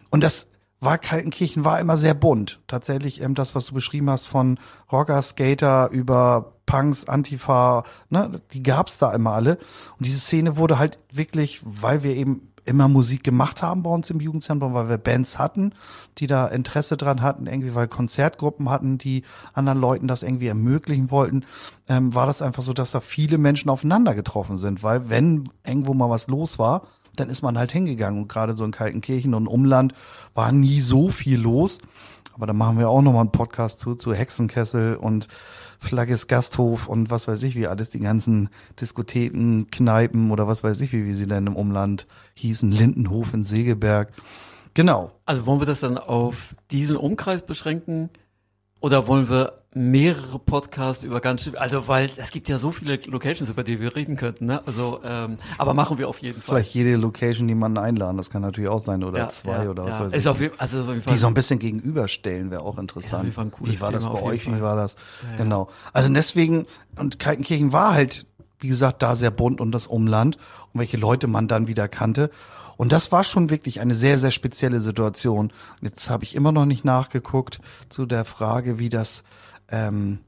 Und 0.10 0.24
das 0.24 0.48
war 0.82 0.98
Kaltenkirchen 0.98 1.64
war 1.64 1.80
immer 1.80 1.96
sehr 1.96 2.16
bunt. 2.16 2.60
Tatsächlich 2.68 3.22
ähm, 3.22 3.36
das, 3.36 3.56
was 3.56 3.68
du 3.68 3.74
beschrieben 3.74 4.10
hast 4.10 4.26
von 4.26 4.60
Rocker, 4.92 5.22
Skater 5.22 5.90
über 5.92 6.54
Punks, 6.66 7.06
Antifa, 7.06 7.84
ne, 8.10 8.32
die 8.52 8.64
gab's 8.64 8.98
da 8.98 9.14
immer 9.14 9.32
alle. 9.32 9.58
Und 9.98 10.06
diese 10.06 10.20
Szene 10.20 10.58
wurde 10.58 10.80
halt 10.80 11.00
wirklich, 11.12 11.62
weil 11.64 12.04
wir 12.04 12.16
eben 12.16 12.52
immer 12.66 12.88
Musik 12.88 13.24
gemacht 13.24 13.62
haben 13.62 13.84
bei 13.84 13.90
uns 13.90 14.10
im 14.10 14.20
Jugendzentrum, 14.20 14.74
weil 14.74 14.90
wir 14.90 14.98
Bands 14.98 15.40
hatten, 15.40 15.74
die 16.18 16.28
da 16.28 16.48
Interesse 16.48 16.98
dran 16.98 17.22
hatten, 17.22 17.48
irgendwie, 17.48 17.76
weil 17.76 17.88
Konzertgruppen 17.88 18.70
hatten, 18.70 18.98
die 18.98 19.24
anderen 19.54 19.80
Leuten 19.80 20.08
das 20.08 20.24
irgendwie 20.24 20.48
ermöglichen 20.48 21.12
wollten, 21.12 21.46
ähm, 21.90 22.14
war 22.14 22.26
das 22.26 22.42
einfach 22.42 22.64
so, 22.64 22.74
dass 22.74 22.92
da 22.92 23.00
viele 23.00 23.38
Menschen 23.38 23.70
aufeinander 23.70 24.16
getroffen 24.16 24.58
sind, 24.58 24.84
weil 24.84 25.10
wenn 25.10 25.50
irgendwo 25.66 25.94
mal 25.94 26.10
was 26.10 26.28
los 26.28 26.60
war, 26.60 26.84
dann 27.16 27.30
ist 27.30 27.42
man 27.42 27.58
halt 27.58 27.72
hingegangen. 27.72 28.22
Und 28.22 28.28
gerade 28.28 28.54
so 28.54 28.64
in 28.64 28.72
Kaltenkirchen 28.72 29.34
und 29.34 29.48
Umland 29.48 29.94
war 30.34 30.52
nie 30.52 30.80
so 30.80 31.10
viel 31.10 31.40
los. 31.40 31.80
Aber 32.34 32.46
da 32.48 32.54
machen 32.54 32.80
wir 32.80 32.90
auch 32.90 33.02
nochmal 33.02 33.22
einen 33.22 33.32
Podcast 33.32 33.80
zu, 33.80 33.96
zu 33.96 34.14
Hexenkessel 34.14 34.96
und 34.96 35.28
Flagges 35.80 36.28
Gasthof 36.28 36.88
und 36.88 37.10
was 37.10 37.28
weiß 37.28 37.42
ich 37.44 37.56
wie 37.56 37.68
alles, 37.68 37.90
die 37.90 38.00
ganzen 38.00 38.50
Diskotheken, 38.80 39.66
Kneipen 39.72 40.32
oder 40.32 40.48
was 40.48 40.64
weiß 40.64 40.80
ich 40.82 40.94
wie, 40.94 41.06
wie 41.06 41.14
sie 41.16 41.26
denn 41.26 41.48
im 41.48 41.56
Umland 41.56 42.08
hießen, 42.36 42.72
Lindenhof 42.72 43.34
in 43.34 43.44
Segeberg. 43.44 44.14
Genau. 44.76 45.12
Also 45.26 45.46
wollen 45.46 45.60
wir 45.60 45.66
das 45.66 45.82
dann 45.82 45.98
auf 45.98 46.56
diesen 46.70 46.98
Umkreis 46.98 47.42
beschränken? 47.42 48.10
Oder 48.80 49.08
wollen 49.08 49.28
wir 49.28 49.61
mehrere 49.74 50.38
Podcasts 50.38 51.04
über 51.04 51.22
ganz, 51.22 51.50
also 51.56 51.88
weil 51.88 52.10
es 52.18 52.32
gibt 52.32 52.50
ja 52.50 52.58
so 52.58 52.72
viele 52.72 52.98
Locations, 53.06 53.50
über 53.50 53.64
die 53.64 53.80
wir 53.80 53.96
reden 53.96 54.18
könnten, 54.18 54.46
ne? 54.46 54.62
Also, 54.66 55.00
ähm, 55.06 55.38
aber 55.58 55.74
machen 55.74 55.98
wir 55.98 56.10
auf 56.10 56.20
jeden 56.20 56.42
Fall. 56.42 56.56
Vielleicht 56.56 56.76
jede 56.76 56.98
Location, 56.98 57.48
die 57.48 57.56
man 57.56 57.78
einladen, 57.78 58.18
das 58.18 58.30
kann 58.30 58.42
natürlich 58.42 58.70
auch 58.70 58.82
sein 58.82 59.02
oder 59.04 59.20
ja, 59.20 59.30
zwei 59.30 59.64
ja, 59.64 59.70
oder 59.70 59.86
was 59.86 60.00
ja. 60.00 60.06
weiß 60.06 60.12
ich. 60.12 60.18
Ist 60.18 60.28
auf 60.28 60.42
jeden, 60.42 60.60
also 60.60 60.82
auf 60.82 60.88
jeden 60.90 61.02
Fall. 61.02 61.14
Die 61.14 61.20
so 61.20 61.28
ein 61.28 61.34
bisschen 61.34 61.60
gegenüberstellen 61.60 62.52
wäre 62.52 62.64
auch 62.64 62.78
interessant. 62.78 63.34
Ja, 63.34 63.46
Wie 63.62 63.80
war 63.80 63.94
das 63.94 64.06
bei 64.06 64.22
euch? 64.22 64.46
Wie 64.48 64.62
war 64.62 64.76
das? 64.76 64.98
Genau. 65.38 65.70
Also 65.94 66.10
deswegen 66.10 66.66
und 66.98 67.20
Kaltenkirchen 67.20 67.72
war 67.72 67.94
halt, 67.94 68.26
wie 68.60 68.68
gesagt, 68.68 69.02
da 69.02 69.16
sehr 69.16 69.32
bunt 69.32 69.62
und 69.62 69.72
das 69.72 69.88
Umland 69.88 70.38
und 70.74 70.82
welche 70.82 70.98
Leute 70.98 71.28
man 71.28 71.48
dann 71.48 71.68
wieder 71.68 71.88
kannte. 71.88 72.30
Und 72.76 72.92
das 72.92 73.12
war 73.12 73.24
schon 73.24 73.50
wirklich 73.50 73.80
eine 73.80 73.94
sehr, 73.94 74.18
sehr 74.18 74.32
spezielle 74.32 74.82
Situation. 74.82 75.54
Jetzt 75.82 76.10
habe 76.10 76.24
ich 76.26 76.36
immer 76.36 76.52
noch 76.52 76.66
nicht 76.66 76.84
nachgeguckt 76.84 77.62
zu 77.90 78.06
der 78.06 78.26
Frage, 78.26 78.80
wie 78.80 78.90
das 78.90 79.24
ähm, 79.72 80.20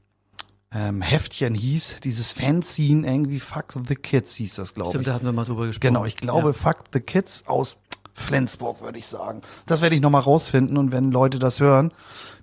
ähm, 0.72 1.02
Heftchen 1.02 1.54
hieß, 1.54 1.98
dieses 2.02 2.32
Fanzine 2.32 3.06
irgendwie 3.06 3.38
Fuck 3.38 3.74
the 3.86 3.94
Kids 3.94 4.34
hieß 4.34 4.56
das, 4.56 4.74
glaube 4.74 4.88
ich. 4.88 4.92
Stimmt, 4.92 5.06
da 5.06 5.14
hatten 5.14 5.24
wir 5.24 5.32
mal 5.32 5.44
drüber 5.44 5.66
gesprochen. 5.66 5.94
Genau, 5.94 6.04
ich 6.04 6.16
glaube 6.16 6.48
ja. 6.48 6.52
Fuck 6.52 6.78
the 6.92 7.00
Kids 7.00 7.44
aus 7.46 7.78
Flensburg, 8.12 8.80
würde 8.80 8.98
ich 8.98 9.06
sagen. 9.06 9.40
Das 9.66 9.82
werde 9.82 9.96
ich 9.96 10.00
nochmal 10.00 10.22
rausfinden 10.22 10.76
und 10.76 10.92
wenn 10.92 11.10
Leute 11.10 11.38
das 11.38 11.60
hören, 11.60 11.92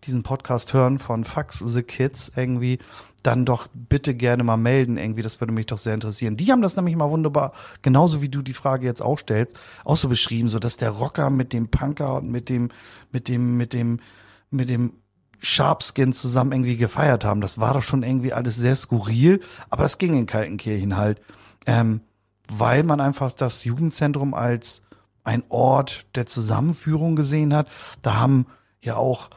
diesen 0.04 0.24
Podcast 0.24 0.74
hören 0.74 1.00
von 1.00 1.24
Fuck 1.24 1.54
the 1.54 1.84
Kids 1.84 2.32
irgendwie, 2.36 2.80
dann 3.24 3.46
doch 3.46 3.68
bitte 3.74 4.16
gerne 4.16 4.44
mal 4.44 4.58
melden 4.58 4.98
irgendwie, 4.98 5.22
das 5.22 5.40
würde 5.40 5.54
mich 5.54 5.68
doch 5.68 5.78
sehr 5.78 5.94
interessieren. 5.94 6.38
Die 6.38 6.52
haben 6.52 6.62
das 6.62 6.76
nämlich 6.76 6.96
mal 6.96 7.10
wunderbar, 7.10 7.54
genauso 7.82 8.22
wie 8.22 8.30
du 8.30 8.42
die 8.42 8.54
Frage 8.54 8.86
jetzt 8.86 9.02
auch 9.02 9.20
stellst, 9.20 9.60
auch 9.86 9.98
so 9.98 10.10
beschrieben, 10.10 10.50
so 10.50 10.60
dass 10.60 10.78
der 10.78 10.90
Rocker 10.90 11.30
mit 11.30 11.54
dem 11.54 11.70
Punker 11.70 12.16
und 12.16 12.30
mit 12.30 12.50
dem, 12.50 12.70
mit 13.12 13.28
dem, 13.28 13.58
mit 13.58 13.74
dem, 13.74 14.00
mit 14.50 14.70
dem 14.70 14.94
Sharpskin 15.42 16.14
zusammen 16.14 16.52
irgendwie 16.52 16.78
gefeiert 16.78 17.26
haben. 17.26 17.42
Das 17.42 17.60
war 17.60 17.74
doch 17.74 17.82
schon 17.82 18.04
irgendwie 18.04 18.34
alles 18.34 18.56
sehr 18.56 18.76
skurril, 18.76 19.42
aber 19.70 19.84
das 19.84 19.98
ging 19.98 20.16
in 20.16 20.28
Kaltenkirchen 20.28 20.98
halt, 20.98 21.20
ähm, 21.66 22.02
weil 22.50 22.84
man 22.84 23.02
einfach 23.02 23.32
das 23.32 23.64
Jugendzentrum 23.64 24.34
als 24.34 24.84
ein 25.24 25.44
Ort 25.50 26.06
der 26.16 26.28
Zusammenführung 26.28 27.16
gesehen 27.16 27.54
hat. 27.54 27.68
Da 28.02 28.16
haben 28.16 28.46
ja 28.82 28.98
auch 28.98 29.30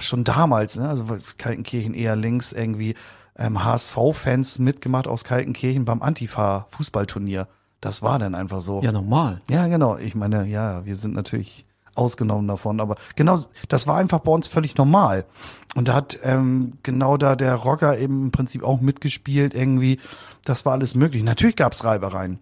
schon 0.00 0.24
damals, 0.24 0.76
ne, 0.76 0.88
also 0.88 1.06
Kaltenkirchen 1.36 1.94
eher 1.94 2.16
links 2.16 2.52
irgendwie 2.52 2.94
ähm, 3.36 3.62
HSV-Fans 3.62 4.58
mitgemacht 4.58 5.06
aus 5.06 5.24
Kaltenkirchen 5.24 5.84
beim 5.84 6.02
Antifa-Fußballturnier. 6.02 7.46
Das 7.80 8.02
war 8.02 8.18
dann 8.18 8.34
einfach 8.34 8.60
so. 8.60 8.82
Ja, 8.82 8.92
normal. 8.92 9.40
Ja, 9.50 9.66
genau. 9.66 9.96
Ich 9.96 10.14
meine, 10.14 10.46
ja, 10.46 10.84
wir 10.84 10.96
sind 10.96 11.14
natürlich 11.14 11.66
ausgenommen 12.00 12.48
davon. 12.48 12.80
Aber 12.80 12.96
genau, 13.14 13.38
das 13.68 13.86
war 13.86 13.96
einfach 13.98 14.20
bei 14.20 14.32
uns 14.32 14.48
völlig 14.48 14.76
normal. 14.76 15.24
Und 15.76 15.88
da 15.88 15.94
hat 15.94 16.18
ähm, 16.24 16.78
genau 16.82 17.16
da 17.16 17.36
der 17.36 17.54
Rocker 17.54 17.98
eben 17.98 18.24
im 18.24 18.30
Prinzip 18.30 18.64
auch 18.64 18.80
mitgespielt 18.80 19.54
irgendwie. 19.54 20.00
Das 20.44 20.64
war 20.64 20.72
alles 20.72 20.94
möglich. 20.94 21.22
Natürlich 21.22 21.56
gab's 21.56 21.84
Reibereien. 21.84 22.40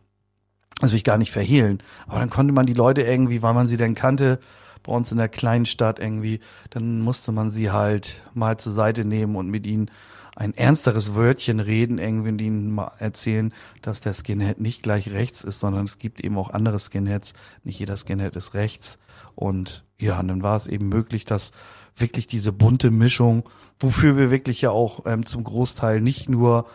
Das 0.81 0.93
ich 0.93 1.05
gar 1.05 1.19
nicht 1.19 1.33
verhehlen. 1.33 1.83
Aber 2.07 2.21
dann 2.21 2.31
konnte 2.31 2.53
man 2.55 2.67
die 2.67 2.75
Leute 2.75 3.03
irgendwie, 3.03 3.43
weil 3.43 3.55
man 3.55 3.67
sie 3.67 3.77
denn 3.77 3.95
kannte, 3.95 4.39
bei 4.85 4.93
uns 4.93 5.11
in 5.11 5.19
der 5.19 5.29
kleinen 5.29 5.67
Stadt 5.67 5.99
irgendwie, 5.99 6.41
dann 6.71 7.01
musste 7.01 7.33
man 7.33 7.51
sie 7.51 7.71
halt 7.71 8.23
mal 8.33 8.59
zur 8.59 8.73
Seite 8.73 9.05
nehmen 9.05 9.37
und 9.37 9.49
mit 9.49 9.67
ihnen 9.67 9.91
ein 10.39 10.55
ernsteres 10.55 11.17
Wörtchen 11.17 11.59
reden, 11.59 11.99
irgendwie 11.99 12.29
und 12.29 12.41
ihnen 12.41 12.73
mal 12.73 12.93
erzählen, 13.01 13.53
dass 13.83 14.01
der 14.01 14.15
Skinhead 14.15 14.61
nicht 14.61 14.85
gleich 14.85 15.11
rechts 15.11 15.43
ist, 15.43 15.59
sondern 15.59 15.85
es 15.85 15.99
gibt 15.99 16.21
eben 16.21 16.39
auch 16.39 16.51
andere 16.51 16.79
Skinheads. 16.79 17.33
Nicht 17.65 17.81
jeder 17.81 17.97
Skinhead 17.97 18.37
ist 18.37 18.55
rechts. 18.55 18.99
Und 19.35 19.85
ja, 20.01 20.23
dann 20.23 20.45
war 20.45 20.55
es 20.55 20.69
eben 20.69 20.89
möglich, 20.89 21.25
dass 21.25 21.51
wirklich 21.97 22.29
diese 22.29 22.53
bunte 22.53 22.93
Mischung, 22.93 23.51
wofür 23.81 24.17
wir 24.17 24.31
wirklich 24.31 24.61
ja 24.61 24.71
auch 24.71 25.07
ähm, 25.07 25.27
zum 25.27 25.43
Großteil 25.43 26.01
nicht 26.01 26.29
nur 26.29 26.67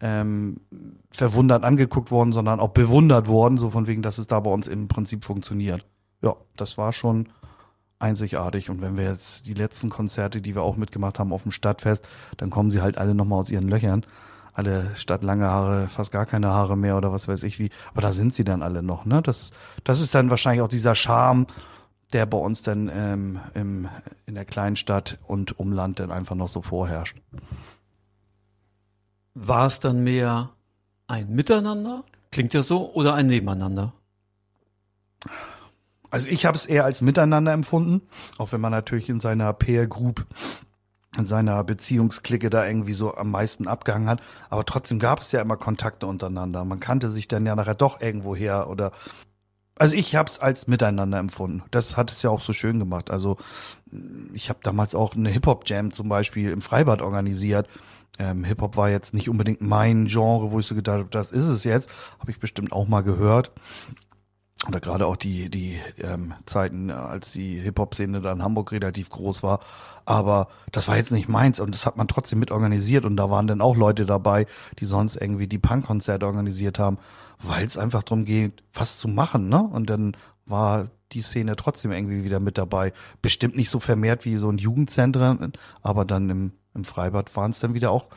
ähm, 0.00 0.60
verwundert 1.10 1.64
angeguckt 1.64 2.10
worden, 2.10 2.34
sondern 2.34 2.60
auch 2.60 2.72
bewundert 2.72 3.28
worden, 3.28 3.56
so 3.56 3.70
von 3.70 3.86
wegen, 3.86 4.02
dass 4.02 4.18
es 4.18 4.26
da 4.26 4.40
bei 4.40 4.50
uns 4.50 4.68
im 4.68 4.88
Prinzip 4.88 5.24
funktioniert. 5.24 5.86
Ja, 6.20 6.36
das 6.54 6.76
war 6.76 6.92
schon 6.92 7.30
einzigartig. 7.98 8.70
Und 8.70 8.82
wenn 8.82 8.96
wir 8.96 9.04
jetzt 9.04 9.46
die 9.46 9.54
letzten 9.54 9.88
Konzerte, 9.88 10.40
die 10.40 10.54
wir 10.54 10.62
auch 10.62 10.76
mitgemacht 10.76 11.18
haben 11.18 11.32
auf 11.32 11.42
dem 11.42 11.52
Stadtfest, 11.52 12.06
dann 12.36 12.50
kommen 12.50 12.70
sie 12.70 12.82
halt 12.82 12.98
alle 12.98 13.14
nochmal 13.14 13.38
aus 13.38 13.50
ihren 13.50 13.68
Löchern. 13.68 14.04
Alle 14.52 14.90
statt 14.94 15.22
lange 15.22 15.46
Haare, 15.46 15.88
fast 15.88 16.12
gar 16.12 16.24
keine 16.24 16.48
Haare 16.48 16.76
mehr 16.76 16.96
oder 16.96 17.12
was 17.12 17.28
weiß 17.28 17.42
ich 17.42 17.58
wie. 17.58 17.70
Aber 17.92 18.00
da 18.00 18.12
sind 18.12 18.32
sie 18.32 18.44
dann 18.44 18.62
alle 18.62 18.82
noch, 18.82 19.04
ne? 19.04 19.20
Das, 19.20 19.50
das 19.84 20.00
ist 20.00 20.14
dann 20.14 20.30
wahrscheinlich 20.30 20.62
auch 20.62 20.68
dieser 20.68 20.94
Charme, 20.94 21.46
der 22.12 22.24
bei 22.24 22.38
uns 22.38 22.62
dann 22.62 22.90
ähm, 22.92 23.40
im, 23.54 23.88
in 24.24 24.34
der 24.34 24.46
kleinen 24.46 24.76
Stadt 24.76 25.18
und 25.26 25.58
Umland 25.58 26.00
dann 26.00 26.10
einfach 26.10 26.36
noch 26.36 26.48
so 26.48 26.62
vorherrscht. 26.62 27.20
War 29.34 29.66
es 29.66 29.80
dann 29.80 30.02
mehr 30.04 30.50
ein 31.06 31.28
Miteinander? 31.28 32.04
Klingt 32.30 32.54
ja 32.54 32.62
so, 32.62 32.92
oder 32.94 33.14
ein 33.14 33.26
Nebeneinander? 33.26 33.92
Also 36.10 36.28
ich 36.28 36.46
habe 36.46 36.56
es 36.56 36.66
eher 36.66 36.84
als 36.84 37.02
Miteinander 37.02 37.52
empfunden, 37.52 38.02
auch 38.38 38.52
wenn 38.52 38.60
man 38.60 38.72
natürlich 38.72 39.08
in 39.08 39.20
seiner 39.20 39.52
Peer 39.52 39.86
Group, 39.86 40.26
in 41.16 41.24
seiner 41.24 41.62
Beziehungsklicke 41.64 42.50
da 42.50 42.66
irgendwie 42.66 42.92
so 42.92 43.14
am 43.14 43.30
meisten 43.30 43.66
abgehangen 43.66 44.08
hat. 44.08 44.20
Aber 44.50 44.64
trotzdem 44.64 44.98
gab 44.98 45.20
es 45.20 45.32
ja 45.32 45.40
immer 45.40 45.56
Kontakte 45.56 46.06
untereinander. 46.06 46.64
Man 46.64 46.80
kannte 46.80 47.10
sich 47.10 47.28
dann 47.28 47.46
ja 47.46 47.56
nachher 47.56 47.74
doch 47.74 48.00
irgendwo 48.00 48.36
her 48.36 48.68
oder 48.68 48.92
also 49.78 49.94
ich 49.94 50.16
habe 50.16 50.28
es 50.28 50.38
als 50.38 50.68
Miteinander 50.68 51.18
empfunden. 51.18 51.62
Das 51.70 51.98
hat 51.98 52.10
es 52.10 52.22
ja 52.22 52.30
auch 52.30 52.40
so 52.40 52.54
schön 52.54 52.78
gemacht. 52.78 53.10
Also 53.10 53.36
ich 54.32 54.48
habe 54.48 54.60
damals 54.62 54.94
auch 54.94 55.14
eine 55.14 55.28
Hip-Hop-Jam 55.28 55.92
zum 55.92 56.08
Beispiel 56.08 56.50
im 56.50 56.62
Freibad 56.62 57.02
organisiert. 57.02 57.68
Ähm, 58.18 58.44
Hip-Hop 58.44 58.78
war 58.78 58.88
jetzt 58.88 59.12
nicht 59.12 59.28
unbedingt 59.28 59.60
mein 59.60 60.06
Genre, 60.06 60.50
wo 60.50 60.58
ich 60.58 60.66
so 60.66 60.74
gedacht 60.74 60.98
habe, 60.98 61.10
das 61.10 61.30
ist 61.30 61.46
es 61.46 61.64
jetzt. 61.64 61.90
Habe 62.18 62.30
ich 62.30 62.38
bestimmt 62.38 62.72
auch 62.72 62.88
mal 62.88 63.02
gehört 63.02 63.52
oder 64.66 64.80
gerade 64.80 65.06
auch 65.06 65.16
die 65.16 65.50
die 65.50 65.78
ähm, 65.98 66.32
Zeiten, 66.46 66.90
als 66.90 67.32
die 67.32 67.60
Hip-Hop-Szene 67.60 68.22
da 68.22 68.32
in 68.32 68.42
Hamburg 68.42 68.72
relativ 68.72 69.10
groß 69.10 69.42
war. 69.42 69.60
Aber 70.06 70.48
das 70.72 70.88
war 70.88 70.96
jetzt 70.96 71.12
nicht 71.12 71.28
meins 71.28 71.60
und 71.60 71.74
das 71.74 71.84
hat 71.84 71.96
man 71.96 72.08
trotzdem 72.08 72.38
mit 72.38 72.50
organisiert 72.50 73.04
und 73.04 73.16
da 73.16 73.28
waren 73.28 73.46
dann 73.46 73.60
auch 73.60 73.76
Leute 73.76 74.06
dabei, 74.06 74.46
die 74.78 74.86
sonst 74.86 75.16
irgendwie 75.16 75.46
die 75.46 75.58
Punk-Konzerte 75.58 76.26
organisiert 76.26 76.78
haben, 76.78 76.96
weil 77.38 77.66
es 77.66 77.76
einfach 77.76 78.02
darum 78.02 78.24
geht, 78.24 78.62
was 78.72 78.98
zu 78.98 79.08
machen, 79.08 79.48
ne? 79.48 79.62
Und 79.62 79.90
dann 79.90 80.16
war 80.46 80.88
die 81.12 81.20
Szene 81.20 81.56
trotzdem 81.56 81.92
irgendwie 81.92 82.24
wieder 82.24 82.40
mit 82.40 82.56
dabei. 82.56 82.92
Bestimmt 83.20 83.56
nicht 83.56 83.70
so 83.70 83.78
vermehrt 83.78 84.24
wie 84.24 84.38
so 84.38 84.50
ein 84.50 84.58
Jugendzentrum, 84.58 85.52
aber 85.82 86.04
dann 86.04 86.30
im, 86.30 86.52
im 86.74 86.84
Freibad 86.84 87.34
waren 87.36 87.50
es 87.50 87.60
dann 87.60 87.74
wieder 87.74 87.90
auch 87.90 88.08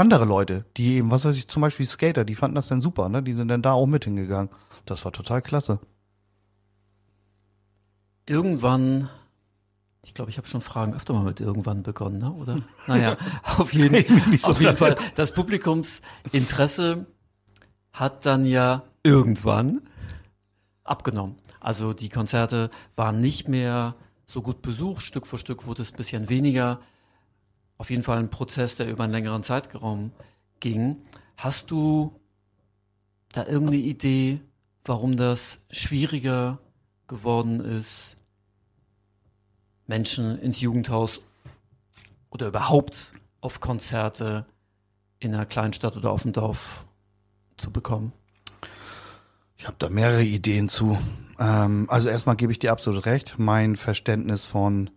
andere 0.00 0.24
Leute, 0.24 0.64
die 0.76 0.94
eben, 0.94 1.10
was 1.10 1.24
weiß 1.24 1.36
ich, 1.36 1.46
zum 1.48 1.60
Beispiel 1.62 1.86
Skater, 1.86 2.24
die 2.24 2.34
fanden 2.34 2.54
das 2.54 2.68
dann 2.68 2.80
super, 2.80 3.08
ne? 3.08 3.22
Die 3.22 3.34
sind 3.34 3.48
dann 3.48 3.62
da 3.62 3.72
auch 3.72 3.86
mit 3.86 4.04
hingegangen. 4.04 4.50
Das 4.86 5.04
war 5.04 5.12
total 5.12 5.42
klasse. 5.42 5.78
Irgendwann 8.26 9.08
Ich 10.02 10.14
glaube, 10.14 10.30
ich 10.30 10.38
habe 10.38 10.48
schon 10.48 10.62
Fragen 10.62 10.94
öfter 10.94 11.12
mal 11.12 11.24
mit 11.24 11.40
irgendwann 11.40 11.82
begonnen, 11.82 12.18
ne? 12.18 12.32
oder? 12.32 12.56
Naja, 12.86 13.16
auf 13.58 13.74
jeden, 13.74 14.38
so 14.38 14.52
auf 14.52 14.60
jeden 14.60 14.76
Fall. 14.76 14.96
Das 15.14 15.32
Publikumsinteresse 15.32 17.06
hat 17.92 18.24
dann 18.24 18.46
ja 18.46 18.84
irgendwann 19.02 19.82
abgenommen. 20.84 21.36
Also 21.60 21.92
die 21.92 22.08
Konzerte 22.08 22.70
waren 22.96 23.20
nicht 23.20 23.48
mehr 23.48 23.94
so 24.24 24.40
gut 24.40 24.62
besucht. 24.62 25.02
Stück 25.02 25.26
für 25.26 25.36
Stück 25.36 25.66
wurde 25.66 25.82
es 25.82 25.92
ein 25.92 25.96
bisschen 25.96 26.28
weniger. 26.30 26.80
Auf 27.80 27.88
jeden 27.88 28.02
Fall 28.02 28.18
ein 28.18 28.28
Prozess, 28.28 28.76
der 28.76 28.90
über 28.90 29.04
einen 29.04 29.14
längeren 29.14 29.42
Zeitraum 29.42 30.12
ging. 30.60 30.96
Hast 31.38 31.70
du 31.70 32.14
da 33.32 33.46
irgendeine 33.46 33.78
Idee, 33.78 34.40
warum 34.84 35.16
das 35.16 35.60
schwieriger 35.70 36.58
geworden 37.06 37.60
ist, 37.60 38.18
Menschen 39.86 40.38
ins 40.40 40.60
Jugendhaus 40.60 41.22
oder 42.28 42.48
überhaupt 42.48 43.14
auf 43.40 43.60
Konzerte 43.60 44.44
in 45.18 45.32
einer 45.32 45.46
Kleinstadt 45.46 45.96
oder 45.96 46.10
auf 46.10 46.20
dem 46.20 46.34
Dorf 46.34 46.84
zu 47.56 47.70
bekommen? 47.70 48.12
Ich 49.56 49.66
habe 49.66 49.76
da 49.78 49.88
mehrere 49.88 50.24
Ideen 50.24 50.68
zu. 50.68 50.98
Ähm, 51.38 51.86
also 51.88 52.10
erstmal 52.10 52.36
gebe 52.36 52.52
ich 52.52 52.58
dir 52.58 52.72
absolut 52.72 53.06
recht. 53.06 53.38
Mein 53.38 53.74
Verständnis 53.74 54.46
von 54.46 54.90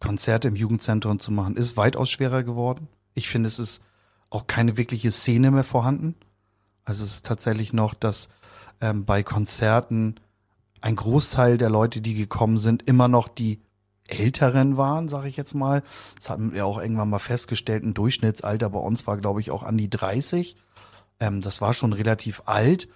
Konzerte 0.00 0.48
im 0.48 0.56
Jugendzentrum 0.56 1.20
zu 1.20 1.32
machen 1.32 1.56
ist 1.56 1.76
weitaus 1.76 2.10
schwerer 2.10 2.42
geworden. 2.42 2.88
Ich 3.14 3.28
finde, 3.28 3.48
es 3.48 3.58
ist 3.58 3.82
auch 4.30 4.46
keine 4.46 4.76
wirkliche 4.76 5.10
Szene 5.10 5.50
mehr 5.50 5.64
vorhanden. 5.64 6.14
Also 6.84 7.04
es 7.04 7.16
ist 7.16 7.26
tatsächlich 7.26 7.72
noch, 7.72 7.94
dass 7.94 8.28
ähm, 8.80 9.04
bei 9.04 9.22
Konzerten 9.22 10.16
ein 10.80 10.96
Großteil 10.96 11.58
der 11.58 11.70
Leute, 11.70 12.00
die 12.00 12.14
gekommen 12.14 12.58
sind, 12.58 12.82
immer 12.88 13.08
noch 13.08 13.28
die 13.28 13.60
Älteren 14.08 14.76
waren, 14.76 15.08
sage 15.08 15.28
ich 15.28 15.36
jetzt 15.36 15.54
mal. 15.54 15.82
Das 16.16 16.30
hatten 16.30 16.52
wir 16.52 16.64
auch 16.64 16.78
irgendwann 16.78 17.10
mal 17.10 17.18
festgestellt. 17.18 17.84
Ein 17.84 17.94
Durchschnittsalter 17.94 18.70
bei 18.70 18.78
uns 18.78 19.06
war, 19.06 19.16
glaube 19.18 19.40
ich, 19.40 19.50
auch 19.50 19.62
an 19.62 19.76
die 19.76 19.90
30. 19.90 20.56
Ähm, 21.20 21.40
das 21.40 21.60
war 21.60 21.74
schon 21.74 21.92
relativ 21.92 22.42
alt, 22.46 22.88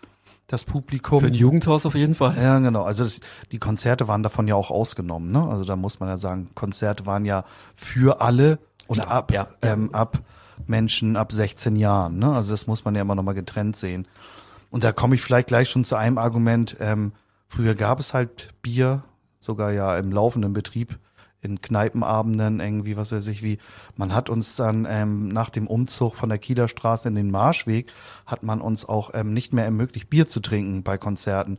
das 0.52 0.64
Publikum. 0.64 1.20
Für 1.20 1.26
ein 1.26 1.34
Jugendhaus 1.34 1.86
auf 1.86 1.94
jeden 1.94 2.14
Fall. 2.14 2.36
Ja, 2.36 2.58
genau. 2.58 2.82
Also 2.82 3.04
das, 3.04 3.20
die 3.52 3.58
Konzerte 3.58 4.06
waren 4.08 4.22
davon 4.22 4.46
ja 4.46 4.54
auch 4.54 4.70
ausgenommen. 4.70 5.32
Ne? 5.32 5.42
Also 5.48 5.64
da 5.64 5.76
muss 5.76 5.98
man 5.98 6.08
ja 6.08 6.16
sagen, 6.16 6.50
Konzerte 6.54 7.06
waren 7.06 7.24
ja 7.24 7.44
für 7.74 8.20
alle 8.20 8.58
und 8.86 8.98
Klar, 8.98 9.10
ab, 9.10 9.32
ja, 9.32 9.48
ähm, 9.62 9.94
ab 9.94 10.18
Menschen 10.66 11.16
ab 11.16 11.32
16 11.32 11.76
Jahren. 11.76 12.18
Ne? 12.18 12.32
Also 12.32 12.50
das 12.50 12.66
muss 12.66 12.84
man 12.84 12.94
ja 12.94 13.00
immer 13.00 13.14
nochmal 13.14 13.34
getrennt 13.34 13.76
sehen. 13.76 14.06
Und 14.70 14.84
da 14.84 14.92
komme 14.92 15.14
ich 15.14 15.22
vielleicht 15.22 15.48
gleich 15.48 15.70
schon 15.70 15.84
zu 15.84 15.96
einem 15.96 16.18
Argument. 16.18 16.76
Ähm, 16.80 17.12
früher 17.46 17.74
gab 17.74 18.00
es 18.00 18.12
halt 18.12 18.54
Bier, 18.62 19.04
sogar 19.38 19.72
ja 19.72 19.96
im 19.96 20.12
laufenden 20.12 20.52
Betrieb 20.52 20.98
in 21.42 21.60
Kneipenabenden 21.60 22.60
irgendwie, 22.60 22.96
was 22.96 23.12
weiß 23.12 23.26
ich 23.26 23.42
wie. 23.42 23.58
Man 23.96 24.14
hat 24.14 24.30
uns 24.30 24.56
dann 24.56 24.86
ähm, 24.88 25.28
nach 25.28 25.50
dem 25.50 25.66
Umzug 25.66 26.14
von 26.14 26.28
der 26.28 26.38
Kieler 26.38 26.68
Straße 26.68 27.08
in 27.08 27.16
den 27.16 27.30
Marschweg, 27.30 27.92
hat 28.26 28.44
man 28.44 28.60
uns 28.60 28.88
auch 28.88 29.10
ähm, 29.12 29.34
nicht 29.34 29.52
mehr 29.52 29.64
ermöglicht, 29.64 30.08
Bier 30.08 30.28
zu 30.28 30.40
trinken 30.40 30.82
bei 30.84 30.98
Konzerten. 30.98 31.58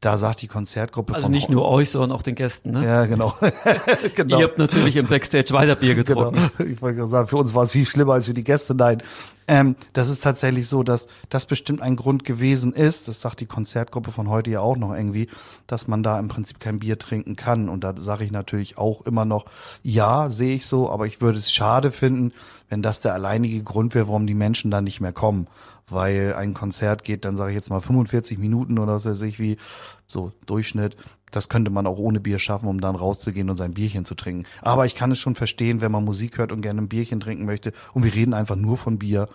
Da 0.00 0.18
sagt 0.18 0.42
die 0.42 0.48
Konzertgruppe 0.48 1.14
also 1.14 1.24
von 1.24 1.32
nicht 1.32 1.48
nur 1.48 1.66
euch, 1.66 1.90
sondern 1.90 2.12
auch 2.12 2.22
den 2.22 2.34
Gästen, 2.34 2.72
ne? 2.72 2.84
Ja, 2.84 3.06
genau. 3.06 3.34
genau. 4.14 4.38
Ihr 4.38 4.44
habt 4.44 4.58
natürlich 4.58 4.96
im 4.96 5.06
Backstage 5.06 5.52
weiter 5.52 5.76
Bier 5.76 5.94
getrunken. 5.94 6.50
Genau. 6.58 6.70
Ich 6.70 6.82
wollte 6.82 6.98
gerade 6.98 7.10
sagen, 7.10 7.28
für 7.28 7.38
uns 7.38 7.54
war 7.54 7.62
es 7.62 7.72
viel 7.72 7.86
schlimmer 7.86 8.12
als 8.12 8.26
für 8.26 8.34
die 8.34 8.44
Gäste. 8.44 8.74
Nein, 8.74 9.02
ähm, 9.48 9.76
das 9.92 10.08
ist 10.08 10.22
tatsächlich 10.22 10.68
so, 10.68 10.82
dass 10.82 11.06
das 11.28 11.46
bestimmt 11.46 11.80
ein 11.80 11.96
Grund 11.96 12.24
gewesen 12.24 12.72
ist. 12.72 13.08
Das 13.08 13.20
sagt 13.20 13.40
die 13.40 13.46
Konzertgruppe 13.46 14.10
von 14.10 14.28
heute 14.28 14.50
ja 14.50 14.60
auch 14.60 14.76
noch 14.76 14.94
irgendwie, 14.94 15.28
dass 15.66 15.88
man 15.88 16.02
da 16.02 16.18
im 16.18 16.28
Prinzip 16.28 16.60
kein 16.60 16.78
Bier 16.78 16.98
trinken 16.98 17.36
kann. 17.36 17.68
Und 17.68 17.84
da 17.84 17.94
sage 17.96 18.24
ich 18.24 18.32
natürlich 18.32 18.78
auch 18.78 19.02
immer 19.02 19.24
noch, 19.24 19.46
ja, 19.82 20.28
sehe 20.28 20.56
ich 20.56 20.66
so, 20.66 20.90
aber 20.90 21.06
ich 21.06 21.20
würde 21.20 21.38
es 21.38 21.52
schade 21.52 21.90
finden, 21.90 22.32
wenn 22.68 22.82
das 22.82 23.00
der 23.00 23.14
alleinige 23.14 23.62
Grund 23.62 23.94
wäre, 23.94 24.08
warum 24.08 24.26
die 24.26 24.34
Menschen 24.34 24.70
da 24.70 24.80
nicht 24.80 25.00
mehr 25.00 25.12
kommen 25.12 25.46
weil 25.88 26.34
ein 26.34 26.54
Konzert 26.54 27.04
geht 27.04 27.24
dann, 27.24 27.36
sage 27.36 27.50
ich 27.50 27.56
jetzt 27.56 27.70
mal, 27.70 27.80
45 27.80 28.38
Minuten 28.38 28.78
oder 28.78 28.94
was 28.94 29.06
weiß 29.06 29.22
ich 29.22 29.38
wie, 29.38 29.58
so 30.06 30.32
Durchschnitt. 30.46 30.96
Das 31.36 31.48
könnte 31.48 31.70
man 31.70 31.86
auch 31.86 31.98
ohne 31.98 32.20
Bier 32.20 32.38
schaffen, 32.38 32.68
um 32.68 32.80
dann 32.80 32.96
rauszugehen 32.96 33.50
und 33.50 33.56
sein 33.56 33.74
Bierchen 33.74 34.04
zu 34.04 34.14
trinken. 34.14 34.46
Aber 34.62 34.86
ich 34.86 34.94
kann 34.94 35.10
es 35.10 35.18
schon 35.18 35.34
verstehen, 35.34 35.80
wenn 35.80 35.92
man 35.92 36.04
Musik 36.04 36.38
hört 36.38 36.52
und 36.52 36.60
gerne 36.60 36.82
ein 36.82 36.88
Bierchen 36.88 37.20
trinken 37.20 37.44
möchte 37.44 37.72
und 37.92 38.04
wir 38.04 38.14
reden 38.14 38.34
einfach 38.34 38.56
nur 38.56 38.76
von 38.76 38.98
Bier, 38.98 39.28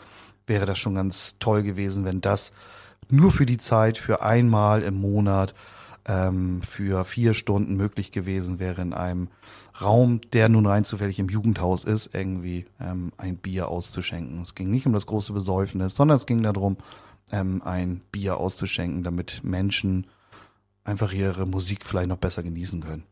wäre 0.47 0.65
das 0.65 0.79
schon 0.79 0.95
ganz 0.95 1.35
toll 1.39 1.63
gewesen, 1.63 2.05
wenn 2.05 2.21
das 2.21 2.53
nur 3.09 3.31
für 3.31 3.45
die 3.45 3.57
Zeit, 3.57 3.97
für 3.97 4.21
einmal 4.21 4.81
im 4.81 4.95
Monat, 4.95 5.53
ähm, 6.05 6.61
für 6.61 7.05
vier 7.05 7.33
Stunden 7.33 7.75
möglich 7.75 8.11
gewesen 8.11 8.59
wäre 8.59 8.81
in 8.81 8.93
einem 8.93 9.29
Raum, 9.79 10.21
der 10.33 10.49
nun 10.49 10.65
rein 10.65 10.83
zufällig 10.83 11.19
im 11.19 11.29
Jugendhaus 11.29 11.83
ist, 11.83 12.13
irgendwie 12.13 12.65
ähm, 12.79 13.11
ein 13.17 13.37
Bier 13.37 13.69
auszuschenken. 13.69 14.41
Es 14.41 14.55
ging 14.55 14.69
nicht 14.71 14.85
um 14.85 14.93
das 14.93 15.05
große 15.05 15.33
Besäufnis, 15.33 15.95
sondern 15.95 16.15
es 16.15 16.25
ging 16.25 16.41
darum, 16.41 16.77
ähm, 17.31 17.61
ein 17.63 18.01
Bier 18.11 18.37
auszuschenken, 18.37 19.03
damit 19.03 19.43
Menschen 19.43 20.07
einfach 20.89 21.13
ihre 21.13 21.45
Musik 21.45 21.85
vielleicht 21.85 22.09
noch 22.09 22.17
besser 22.17 22.43
genießen 22.43 22.81
können. 22.81 23.03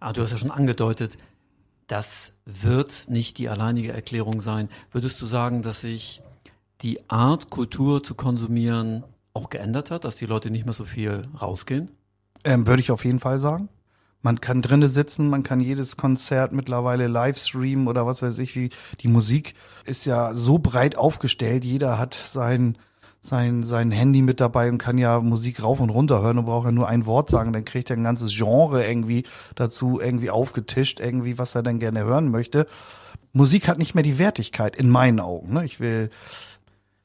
Ah, 0.00 0.12
du 0.12 0.22
hast 0.22 0.32
ja 0.32 0.38
schon 0.38 0.50
angedeutet, 0.50 1.16
das 1.86 2.34
wird 2.44 3.06
nicht 3.08 3.38
die 3.38 3.48
alleinige 3.48 3.92
Erklärung 3.92 4.40
sein. 4.40 4.68
Würdest 4.90 5.20
du 5.22 5.26
sagen, 5.26 5.62
dass 5.62 5.82
sich 5.82 6.22
die 6.80 7.08
Art, 7.08 7.50
Kultur 7.50 8.02
zu 8.02 8.14
konsumieren, 8.14 9.04
auch 9.34 9.50
geändert 9.50 9.90
hat, 9.90 10.04
dass 10.04 10.16
die 10.16 10.26
Leute 10.26 10.50
nicht 10.50 10.64
mehr 10.64 10.74
so 10.74 10.84
viel 10.84 11.28
rausgehen? 11.40 11.90
Ähm, 12.44 12.66
würde 12.66 12.80
ich 12.80 12.90
auf 12.90 13.04
jeden 13.04 13.20
Fall 13.20 13.38
sagen. 13.38 13.68
Man 14.20 14.40
kann 14.40 14.62
drinnen 14.62 14.88
sitzen, 14.88 15.30
man 15.30 15.42
kann 15.42 15.60
jedes 15.60 15.96
Konzert 15.96 16.52
mittlerweile 16.52 17.08
live 17.08 17.36
streamen 17.36 17.88
oder 17.88 18.06
was 18.06 18.22
weiß 18.22 18.38
ich 18.38 18.54
wie. 18.54 18.70
Die 19.00 19.08
Musik 19.08 19.54
ist 19.84 20.06
ja 20.06 20.34
so 20.34 20.58
breit 20.58 20.96
aufgestellt. 20.96 21.64
Jeder 21.64 21.98
hat 21.98 22.14
sein, 22.14 22.78
sein, 23.22 23.62
sein 23.62 23.92
Handy 23.92 24.20
mit 24.20 24.40
dabei 24.40 24.68
und 24.68 24.78
kann 24.78 24.98
ja 24.98 25.20
Musik 25.20 25.62
rauf 25.62 25.78
und 25.80 25.90
runter 25.90 26.20
hören 26.20 26.38
und 26.38 26.44
braucht 26.44 26.66
ja 26.66 26.72
nur 26.72 26.88
ein 26.88 27.06
Wort 27.06 27.30
sagen. 27.30 27.52
Dann 27.52 27.64
kriegt 27.64 27.88
er 27.88 27.96
ein 27.96 28.02
ganzes 28.02 28.36
Genre 28.36 28.84
irgendwie 28.84 29.22
dazu 29.54 30.00
irgendwie 30.00 30.30
aufgetischt, 30.30 30.98
irgendwie, 30.98 31.38
was 31.38 31.54
er 31.54 31.62
dann 31.62 31.78
gerne 31.78 32.00
hören 32.00 32.30
möchte. 32.30 32.66
Musik 33.32 33.68
hat 33.68 33.78
nicht 33.78 33.94
mehr 33.94 34.02
die 34.02 34.18
Wertigkeit 34.18 34.76
in 34.76 34.90
meinen 34.90 35.20
Augen. 35.20 35.54
Ne? 35.54 35.64
Ich 35.64 35.78
will 35.78 36.10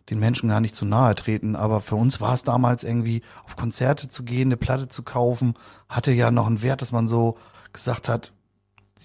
den 0.09 0.19
Menschen 0.19 0.49
gar 0.49 0.59
nicht 0.59 0.75
zu 0.75 0.85
nahe 0.85 1.15
treten, 1.15 1.55
aber 1.55 1.81
für 1.81 1.95
uns 1.95 2.19
war 2.19 2.33
es 2.33 2.43
damals 2.43 2.83
irgendwie, 2.83 3.21
auf 3.45 3.55
Konzerte 3.55 4.07
zu 4.07 4.23
gehen, 4.23 4.47
eine 4.47 4.57
Platte 4.57 4.87
zu 4.87 5.03
kaufen, 5.03 5.53
hatte 5.87 6.11
ja 6.11 6.31
noch 6.31 6.47
einen 6.47 6.63
Wert, 6.63 6.81
dass 6.81 6.91
man 6.91 7.07
so 7.07 7.37
gesagt 7.73 8.09
hat, 8.09 8.31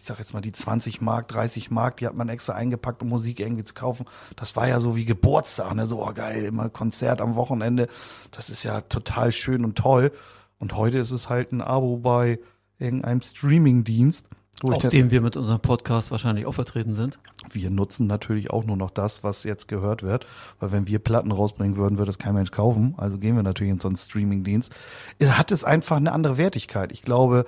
ich 0.02 0.08
sag 0.08 0.18
jetzt 0.18 0.34
mal 0.34 0.40
die 0.40 0.50
20 0.50 1.00
Mark, 1.00 1.28
30 1.28 1.70
Mark, 1.70 1.98
die 1.98 2.08
hat 2.08 2.16
man 2.16 2.28
extra 2.28 2.54
eingepackt, 2.54 3.02
um 3.02 3.08
Musik 3.08 3.38
irgendwie 3.38 3.62
zu 3.62 3.72
kaufen. 3.72 4.04
Das 4.34 4.56
war 4.56 4.66
ja 4.66 4.80
so 4.80 4.96
wie 4.96 5.04
Geburtstag, 5.04 5.76
ne? 5.76 5.86
So, 5.86 6.04
oh 6.04 6.12
geil, 6.12 6.44
immer 6.44 6.68
Konzert 6.70 7.20
am 7.20 7.36
Wochenende. 7.36 7.86
Das 8.32 8.50
ist 8.50 8.64
ja 8.64 8.80
total 8.80 9.30
schön 9.30 9.64
und 9.64 9.78
toll. 9.78 10.10
Und 10.58 10.76
heute 10.76 10.98
ist 10.98 11.12
es 11.12 11.28
halt 11.28 11.52
ein 11.52 11.60
Abo 11.60 11.98
bei 11.98 12.40
irgendeinem 12.80 13.20
Streamingdienst. 13.20 14.26
Auf 14.64 14.88
dem 14.88 15.12
wir 15.12 15.20
mit 15.20 15.36
unserem 15.36 15.60
Podcast 15.60 16.10
wahrscheinlich 16.10 16.46
auch 16.46 16.54
vertreten 16.54 16.94
sind. 16.94 17.20
Wir 17.50 17.70
nutzen 17.70 18.08
natürlich 18.08 18.50
auch 18.50 18.64
nur 18.64 18.76
noch 18.76 18.90
das, 18.90 19.22
was 19.22 19.44
jetzt 19.44 19.68
gehört 19.68 20.02
wird, 20.02 20.26
weil 20.58 20.72
wenn 20.72 20.88
wir 20.88 20.98
Platten 20.98 21.30
rausbringen 21.30 21.76
würden, 21.76 21.98
würde 21.98 22.10
es 22.10 22.18
kein 22.18 22.34
Mensch 22.34 22.50
kaufen. 22.50 22.94
Also 22.96 23.18
gehen 23.18 23.36
wir 23.36 23.42
natürlich 23.44 23.72
in 23.72 23.80
so 23.80 23.88
einen 23.88 23.96
Streamingdienst. 23.96 24.74
Hat 25.24 25.52
es 25.52 25.62
einfach 25.62 25.96
eine 25.96 26.12
andere 26.12 26.38
Wertigkeit. 26.38 26.90
Ich 26.90 27.02
glaube, 27.02 27.44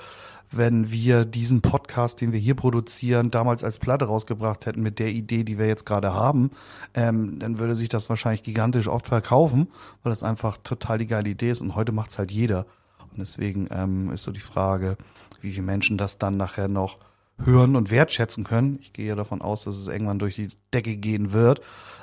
wenn 0.57 0.91
wir 0.91 1.25
diesen 1.25 1.61
Podcast, 1.61 2.21
den 2.21 2.33
wir 2.33 2.39
hier 2.39 2.55
produzieren, 2.55 3.31
damals 3.31 3.65
als 3.65 3.79
Platte 3.79 4.07
rausgebracht 4.07 4.67
hätten 4.67 4.83
mit 4.83 4.99
der 4.99 5.09
Idee, 5.09 5.45
die 5.45 5.59
wir 5.59 5.67
jetzt 5.67 5.87
gerade 5.87 6.13
haben, 6.13 6.51
ähm, 6.95 7.39
dann 7.39 7.59
würde 7.59 7.75
sich 7.75 7.89
das 7.89 8.09
wahrscheinlich 8.09 8.43
gigantisch 8.43 8.89
oft 8.89 9.07
verkaufen, 9.07 9.69
weil 10.03 10.11
das 10.11 10.23
einfach 10.23 10.59
total 10.59 10.99
die 10.99 11.07
geile 11.07 11.31
Idee 11.31 11.51
ist 11.51 11.63
und 11.63 11.75
heute 11.75 11.93
macht's 11.93 12.19
halt 12.19 12.31
jeder. 12.31 12.67
Und 12.99 13.19
deswegen 13.19 13.69
ähm, 13.71 14.11
ist 14.11 14.25
so 14.25 14.33
die 14.33 14.41
Frage, 14.41 14.97
wie 15.41 15.53
viele 15.53 15.67
Menschen 15.67 15.99
das 15.99 16.19
dann 16.19 16.37
nachher 16.37 16.69
noch 16.69 16.99
hören 17.39 17.77
und 17.77 17.91
wertschätzen 17.91 18.45
können. 18.45 18.79
Ich 18.81 18.93
gehe 18.93 19.15
davon 19.17 19.43
aus, 19.43 19.65
dass 19.65 19.77
es 19.77 19.89
irgendwann 19.89 20.19
durch 20.19 20.37
die 20.37 20.51
Decke 20.73 20.97
gehen 20.97 21.33
wird. 21.33 21.61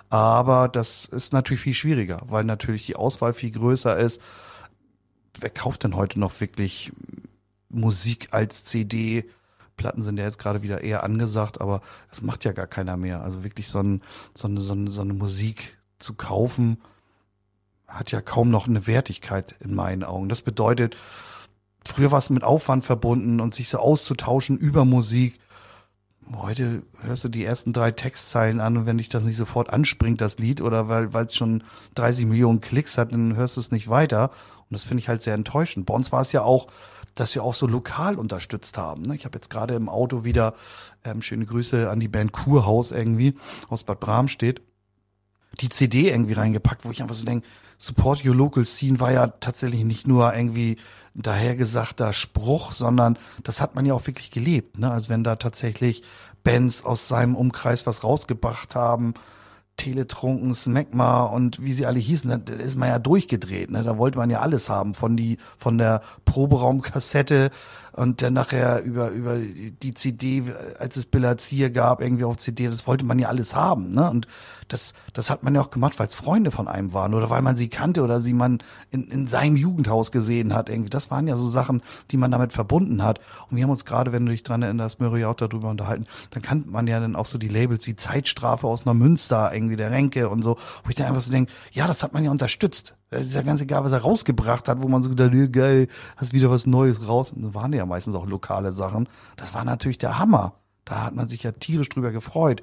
Aber 0.10 0.68
das 0.68 1.06
ist 1.06 1.32
natürlich 1.32 1.62
viel 1.62 1.74
schwieriger, 1.74 2.22
weil 2.28 2.44
natürlich 2.44 2.86
die 2.86 2.98
Auswahl 2.98 3.34
viel 3.34 3.52
größer 3.52 3.98
ist. 3.98 4.22
Wer 5.40 5.50
kauft 5.50 5.84
denn 5.84 5.96
heute 5.96 6.20
noch 6.20 6.42
wirklich 6.42 6.92
Musik 7.72 8.30
als 8.32 8.64
CD? 8.64 9.26
Platten 9.78 10.04
sind 10.04 10.18
ja 10.18 10.26
jetzt 10.26 10.38
gerade 10.38 10.62
wieder 10.62 10.82
eher 10.82 11.04
angesagt, 11.04 11.60
aber 11.60 11.82
das 12.10 12.22
macht 12.22 12.46
ja 12.46 12.52
gar 12.52 12.68
keiner 12.68 12.98
mehr. 12.98 13.22
Also 13.22 13.44
wirklich 13.44 13.68
so, 13.68 13.80
ein, 13.80 14.02
so, 14.34 14.48
eine, 14.48 14.62
so, 14.62 14.74
eine, 14.74 14.92
so 14.92 15.02
eine 15.02 15.14
Musik 15.14 15.78
zu 15.98 16.14
kaufen, 16.14 16.78
hat 17.88 18.12
ja 18.12 18.22
kaum 18.22 18.50
noch 18.50 18.68
eine 18.68 18.88
Wertigkeit 18.88 19.56
in 19.60 19.74
meinen 19.74 20.04
Augen. 20.04 20.30
Das 20.30 20.42
bedeutet, 20.42 20.96
früher 21.84 22.12
war 22.12 22.20
es 22.20 22.30
mit 22.30 22.44
Aufwand 22.44 22.86
verbunden 22.86 23.40
und 23.40 23.56
sich 23.56 23.70
so 23.70 23.80
auszutauschen 23.80 24.58
über 24.58 24.86
Musik. 24.86 25.40
Heute 26.34 26.84
hörst 27.02 27.24
du 27.24 27.30
die 27.30 27.44
ersten 27.44 27.74
drei 27.74 27.92
Textzeilen 27.92 28.62
an 28.62 28.78
und 28.78 28.86
wenn 28.86 28.98
dich 28.98 29.10
das 29.10 29.24
nicht 29.24 29.36
sofort 29.36 29.74
anspringt, 29.74 30.22
das 30.22 30.38
Lied, 30.38 30.62
oder 30.62 30.88
weil 30.88 31.26
es 31.26 31.36
schon 31.36 31.64
30 31.96 32.28
Millionen 32.28 32.62
Klicks 32.62 32.98
hat, 32.98 33.12
dann 33.12 33.36
hörst 33.36 33.58
du 33.58 33.62
es 33.62 33.72
nicht 33.72 33.90
weiter. 33.90 34.30
Und 34.60 34.72
das 34.72 34.86
finde 34.86 35.02
ich 35.02 35.10
halt 35.10 35.22
sehr 35.22 35.34
enttäuschend. 35.34 35.86
Bei 35.86 35.94
uns 35.94 36.12
war 36.12 36.22
es 36.22 36.32
ja 36.32 36.44
auch 36.44 36.68
dass 37.16 37.36
wir 37.36 37.44
auch 37.44 37.54
so 37.54 37.68
lokal 37.68 38.16
unterstützt 38.16 38.78
haben. 38.78 39.04
Ne? 39.04 39.16
Ich 39.16 39.26
habe 39.26 39.38
jetzt 39.38 39.50
gerade 39.50 39.76
im 39.76 39.90
Auto 39.90 40.24
wieder 40.24 40.56
ähm, 41.04 41.22
schöne 41.22 41.46
Grüße 41.46 41.90
an 41.90 42.00
die 42.00 42.08
Band 42.08 42.32
Kurhaus 42.32 42.92
irgendwie 42.92 43.36
aus 43.70 43.84
Bad 43.84 44.00
Bramstedt 44.00 44.62
die 45.60 45.70
CD 45.70 46.10
irgendwie 46.10 46.34
reingepackt, 46.34 46.86
wo 46.86 46.92
ich 46.92 47.02
einfach 47.02 47.16
so 47.16 47.26
denke, 47.26 47.46
Support 47.78 48.24
Your 48.24 48.36
Local 48.36 48.64
Scene 48.64 49.00
war 49.00 49.12
ja 49.12 49.28
tatsächlich 49.28 49.84
nicht 49.84 50.08
nur 50.08 50.34
irgendwie 50.34 50.78
dahergesagter 51.14 52.14
Spruch, 52.14 52.72
sondern 52.72 53.18
das 53.44 53.60
hat 53.60 53.76
man 53.76 53.86
ja 53.86 53.94
auch 53.94 54.06
wirklich 54.08 54.32
gelebt. 54.32 54.78
Ne? 54.78 54.90
Also 54.90 55.10
wenn 55.10 55.24
da 55.24 55.36
tatsächlich 55.36 56.04
Bands 56.44 56.86
aus 56.86 57.08
seinem 57.08 57.36
Umkreis 57.36 57.86
was 57.86 58.04
rausgebracht 58.04 58.76
haben, 58.76 59.14
Teletrunken, 59.78 60.54
Smegma 60.54 61.24
und 61.24 61.64
wie 61.64 61.72
sie 61.74 61.86
alle 61.86 62.00
hießen, 62.00 62.44
da 62.46 62.54
ist 62.54 62.78
man 62.78 62.90
ja 62.90 63.00
durchgedreht. 63.00 63.72
Ne? 63.72 63.84
Da 63.84 63.98
wollte 63.98 64.18
man 64.18 64.30
ja 64.30 64.42
alles 64.42 64.70
haben, 64.70 64.94
von 64.94 65.18
die 65.18 65.38
von 65.58 65.78
der 65.78 66.02
Proberaumkassette 66.26 67.50
und 67.94 68.22
dann 68.22 68.34
nachher 68.34 68.82
über 68.84 69.10
über 69.10 69.38
die 69.38 69.94
CD, 69.94 70.44
als 70.80 70.98
es 70.98 71.06
Billazier 71.06 71.70
gab, 71.70 72.02
irgendwie 72.02 72.24
auf 72.24 72.38
CD, 72.38 72.68
das 72.68 72.88
wollte 72.88 73.06
man 73.06 73.20
ja 73.20 73.28
alles 73.28 73.56
haben. 73.56 73.90
Ne? 73.90 74.10
Und 74.10 74.28
das 74.68 74.94
das 75.14 75.30
hat 75.30 75.44
man 75.44 75.56
ja 75.56 75.62
auch 75.62 75.70
gemacht, 75.70 76.00
weil 76.00 76.08
es 76.08 76.16
Freunde 76.16 76.52
von 76.52 76.68
einem 76.68 76.94
waren 76.94 77.14
oder 77.14 77.30
weil 77.30 77.42
man 77.42 77.56
sie 77.56 77.70
kannte 77.70 78.02
oder 78.02 78.22
sie 78.22 78.34
man 78.34 78.60
in, 78.92 79.10
in 79.10 79.28
seinem 79.28 79.56
Jugendhaus 79.56 80.12
gesehen 80.12 80.54
hat. 80.54 80.70
Irgendwie, 80.70 80.90
das 80.90 81.12
waren 81.12 81.28
ja 81.28 81.36
so 81.36 81.48
Sachen, 81.48 81.82
die 82.12 82.18
man 82.18 82.32
damit 82.32 82.54
verbunden 82.54 83.04
hat. 83.04 83.20
Und 83.50 83.58
wir 83.58 83.64
haben 83.64 83.72
uns 83.72 83.86
gerade, 83.86 84.12
wenn 84.12 84.26
du 84.26 84.32
dich 84.32 84.44
dran 84.44 84.62
erinnerst, 84.62 85.02
Murray 85.02 85.26
auch 85.26 85.36
darüber 85.36 85.70
unterhalten, 85.70 86.06
dann 86.32 86.42
kannte 86.42 86.70
man 86.70 86.88
ja 86.88 87.00
dann 87.00 87.16
auch 87.16 87.26
so 87.26 87.38
die 87.38 87.50
Labels 87.50 87.86
wie 87.88 87.96
Zeitstrafe 87.96 88.68
aus 88.68 88.86
Neumünster, 88.86 89.54
irgendwie 89.54 89.76
der 89.76 89.92
Renke 89.92 90.30
und 90.30 90.44
so, 90.44 90.58
wo 90.84 90.90
ich 90.90 90.96
dann 90.96 91.08
einfach 91.08 91.22
so 91.22 91.32
denke, 91.32 91.52
ja, 91.72 91.88
das 91.88 92.04
hat 92.04 92.14
man 92.14 92.24
ja 92.24 92.32
unterstützt. 92.32 92.96
Es 93.14 93.28
ist 93.28 93.36
ja 93.36 93.42
ganz 93.42 93.60
egal, 93.60 93.84
was 93.84 93.92
er 93.92 94.00
rausgebracht 94.00 94.70
hat, 94.70 94.82
wo 94.82 94.88
man 94.88 95.04
so 95.04 95.10
gedacht, 95.10 95.34
ja, 95.34 95.46
geil, 95.48 95.90
hast 96.16 96.32
wieder 96.32 96.50
was 96.50 96.66
Neues 96.66 97.10
raus. 97.10 97.34
Und 97.34 97.42
das 97.42 97.54
waren 97.54 97.74
ja 97.74 97.86
meistens 97.86 98.16
auch 98.16 98.26
lokale 98.26 98.72
Sachen. 98.72 99.10
Das 99.36 99.54
war 99.54 99.66
natürlich 99.66 99.98
der 99.98 100.18
Hammer. 100.18 100.54
Da 100.86 101.04
hat 101.04 101.16
man 101.16 101.28
sich 101.28 101.44
ja 101.44 101.52
tierisch 101.52 101.90
drüber 101.90 102.12
gefreut. 102.12 102.62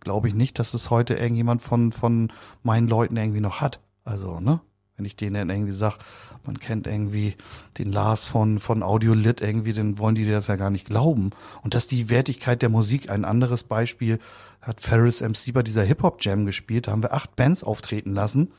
Glaube 0.00 0.28
ich 0.28 0.34
nicht, 0.34 0.58
dass 0.58 0.72
es 0.72 0.88
heute 0.88 1.14
irgendjemand 1.14 1.60
von, 1.60 1.92
von 1.92 2.32
meinen 2.62 2.88
Leuten 2.88 3.18
irgendwie 3.18 3.42
noch 3.42 3.60
hat. 3.60 3.80
Also, 4.04 4.40
ne? 4.40 4.60
Wenn 4.96 5.04
ich 5.04 5.16
denen 5.16 5.34
dann 5.34 5.50
irgendwie 5.50 5.72
sag, 5.72 5.98
man 6.44 6.58
kennt 6.58 6.86
irgendwie 6.86 7.36
den 7.76 7.92
Lars 7.92 8.24
von, 8.24 8.58
von 8.58 8.82
Audiolit 8.82 9.42
irgendwie, 9.42 9.74
dann 9.74 9.98
wollen 9.98 10.14
die 10.14 10.28
das 10.28 10.46
ja 10.46 10.56
gar 10.56 10.70
nicht 10.70 10.86
glauben. 10.86 11.30
Und 11.62 11.74
dass 11.74 11.86
die 11.86 12.08
Wertigkeit 12.08 12.62
der 12.62 12.70
Musik, 12.70 13.10
ein 13.10 13.26
anderes 13.26 13.64
Beispiel, 13.64 14.18
hat 14.62 14.80
Ferris 14.80 15.20
MC 15.20 15.52
bei 15.52 15.62
dieser 15.62 15.84
Hip-Hop-Jam 15.84 16.46
gespielt, 16.46 16.88
da 16.88 16.92
haben 16.92 17.02
wir 17.02 17.12
acht 17.12 17.36
Bands 17.36 17.62
auftreten 17.62 18.14
lassen 18.14 18.50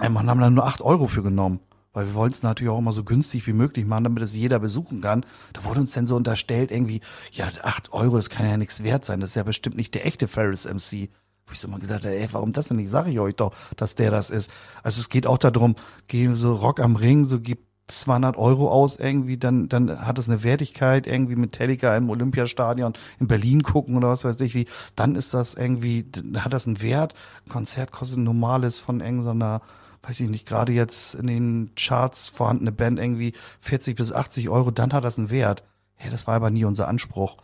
äh, 0.00 0.08
man 0.08 0.28
haben 0.28 0.40
dann 0.40 0.54
nur 0.54 0.66
acht 0.66 0.82
Euro 0.82 1.06
für 1.06 1.22
genommen. 1.22 1.60
Weil 1.92 2.06
wir 2.06 2.14
wollten 2.14 2.34
es 2.34 2.42
natürlich 2.42 2.72
auch 2.72 2.78
immer 2.78 2.92
so 2.92 3.04
günstig 3.04 3.46
wie 3.46 3.52
möglich 3.52 3.86
machen, 3.86 4.04
damit 4.04 4.22
es 4.22 4.34
jeder 4.34 4.58
besuchen 4.58 5.00
kann. 5.00 5.24
Da 5.52 5.64
wurde 5.64 5.80
uns 5.80 5.92
dann 5.92 6.08
so 6.08 6.16
unterstellt, 6.16 6.72
irgendwie, 6.72 7.00
ja, 7.30 7.46
acht 7.62 7.92
Euro, 7.92 8.16
das 8.16 8.30
kann 8.30 8.48
ja 8.48 8.56
nichts 8.56 8.82
wert 8.82 9.04
sein. 9.04 9.20
Das 9.20 9.30
ist 9.30 9.36
ja 9.36 9.44
bestimmt 9.44 9.76
nicht 9.76 9.94
der 9.94 10.04
echte 10.04 10.26
Ferris 10.26 10.64
MC. 10.64 11.08
Wo 11.46 11.52
ich 11.52 11.60
so 11.60 11.68
mal 11.68 11.78
gesagt 11.78 12.04
habe, 12.04 12.16
ey, 12.16 12.28
warum 12.32 12.52
das 12.52 12.68
denn 12.68 12.78
nicht? 12.78 12.90
Sage 12.90 13.10
ich 13.10 13.20
euch 13.20 13.36
doch, 13.36 13.54
dass 13.76 13.94
der 13.94 14.10
das 14.10 14.30
ist. 14.30 14.50
Also 14.82 15.00
es 15.00 15.08
geht 15.08 15.26
auch 15.26 15.38
darum, 15.38 15.76
gehen 16.08 16.34
so 16.34 16.54
Rock 16.54 16.80
am 16.80 16.96
Ring, 16.96 17.26
so 17.26 17.38
gibt 17.38 17.68
200 17.86 18.36
Euro 18.36 18.70
aus 18.70 18.96
irgendwie, 18.96 19.36
dann, 19.36 19.68
dann 19.68 20.06
hat 20.06 20.18
es 20.18 20.28
eine 20.28 20.42
Wertigkeit, 20.42 21.06
irgendwie 21.06 21.36
Metallica 21.36 21.94
im 21.96 22.08
Olympiastadion 22.08 22.94
in 23.20 23.28
Berlin 23.28 23.62
gucken 23.62 23.96
oder 23.96 24.08
was 24.08 24.24
weiß 24.24 24.40
ich 24.40 24.54
wie, 24.54 24.66
dann 24.96 25.14
ist 25.16 25.34
das 25.34 25.54
irgendwie, 25.54 26.10
hat 26.36 26.54
das 26.54 26.66
einen 26.66 26.80
Wert. 26.80 27.14
Konzert 27.48 27.92
kostet 27.92 28.18
ein 28.18 28.24
normales 28.24 28.78
von 28.78 29.00
irgendeiner, 29.00 29.60
weiß 30.06 30.20
ich 30.20 30.28
nicht, 30.28 30.46
gerade 30.46 30.72
jetzt 30.72 31.14
in 31.14 31.26
den 31.26 31.70
Charts 31.76 32.28
vorhandene 32.28 32.72
Band 32.72 32.98
irgendwie 32.98 33.32
40 33.60 33.96
bis 33.96 34.12
80 34.12 34.48
Euro, 34.48 34.70
dann 34.70 34.92
hat 34.92 35.04
das 35.04 35.18
einen 35.18 35.30
Wert. 35.30 35.62
Ja, 36.02 36.10
das 36.10 36.26
war 36.26 36.34
aber 36.34 36.50
nie 36.50 36.64
unser 36.64 36.88
Anspruch, 36.88 37.36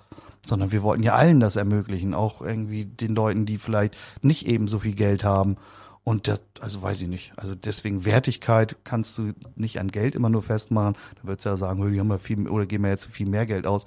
sondern 0.46 0.72
wir 0.72 0.82
wollten 0.82 1.02
ja 1.02 1.14
allen 1.14 1.40
das 1.40 1.56
ermöglichen, 1.56 2.14
auch 2.14 2.42
irgendwie 2.42 2.84
den 2.84 3.14
Leuten, 3.14 3.46
die 3.46 3.58
vielleicht 3.58 3.96
nicht 4.22 4.46
eben 4.46 4.68
so 4.68 4.78
viel 4.78 4.94
Geld 4.94 5.24
haben. 5.24 5.56
Und 6.02 6.28
das, 6.28 6.42
also 6.60 6.82
weiß 6.82 7.02
ich 7.02 7.08
nicht. 7.08 7.32
Also 7.36 7.54
deswegen 7.54 8.04
Wertigkeit 8.04 8.76
kannst 8.84 9.16
du 9.18 9.32
nicht 9.54 9.78
an 9.78 9.88
Geld 9.88 10.14
immer 10.14 10.30
nur 10.30 10.42
festmachen. 10.42 10.96
Da 11.16 11.28
würdest 11.28 11.44
du 11.44 11.50
ja 11.50 11.56
sagen, 11.56 11.92
die 11.92 12.00
haben 12.00 12.08
wir 12.08 12.18
viel, 12.18 12.48
oder 12.48 12.66
geben 12.66 12.84
wir 12.84 12.90
jetzt 12.90 13.06
viel 13.06 13.28
mehr 13.28 13.46
Geld 13.46 13.66
aus. 13.66 13.84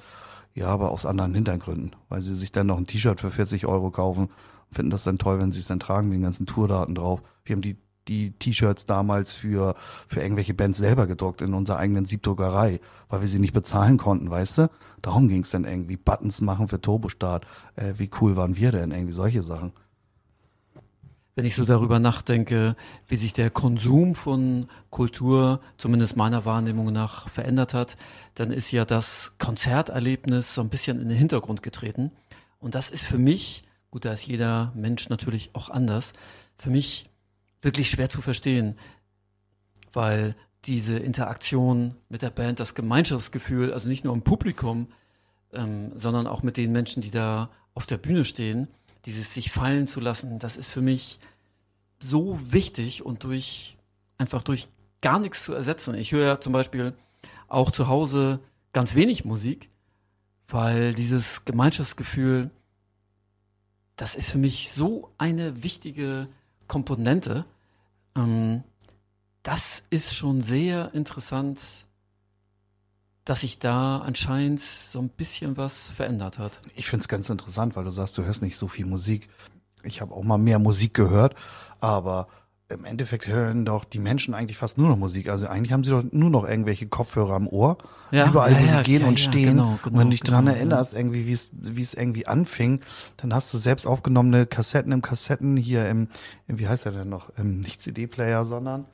Ja, 0.53 0.67
aber 0.67 0.91
aus 0.91 1.07
anderen 1.07 1.33
Hintergründen, 1.33 1.95
weil 2.09 2.21
sie 2.21 2.35
sich 2.35 2.51
dann 2.51 2.67
noch 2.67 2.77
ein 2.77 2.85
T-Shirt 2.85 3.19
für 3.19 3.31
40 3.31 3.65
Euro 3.65 3.89
kaufen 3.89 4.29
finden 4.73 4.89
das 4.89 5.03
dann 5.03 5.17
toll, 5.17 5.39
wenn 5.39 5.51
sie 5.51 5.59
es 5.59 5.67
dann 5.67 5.79
tragen, 5.79 6.09
mit 6.09 6.17
den 6.17 6.23
ganzen 6.23 6.45
Tourdaten 6.45 6.95
drauf. 6.95 7.21
Wir 7.45 7.55
haben 7.55 7.61
die 7.61 7.77
die 8.07 8.31
T-Shirts 8.31 8.85
damals 8.85 9.33
für, 9.33 9.75
für 10.07 10.21
irgendwelche 10.21 10.53
Bands 10.53 10.79
selber 10.79 11.07
gedruckt 11.07 11.41
in 11.41 11.53
unserer 11.53 11.77
eigenen 11.77 12.05
Siebdruckerei, 12.05 12.79
weil 13.09 13.21
wir 13.21 13.27
sie 13.27 13.39
nicht 13.39 13.53
bezahlen 13.53 13.97
konnten, 13.97 14.29
weißt 14.29 14.57
du? 14.57 14.69
Darum 15.01 15.27
ging 15.27 15.41
es 15.41 15.51
dann 15.51 15.65
irgendwie. 15.65 15.97
Buttons 15.97 16.41
machen 16.41 16.67
für 16.67 16.81
Turbostart. 16.81 17.45
Äh, 17.75 17.93
wie 17.97 18.09
cool 18.21 18.35
waren 18.35 18.55
wir 18.55 18.71
denn? 18.71 18.91
Irgendwie 18.91 19.13
solche 19.13 19.43
Sachen 19.43 19.73
wenn 21.35 21.45
ich 21.45 21.55
so 21.55 21.65
darüber 21.65 21.99
nachdenke, 21.99 22.75
wie 23.07 23.15
sich 23.15 23.33
der 23.33 23.49
Konsum 23.49 24.13
von 24.13 24.67
Kultur, 24.89 25.61
zumindest 25.77 26.15
meiner 26.15 26.45
Wahrnehmung 26.45 26.91
nach, 26.91 27.29
verändert 27.29 27.73
hat, 27.73 27.97
dann 28.35 28.51
ist 28.51 28.71
ja 28.71 28.85
das 28.85 29.33
Konzerterlebnis 29.39 30.53
so 30.53 30.61
ein 30.61 30.69
bisschen 30.69 31.01
in 31.01 31.09
den 31.09 31.17
Hintergrund 31.17 31.63
getreten. 31.63 32.11
Und 32.59 32.75
das 32.75 32.89
ist 32.89 33.03
für 33.03 33.17
mich, 33.17 33.63
gut, 33.89 34.05
da 34.05 34.13
ist 34.13 34.27
jeder 34.27 34.71
Mensch 34.75 35.09
natürlich 35.09 35.49
auch 35.53 35.69
anders, 35.69 36.13
für 36.57 36.69
mich 36.69 37.09
wirklich 37.63 37.89
schwer 37.89 38.09
zu 38.09 38.21
verstehen, 38.21 38.77
weil 39.91 40.35
diese 40.65 40.97
Interaktion 40.97 41.95
mit 42.09 42.21
der 42.21 42.29
Band, 42.29 42.59
das 42.59 42.75
Gemeinschaftsgefühl, 42.75 43.73
also 43.73 43.89
nicht 43.89 44.03
nur 44.03 44.13
im 44.13 44.21
Publikum, 44.21 44.87
ähm, 45.51 45.91
sondern 45.95 46.27
auch 46.27 46.43
mit 46.43 46.57
den 46.57 46.71
Menschen, 46.71 47.01
die 47.01 47.11
da 47.11 47.49
auf 47.73 47.85
der 47.85 47.97
Bühne 47.97 48.25
stehen, 48.25 48.67
dieses 49.05 49.33
sich 49.33 49.51
fallen 49.51 49.87
zu 49.87 49.99
lassen, 49.99 50.39
das 50.39 50.55
ist 50.55 50.69
für 50.69 50.81
mich 50.81 51.19
so 51.99 52.37
wichtig 52.51 53.05
und 53.05 53.23
durch 53.23 53.77
einfach 54.17 54.43
durch 54.43 54.67
gar 55.01 55.19
nichts 55.19 55.43
zu 55.43 55.53
ersetzen. 55.53 55.95
Ich 55.95 56.11
höre 56.11 56.39
zum 56.39 56.53
Beispiel 56.53 56.93
auch 57.47 57.71
zu 57.71 57.87
Hause 57.87 58.39
ganz 58.71 58.95
wenig 58.95 59.25
Musik, 59.25 59.69
weil 60.47 60.93
dieses 60.93 61.45
Gemeinschaftsgefühl, 61.45 62.51
das 63.95 64.15
ist 64.15 64.31
für 64.31 64.37
mich 64.37 64.71
so 64.71 65.11
eine 65.17 65.63
wichtige 65.63 66.27
Komponente. 66.73 67.45
Ähm, 68.17 68.63
das 69.43 69.83
ist 69.91 70.15
schon 70.15 70.41
sehr 70.41 70.91
interessant 70.95 71.85
dass 73.25 73.41
sich 73.41 73.57
da 73.57 73.99
anscheinend 73.99 74.59
so 74.59 74.99
ein 74.99 75.07
bisschen 75.07 75.55
was 75.55 75.91
verändert 75.91 76.39
hat. 76.39 76.59
Ich 76.75 76.87
finde 76.87 77.03
es 77.03 77.07
ganz 77.07 77.29
interessant, 77.29 77.75
weil 77.75 77.85
du 77.85 77.89
sagst, 77.89 78.17
du 78.17 78.25
hörst 78.25 78.41
nicht 78.41 78.57
so 78.57 78.67
viel 78.67 78.85
Musik. 78.85 79.29
Ich 79.83 80.01
habe 80.01 80.13
auch 80.13 80.23
mal 80.23 80.37
mehr 80.37 80.59
Musik 80.59 80.93
gehört, 80.93 81.35
aber 81.79 82.27
im 82.73 82.85
Endeffekt 82.85 83.27
hören 83.27 83.65
doch 83.65 83.85
die 83.85 83.99
Menschen 83.99 84.33
eigentlich 84.33 84.57
fast 84.57 84.77
nur 84.77 84.89
noch 84.89 84.97
Musik. 84.97 85.29
Also 85.29 85.47
eigentlich 85.47 85.71
haben 85.71 85.83
sie 85.83 85.91
doch 85.91 86.03
nur 86.11 86.29
noch 86.29 86.47
irgendwelche 86.47 86.87
Kopfhörer 86.87 87.33
am 87.33 87.47
Ohr, 87.47 87.77
ja, 88.11 88.27
überall, 88.27 88.53
ja, 88.53 88.59
wo 88.59 88.65
ja, 88.65 88.77
sie 88.77 88.83
gehen 88.83 89.05
und 89.05 89.19
stehen. 89.19 89.57
Genau, 89.57 89.79
genau, 89.83 89.93
und 89.93 89.99
wenn 89.99 90.07
du 90.07 90.11
dich 90.11 90.21
genau, 90.21 90.37
dran 90.37 90.47
erinnerst, 90.47 90.93
irgendwie, 90.93 91.27
wie 91.27 91.33
es 91.33 91.49
wie 91.53 91.81
es 91.81 91.93
irgendwie 91.93 92.27
anfing, 92.27 92.81
dann 93.17 93.33
hast 93.33 93.53
du 93.53 93.57
selbst 93.57 93.85
aufgenommene 93.85 94.45
Kassetten 94.45 94.91
im 94.91 95.01
Kassetten 95.01 95.57
hier 95.57 95.87
im, 95.87 96.07
im 96.47 96.59
wie 96.59 96.67
heißt 96.67 96.85
er 96.85 96.91
denn 96.91 97.09
noch, 97.09 97.29
im 97.37 97.61
nicht 97.61 97.81
CD-Player, 97.81 98.45
sondern 98.45 98.85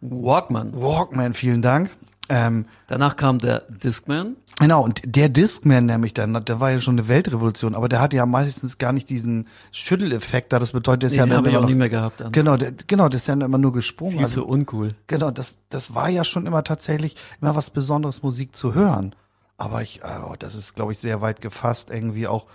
Walkman. 0.00 0.72
Walkman, 0.74 1.32
vielen 1.32 1.62
Dank. 1.62 1.90
Ähm, 2.32 2.64
Danach 2.86 3.16
kam 3.16 3.40
der 3.40 3.60
Discman. 3.68 4.36
Genau, 4.58 4.82
und 4.82 5.02
der 5.04 5.28
Discman 5.28 5.84
nämlich 5.84 6.14
dann, 6.14 6.32
der 6.32 6.60
war 6.60 6.70
ja 6.70 6.80
schon 6.80 6.98
eine 6.98 7.06
Weltrevolution, 7.06 7.74
aber 7.74 7.90
der 7.90 8.00
hatte 8.00 8.16
ja 8.16 8.24
meistens 8.24 8.78
gar 8.78 8.94
nicht 8.94 9.10
diesen 9.10 9.48
Schütteleffekt 9.70 10.50
da, 10.50 10.58
das 10.58 10.72
bedeutet, 10.72 11.04
das 11.04 11.12
nee, 11.12 11.18
ja 11.18 11.26
dann 11.26 11.44
immer 11.44 11.60
noch, 11.60 11.68
nie 11.68 11.74
mehr 11.74 11.90
gehabt. 11.90 12.20
Dann. 12.20 12.32
Genau, 12.32 12.56
der, 12.56 12.72
genau, 12.86 13.10
das 13.10 13.20
ist 13.20 13.28
dann 13.28 13.42
immer 13.42 13.58
nur 13.58 13.72
gesprungen. 13.72 14.12
Viel 14.12 14.24
also, 14.24 14.40
zu 14.42 14.48
uncool. 14.48 14.94
Genau, 15.08 15.30
das, 15.30 15.58
das 15.68 15.94
war 15.94 16.08
ja 16.08 16.24
schon 16.24 16.46
immer 16.46 16.64
tatsächlich 16.64 17.16
immer 17.42 17.54
was 17.54 17.68
Besonderes, 17.68 18.22
Musik 18.22 18.56
zu 18.56 18.74
hören. 18.74 19.14
Aber 19.58 19.82
ich, 19.82 20.00
oh, 20.02 20.34
das 20.38 20.54
ist, 20.54 20.74
glaube 20.74 20.92
ich, 20.92 20.98
sehr 20.98 21.20
weit 21.20 21.42
gefasst, 21.42 21.90
irgendwie 21.90 22.28
auch, 22.28 22.46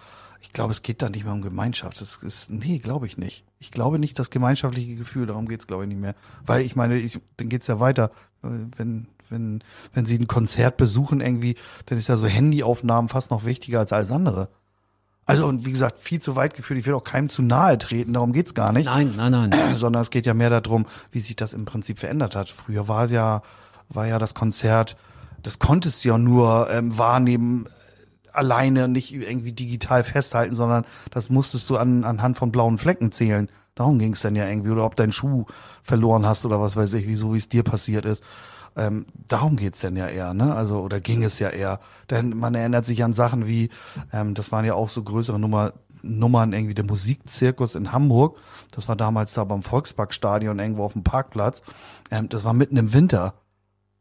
ich 0.41 0.53
glaube, 0.53 0.71
es 0.71 0.81
geht 0.81 1.03
da 1.03 1.09
nicht 1.09 1.23
mehr 1.23 1.33
um 1.33 1.43
Gemeinschaft. 1.43 2.01
Das 2.01 2.15
ist, 2.23 2.49
nee, 2.49 2.79
glaube 2.79 3.05
ich 3.05 3.19
nicht. 3.19 3.45
Ich 3.59 3.69
glaube 3.69 3.99
nicht 3.99 4.17
das 4.17 4.31
gemeinschaftliche 4.31 4.95
Gefühl, 4.95 5.27
darum 5.27 5.47
geht's, 5.47 5.67
glaube 5.67 5.83
ich, 5.83 5.89
nicht 5.89 6.01
mehr. 6.01 6.15
Weil 6.47 6.61
ich 6.61 6.75
meine, 6.75 6.97
ich, 6.97 7.19
dann 7.37 7.49
geht's 7.49 7.67
ja 7.67 7.79
weiter. 7.79 8.09
Wenn, 8.41 9.07
wenn, 9.29 9.63
wenn 9.93 10.05
sie 10.05 10.17
ein 10.17 10.27
Konzert 10.27 10.77
besuchen 10.77 11.21
irgendwie, 11.21 11.55
dann 11.85 11.97
ist 11.97 12.07
ja 12.07 12.17
so 12.17 12.27
Handyaufnahmen 12.27 13.09
fast 13.09 13.31
noch 13.31 13.45
wichtiger 13.45 13.79
als 13.79 13.93
alles 13.93 14.11
andere. 14.11 14.49
Also 15.27 15.45
und 15.45 15.65
wie 15.65 15.71
gesagt, 15.71 15.99
viel 15.99 16.21
zu 16.21 16.37
weit 16.37 16.53
geführt. 16.53 16.79
Ich 16.79 16.85
will 16.85 16.93
auch 16.93 17.03
keinem 17.03 17.29
zu 17.29 17.41
nahe 17.41 17.77
treten, 17.77 18.13
darum 18.13 18.31
geht's 18.31 18.53
gar 18.53 18.71
nicht. 18.71 18.85
Nein, 18.85 19.13
nein, 19.17 19.31
nein. 19.31 19.51
Sondern 19.75 20.01
es 20.01 20.09
geht 20.09 20.25
ja 20.25 20.33
mehr 20.33 20.49
darum, 20.49 20.85
wie 21.11 21.19
sich 21.19 21.35
das 21.35 21.53
im 21.53 21.65
Prinzip 21.65 21.99
verändert 21.99 22.35
hat. 22.35 22.49
Früher 22.49 22.87
war 22.87 23.03
es 23.03 23.11
ja, 23.11 23.41
war 23.89 24.07
ja 24.07 24.19
das 24.19 24.33
Konzert, 24.33 24.95
das 25.43 25.59
konntest 25.59 26.03
du 26.03 26.09
ja 26.09 26.17
nur 26.17 26.69
ähm, 26.71 26.97
wahrnehmen 26.97 27.65
äh, 27.65 28.29
alleine, 28.31 28.87
nicht 28.87 29.13
irgendwie 29.13 29.51
digital 29.51 30.03
festhalten, 30.03 30.55
sondern 30.55 30.85
das 31.11 31.29
musstest 31.29 31.69
du 31.69 31.77
an, 31.77 32.05
anhand 32.05 32.37
von 32.37 32.51
blauen 32.51 32.77
Flecken 32.77 33.11
zählen. 33.11 33.49
Darum 33.75 33.99
ging's 33.99 34.21
dann 34.21 34.35
ja 34.35 34.47
irgendwie. 34.47 34.71
Oder 34.71 34.85
ob 34.85 34.95
dein 34.95 35.11
Schuh 35.11 35.45
verloren 35.83 36.25
hast 36.25 36.45
oder 36.45 36.59
was 36.61 36.77
weiß 36.77 36.93
ich, 36.95 37.07
wieso 37.07 37.33
wie 37.33 37.37
es 37.37 37.49
dir 37.49 37.63
passiert 37.63 38.05
ist. 38.05 38.23
Ähm, 38.77 39.07
darum 39.27 39.55
geht's 39.55 39.79
denn 39.79 39.97
ja 39.97 40.07
eher, 40.07 40.33
ne? 40.33 40.55
Also, 40.55 40.79
oder 40.79 41.01
ging 41.01 41.23
es 41.23 41.39
ja 41.39 41.49
eher. 41.49 41.79
Denn 42.09 42.37
man 42.37 42.53
erinnert 42.53 42.85
sich 42.85 43.03
an 43.03 43.11
Sachen 43.11 43.47
wie, 43.47 43.69
ähm, 44.13 44.35
das 44.35 44.51
waren 44.51 44.65
ja 44.65 44.75
auch 44.75 44.89
so 44.89 45.03
größere 45.03 45.39
Nummer, 45.39 45.73
Nummern, 46.03 46.53
irgendwie 46.53 46.75
der 46.75 46.85
Musikzirkus 46.85 47.75
in 47.75 47.91
Hamburg. 47.91 48.37
Das 48.71 48.87
war 48.87 48.95
damals 48.95 49.33
da 49.33 49.43
beim 49.43 49.63
Volksparkstadion 49.63 50.59
irgendwo 50.59 50.83
auf 50.83 50.93
dem 50.93 51.03
Parkplatz. 51.03 51.63
Ähm, 52.11 52.29
das 52.29 52.45
war 52.45 52.53
mitten 52.53 52.77
im 52.77 52.93
Winter. 52.93 53.33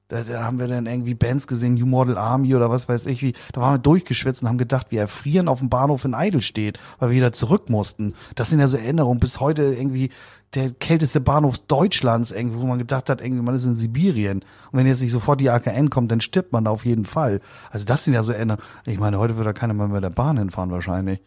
Da, 0.09 0.23
da 0.23 0.45
haben 0.45 0.61
wir 0.61 0.69
dann 0.69 0.87
irgendwie 0.87 1.15
Bands 1.15 1.49
gesehen, 1.49 1.75
New 1.75 1.87
Model 1.87 2.17
Army 2.17 2.55
oder 2.55 2.71
was 2.71 2.89
weiß 2.89 3.07
ich 3.07 3.23
wie. 3.23 3.35
Da 3.53 3.61
waren 3.61 3.75
wir 3.75 3.79
durchgeschwitzt 3.79 4.43
und 4.43 4.49
haben 4.49 4.59
gedacht, 4.59 4.89
wir 4.91 5.01
erfrieren 5.01 5.49
auf 5.49 5.59
dem 5.59 5.69
Bahnhof 5.69 6.05
in 6.05 6.15
Eidelstedt, 6.15 6.79
weil 6.99 7.11
wir 7.11 7.17
wieder 7.17 7.33
zurück 7.33 7.71
mussten. 7.71 8.15
Das 8.37 8.51
sind 8.51 8.61
ja 8.61 8.69
so 8.69 8.77
Erinnerungen. 8.77 9.19
Bis 9.19 9.41
heute 9.41 9.63
irgendwie 9.63 10.11
der 10.55 10.71
kälteste 10.71 11.21
Bahnhof 11.21 11.59
Deutschlands, 11.59 12.31
irgendwie, 12.31 12.59
wo 12.59 12.67
man 12.67 12.79
gedacht 12.79 13.11
hat, 13.11 13.21
irgendwie 13.21 13.43
man 13.43 13.57
ist 13.57 13.65
in 13.65 13.75
Sibirien. 13.75 14.45
Und 14.71 14.79
wenn 14.79 14.87
jetzt 14.87 15.03
nicht 15.03 15.13
sofort 15.13 15.41
die 15.41 15.51
AKN 15.51 15.91
kommt, 15.91 16.13
dann 16.13 16.21
stirbt 16.21 16.53
man 16.53 16.65
da 16.65 16.71
auf 16.71 16.85
jeden 16.85 17.05
Fall. 17.05 17.41
Also 17.71 17.85
das 17.85 18.05
sind 18.05 18.15
ja 18.15 18.23
so 18.23 18.33
Erinnerungen. 18.33 18.65
Ich 18.85 18.99
meine, 18.99 19.19
heute 19.19 19.37
würde 19.37 19.51
da 19.51 19.53
keiner 19.53 19.75
mehr 19.75 19.89
mit 19.89 20.05
der 20.05 20.11
Bahn 20.11 20.39
hinfahren 20.39 20.71
wahrscheinlich. 20.71 21.21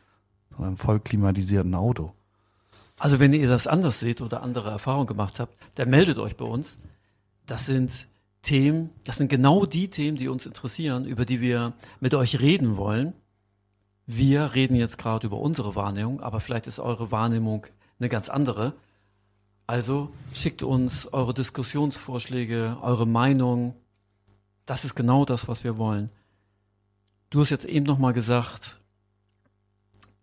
Sondern 0.55 0.77
voll 0.77 1.01
klimatisierten 1.01 1.75
Auto. 1.75 2.13
Also 2.97 3.19
wenn 3.19 3.33
ihr 3.33 3.49
das 3.49 3.67
anders 3.67 3.99
seht 3.99 4.21
oder 4.21 4.41
andere 4.41 4.71
Erfahrungen 4.71 5.07
gemacht 5.07 5.39
habt, 5.39 5.53
dann 5.75 5.89
meldet 5.89 6.17
euch 6.17 6.35
bei 6.35 6.45
uns. 6.45 6.79
Das 7.45 7.65
sind 7.65 8.08
Themen, 8.41 8.91
das 9.03 9.17
sind 9.17 9.29
genau 9.29 9.65
die 9.65 9.89
Themen, 9.89 10.17
die 10.17 10.27
uns 10.27 10.45
interessieren, 10.45 11.05
über 11.05 11.25
die 11.25 11.41
wir 11.41 11.73
mit 11.99 12.13
euch 12.13 12.39
reden 12.39 12.77
wollen. 12.77 13.13
Wir 14.05 14.55
reden 14.55 14.75
jetzt 14.75 14.97
gerade 14.97 15.27
über 15.27 15.37
unsere 15.37 15.75
Wahrnehmung, 15.75 16.21
aber 16.21 16.39
vielleicht 16.39 16.67
ist 16.67 16.79
eure 16.79 17.11
Wahrnehmung 17.11 17.67
eine 17.99 18.09
ganz 18.09 18.29
andere. 18.29 18.73
Also 19.67 20.11
schickt 20.33 20.63
uns 20.63 21.13
eure 21.13 21.33
Diskussionsvorschläge, 21.33 22.77
eure 22.81 23.05
Meinung. 23.05 23.75
Das 24.65 24.85
ist 24.85 24.95
genau 24.95 25.25
das, 25.25 25.47
was 25.47 25.63
wir 25.63 25.77
wollen. 25.77 26.09
Du 27.29 27.41
hast 27.41 27.51
jetzt 27.51 27.65
eben 27.65 27.85
nochmal 27.85 28.13
gesagt, 28.13 28.79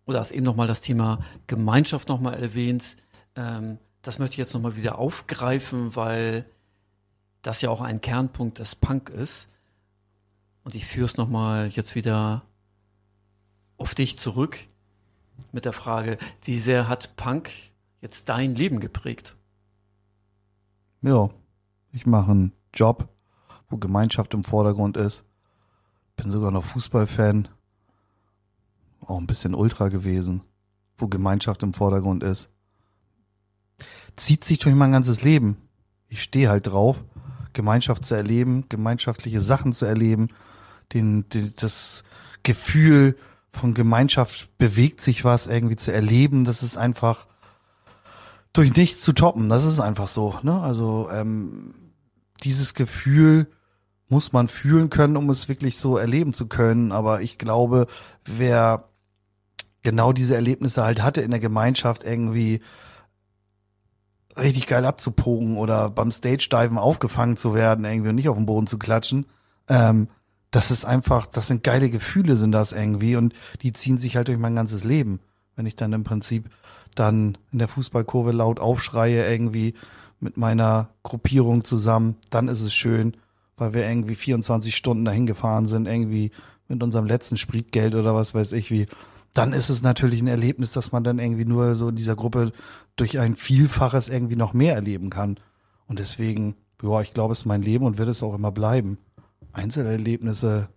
oder 0.05 0.19
hast 0.19 0.31
eben 0.31 0.43
nochmal 0.45 0.67
das 0.67 0.81
Thema 0.81 1.19
Gemeinschaft 1.47 2.09
nochmal 2.09 2.41
erwähnt. 2.41 2.97
Ähm, 3.35 3.77
das 4.01 4.19
möchte 4.19 4.33
ich 4.33 4.39
jetzt 4.39 4.53
nochmal 4.53 4.75
wieder 4.75 4.97
aufgreifen, 4.97 5.95
weil 5.95 6.45
das 7.41 7.61
ja 7.61 7.69
auch 7.69 7.81
ein 7.81 8.01
Kernpunkt 8.01 8.59
des 8.59 8.75
Punk 8.75 9.09
ist. 9.09 9.49
Und 10.63 10.75
ich 10.75 10.85
führe 10.85 11.05
es 11.05 11.17
nochmal 11.17 11.67
jetzt 11.67 11.95
wieder 11.95 12.43
auf 13.77 13.95
dich 13.95 14.19
zurück 14.19 14.57
mit 15.51 15.65
der 15.65 15.73
Frage, 15.73 16.17
wie 16.43 16.59
sehr 16.59 16.87
hat 16.87 17.15
Punk 17.15 17.49
jetzt 18.01 18.27
dein 18.29 18.55
Leben 18.55 18.79
geprägt? 18.79 19.35
Ja, 21.01 21.29
ich 21.91 22.05
mache 22.05 22.31
einen 22.31 22.53
Job, 22.73 23.07
wo 23.69 23.77
Gemeinschaft 23.77 24.33
im 24.33 24.43
Vordergrund 24.43 24.97
ist. 24.97 25.23
Bin 26.15 26.31
sogar 26.31 26.51
noch 26.51 26.63
Fußballfan. 26.63 27.47
Auch 29.01 29.17
ein 29.17 29.27
bisschen 29.27 29.55
Ultra 29.55 29.87
gewesen, 29.87 30.41
wo 30.97 31.07
Gemeinschaft 31.07 31.63
im 31.63 31.73
Vordergrund 31.73 32.23
ist. 32.23 32.49
Zieht 34.15 34.43
sich 34.43 34.57
durch 34.59 34.75
mein 34.75 34.91
ganzes 34.91 35.21
Leben. 35.21 35.57
Ich 36.07 36.23
stehe 36.23 36.49
halt 36.49 36.67
drauf 36.67 37.03
Gemeinschaft 37.57 38.05
zu 38.05 38.15
erleben, 38.15 38.63
gemeinschaftliche 38.69 39.41
Sachen 39.41 39.73
zu 39.73 39.85
erleben, 39.85 40.29
den, 40.93 41.27
den, 41.27 41.51
das 41.57 42.05
Gefühl 42.43 43.17
von 43.51 43.73
Gemeinschaft 43.73 44.57
bewegt 44.57 45.01
sich 45.01 45.25
was 45.25 45.47
irgendwie 45.47 45.75
zu 45.75 45.91
erleben, 45.91 46.45
das 46.45 46.63
ist 46.63 46.77
einfach 46.77 47.27
durch 48.53 48.75
nichts 48.75 49.01
zu 49.01 49.13
toppen. 49.13 49.49
Das 49.49 49.65
ist 49.65 49.79
einfach 49.79 50.07
so. 50.07 50.39
Ne? 50.43 50.61
Also 50.61 51.09
ähm, 51.11 51.73
dieses 52.43 52.73
Gefühl 52.73 53.47
muss 54.09 54.31
man 54.31 54.47
fühlen 54.47 54.89
können, 54.89 55.17
um 55.17 55.29
es 55.29 55.49
wirklich 55.49 55.77
so 55.77 55.97
erleben 55.97 56.33
zu 56.33 56.47
können. 56.47 56.91
Aber 56.91 57.21
ich 57.21 57.37
glaube, 57.37 57.87
wer 58.25 58.89
genau 59.81 60.13
diese 60.13 60.35
Erlebnisse 60.35 60.83
halt 60.83 61.01
hatte 61.01 61.21
in 61.21 61.31
der 61.31 61.39
Gemeinschaft 61.39 62.03
irgendwie, 62.03 62.59
richtig 64.39 64.67
geil 64.67 64.85
abzupogen 64.85 65.57
oder 65.57 65.89
beim 65.89 66.11
Stage-Diven 66.11 66.77
aufgefangen 66.77 67.37
zu 67.37 67.53
werden 67.53 67.85
irgendwie 67.85 68.09
und 68.09 68.15
nicht 68.15 68.29
auf 68.29 68.37
den 68.37 68.45
Boden 68.45 68.67
zu 68.67 68.77
klatschen. 68.77 69.25
Ähm, 69.67 70.07
das 70.51 70.71
ist 70.71 70.85
einfach, 70.85 71.25
das 71.25 71.47
sind 71.47 71.63
geile 71.63 71.89
Gefühle, 71.89 72.37
sind 72.37 72.51
das 72.51 72.71
irgendwie 72.71 73.15
und 73.15 73.33
die 73.61 73.73
ziehen 73.73 73.97
sich 73.97 74.15
halt 74.15 74.27
durch 74.27 74.37
mein 74.37 74.55
ganzes 74.55 74.83
Leben. 74.83 75.19
Wenn 75.55 75.65
ich 75.65 75.75
dann 75.75 75.93
im 75.93 76.03
Prinzip 76.03 76.49
dann 76.95 77.37
in 77.51 77.59
der 77.59 77.67
Fußballkurve 77.67 78.31
laut 78.31 78.59
aufschreie 78.59 79.29
irgendwie 79.29 79.73
mit 80.19 80.37
meiner 80.37 80.89
Gruppierung 81.03 81.63
zusammen, 81.63 82.15
dann 82.29 82.47
ist 82.47 82.61
es 82.61 82.73
schön, 82.73 83.17
weil 83.55 83.73
wir 83.73 83.87
irgendwie 83.87 84.15
24 84.15 84.75
Stunden 84.75 85.05
dahin 85.05 85.25
gefahren 85.25 85.67
sind, 85.67 85.87
irgendwie 85.87 86.31
mit 86.67 86.81
unserem 86.81 87.05
letzten 87.05 87.37
Spritgeld 87.37 87.95
oder 87.95 88.15
was 88.15 88.33
weiß 88.33 88.51
ich 88.53 88.71
wie 88.71 88.87
dann 89.37 89.53
ist 89.53 89.69
es 89.69 89.83
natürlich 89.83 90.21
ein 90.21 90.27
Erlebnis, 90.27 90.71
dass 90.71 90.91
man 90.91 91.03
dann 91.03 91.19
irgendwie 91.19 91.45
nur 91.45 91.75
so 91.75 91.89
in 91.89 91.95
dieser 91.95 92.15
Gruppe 92.15 92.51
durch 92.95 93.19
ein 93.19 93.35
Vielfaches 93.35 94.09
irgendwie 94.09 94.35
noch 94.35 94.53
mehr 94.53 94.73
erleben 94.73 95.09
kann. 95.09 95.37
Und 95.87 95.99
deswegen, 95.99 96.55
ja, 96.81 97.01
ich 97.01 97.13
glaube, 97.13 97.33
es 97.33 97.39
ist 97.39 97.45
mein 97.45 97.61
Leben 97.61 97.85
und 97.85 97.97
wird 97.99 98.09
es 98.09 98.23
auch 98.23 98.33
immer 98.33 98.51
bleiben. 98.51 98.97
Einzelerlebnisse, 99.53 100.69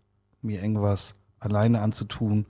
mir 0.43 0.63
irgendwas 0.63 1.15
alleine 1.39 1.81
anzutun, 1.81 2.47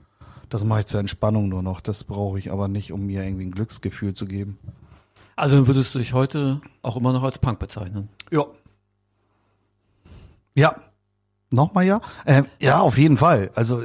das 0.49 0.65
mache 0.65 0.81
ich 0.81 0.85
zur 0.87 0.99
Entspannung 0.99 1.47
nur 1.47 1.63
noch. 1.63 1.79
Das 1.79 2.03
brauche 2.03 2.37
ich 2.37 2.51
aber 2.51 2.67
nicht, 2.67 2.91
um 2.91 3.05
mir 3.05 3.23
irgendwie 3.23 3.45
ein 3.45 3.51
Glücksgefühl 3.51 4.13
zu 4.13 4.25
geben. 4.25 4.59
Also 5.37 5.65
würdest 5.65 5.95
du 5.95 5.99
dich 5.99 6.11
heute 6.11 6.59
auch 6.81 6.97
immer 6.97 7.13
noch 7.13 7.23
als 7.23 7.39
Punk 7.39 7.57
bezeichnen? 7.57 8.09
Ja. 8.31 8.45
Ja. 10.55 10.75
Nochmal 11.49 11.85
ja? 11.85 12.01
Äh, 12.25 12.43
ja, 12.59 12.81
auf 12.81 12.97
jeden 12.97 13.15
Fall. 13.17 13.49
Also 13.55 13.81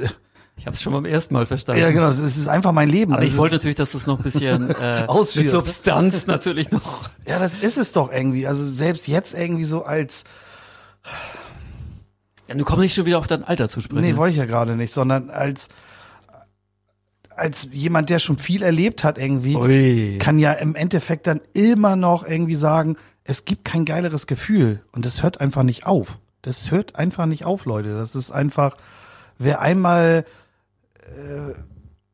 ich 0.57 0.65
habe 0.65 0.75
es 0.75 0.81
schon 0.81 0.93
beim 0.93 1.05
ersten 1.05 1.33
Mal 1.33 1.45
verstanden. 1.45 1.81
Ja, 1.81 1.91
genau. 1.91 2.07
Es 2.07 2.19
ist 2.19 2.47
einfach 2.47 2.71
mein 2.71 2.89
Leben. 2.89 3.13
Aber 3.13 3.21
also 3.21 3.31
ich 3.31 3.37
wollte 3.37 3.55
natürlich, 3.55 3.77
dass 3.77 3.91
du 3.91 3.99
es 3.99 4.07
noch 4.07 4.17
ein 4.17 4.23
bisschen 4.23 4.69
äh, 4.81 5.01
mit 5.01 5.35
ne? 5.35 5.49
Substanz 5.49 6.25
natürlich 6.25 6.71
noch. 6.71 7.09
Ja, 7.27 7.39
das 7.39 7.59
ist 7.59 7.77
es 7.77 7.91
doch 7.91 8.11
irgendwie. 8.11 8.47
Also 8.47 8.65
selbst 8.65 9.07
jetzt 9.07 9.33
irgendwie 9.35 9.63
so 9.63 9.83
als 9.83 10.23
ja, 12.47 12.55
du 12.55 12.63
kommst 12.63 12.81
nicht 12.81 12.95
schon 12.95 13.05
wieder 13.05 13.19
auf 13.19 13.27
dein 13.27 13.43
Alter 13.43 13.69
zu 13.69 13.81
sprechen. 13.81 14.01
Nee, 14.01 14.17
wollte 14.17 14.31
ich 14.33 14.39
ja 14.39 14.45
gerade 14.45 14.75
nicht, 14.75 14.93
sondern 14.93 15.29
als 15.29 15.69
als 17.35 17.69
jemand, 17.71 18.09
der 18.09 18.17
schon 18.17 18.39
viel 18.39 18.63
erlebt 18.63 19.03
hat 19.03 19.19
irgendwie, 19.19 19.55
Ui. 19.55 20.17
kann 20.17 20.39
ja 20.39 20.53
im 20.53 20.73
Endeffekt 20.73 21.27
dann 21.27 21.39
immer 21.53 21.95
noch 21.95 22.27
irgendwie 22.27 22.55
sagen, 22.55 22.97
es 23.23 23.45
gibt 23.45 23.63
kein 23.63 23.85
geileres 23.85 24.25
Gefühl 24.25 24.81
und 24.91 25.05
das 25.05 25.21
hört 25.21 25.39
einfach 25.39 25.61
nicht 25.61 25.85
auf. 25.85 26.17
Das 26.41 26.71
hört 26.71 26.95
einfach 26.95 27.27
nicht 27.27 27.45
auf, 27.45 27.65
Leute. 27.65 27.93
Das 27.93 28.15
ist 28.15 28.31
einfach, 28.31 28.75
wer 29.37 29.61
einmal 29.61 30.25
äh, 31.07 31.53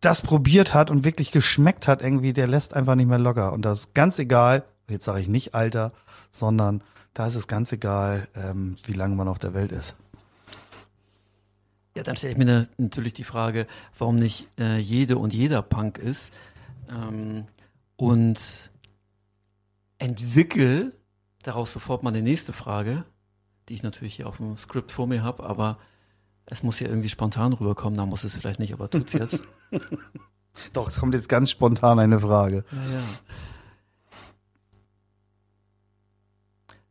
das 0.02 0.22
probiert 0.22 0.74
hat 0.74 0.92
und 0.92 1.06
wirklich 1.06 1.32
geschmeckt 1.32 1.88
hat 1.88 2.02
irgendwie, 2.02 2.34
der 2.34 2.48
lässt 2.48 2.74
einfach 2.74 2.96
nicht 2.96 3.08
mehr 3.08 3.20
locker. 3.20 3.54
Und 3.54 3.64
das 3.64 3.82
ist 3.82 3.96
ganz 3.96 4.20
egal, 4.20 4.66
jetzt 4.90 5.06
sage 5.06 5.22
ich 5.22 5.30
nicht 5.30 5.56
Alter, 5.56 5.94
sondern 6.32 6.84
da 7.14 7.28
ist 7.28 7.36
es 7.36 7.48
ganz 7.48 7.72
egal, 7.72 8.28
ähm, 8.36 8.76
wie 8.86 8.94
lange 8.94 9.16
man 9.16 9.28
auf 9.28 9.40
der 9.40 9.54
Welt 9.54 9.72
ist. 9.72 9.96
Ja, 11.96 12.04
dann 12.04 12.16
stelle 12.16 12.34
ich 12.34 12.38
mir 12.38 12.68
natürlich 12.78 13.14
die 13.14 13.24
Frage, 13.24 13.68
warum 13.98 14.16
nicht 14.16 14.50
äh, 14.58 14.78
jede 14.78 15.18
und 15.18 15.34
jeder 15.34 15.62
Punk 15.62 16.00
ist. 16.00 16.34
Ähm, 16.90 17.46
und 17.96 18.72
entwickel 20.00 20.96
daraus 21.44 21.72
sofort 21.72 22.04
mal 22.04 22.10
eine 22.10 22.24
nächste 22.24 22.52
Frage, 22.52 23.06
die 23.70 23.76
ich 23.76 23.84
natürlich 23.84 24.16
hier 24.16 24.28
auf 24.28 24.38
dem 24.38 24.58
Skript 24.58 24.92
vor 24.92 25.08
mir 25.08 25.24
habe, 25.24 25.44
aber 25.44 25.78
es 26.46 26.64
muss 26.64 26.80
ja 26.80 26.88
irgendwie 26.88 27.10
spontan 27.10 27.54
rüberkommen, 27.54 27.98
da 27.98 28.06
muss 28.06 28.24
es 28.24 28.36
vielleicht 28.36 28.60
nicht, 28.60 28.74
aber 28.74 28.90
tut's 28.90 29.14
jetzt. 29.14 29.44
Doch, 30.74 30.88
es 30.88 31.00
kommt 31.00 31.14
jetzt 31.14 31.30
ganz 31.30 31.50
spontan 31.50 32.00
eine 32.00 32.20
Frage. 32.20 32.64
Ja, 32.72 32.94
ja. 32.94 33.04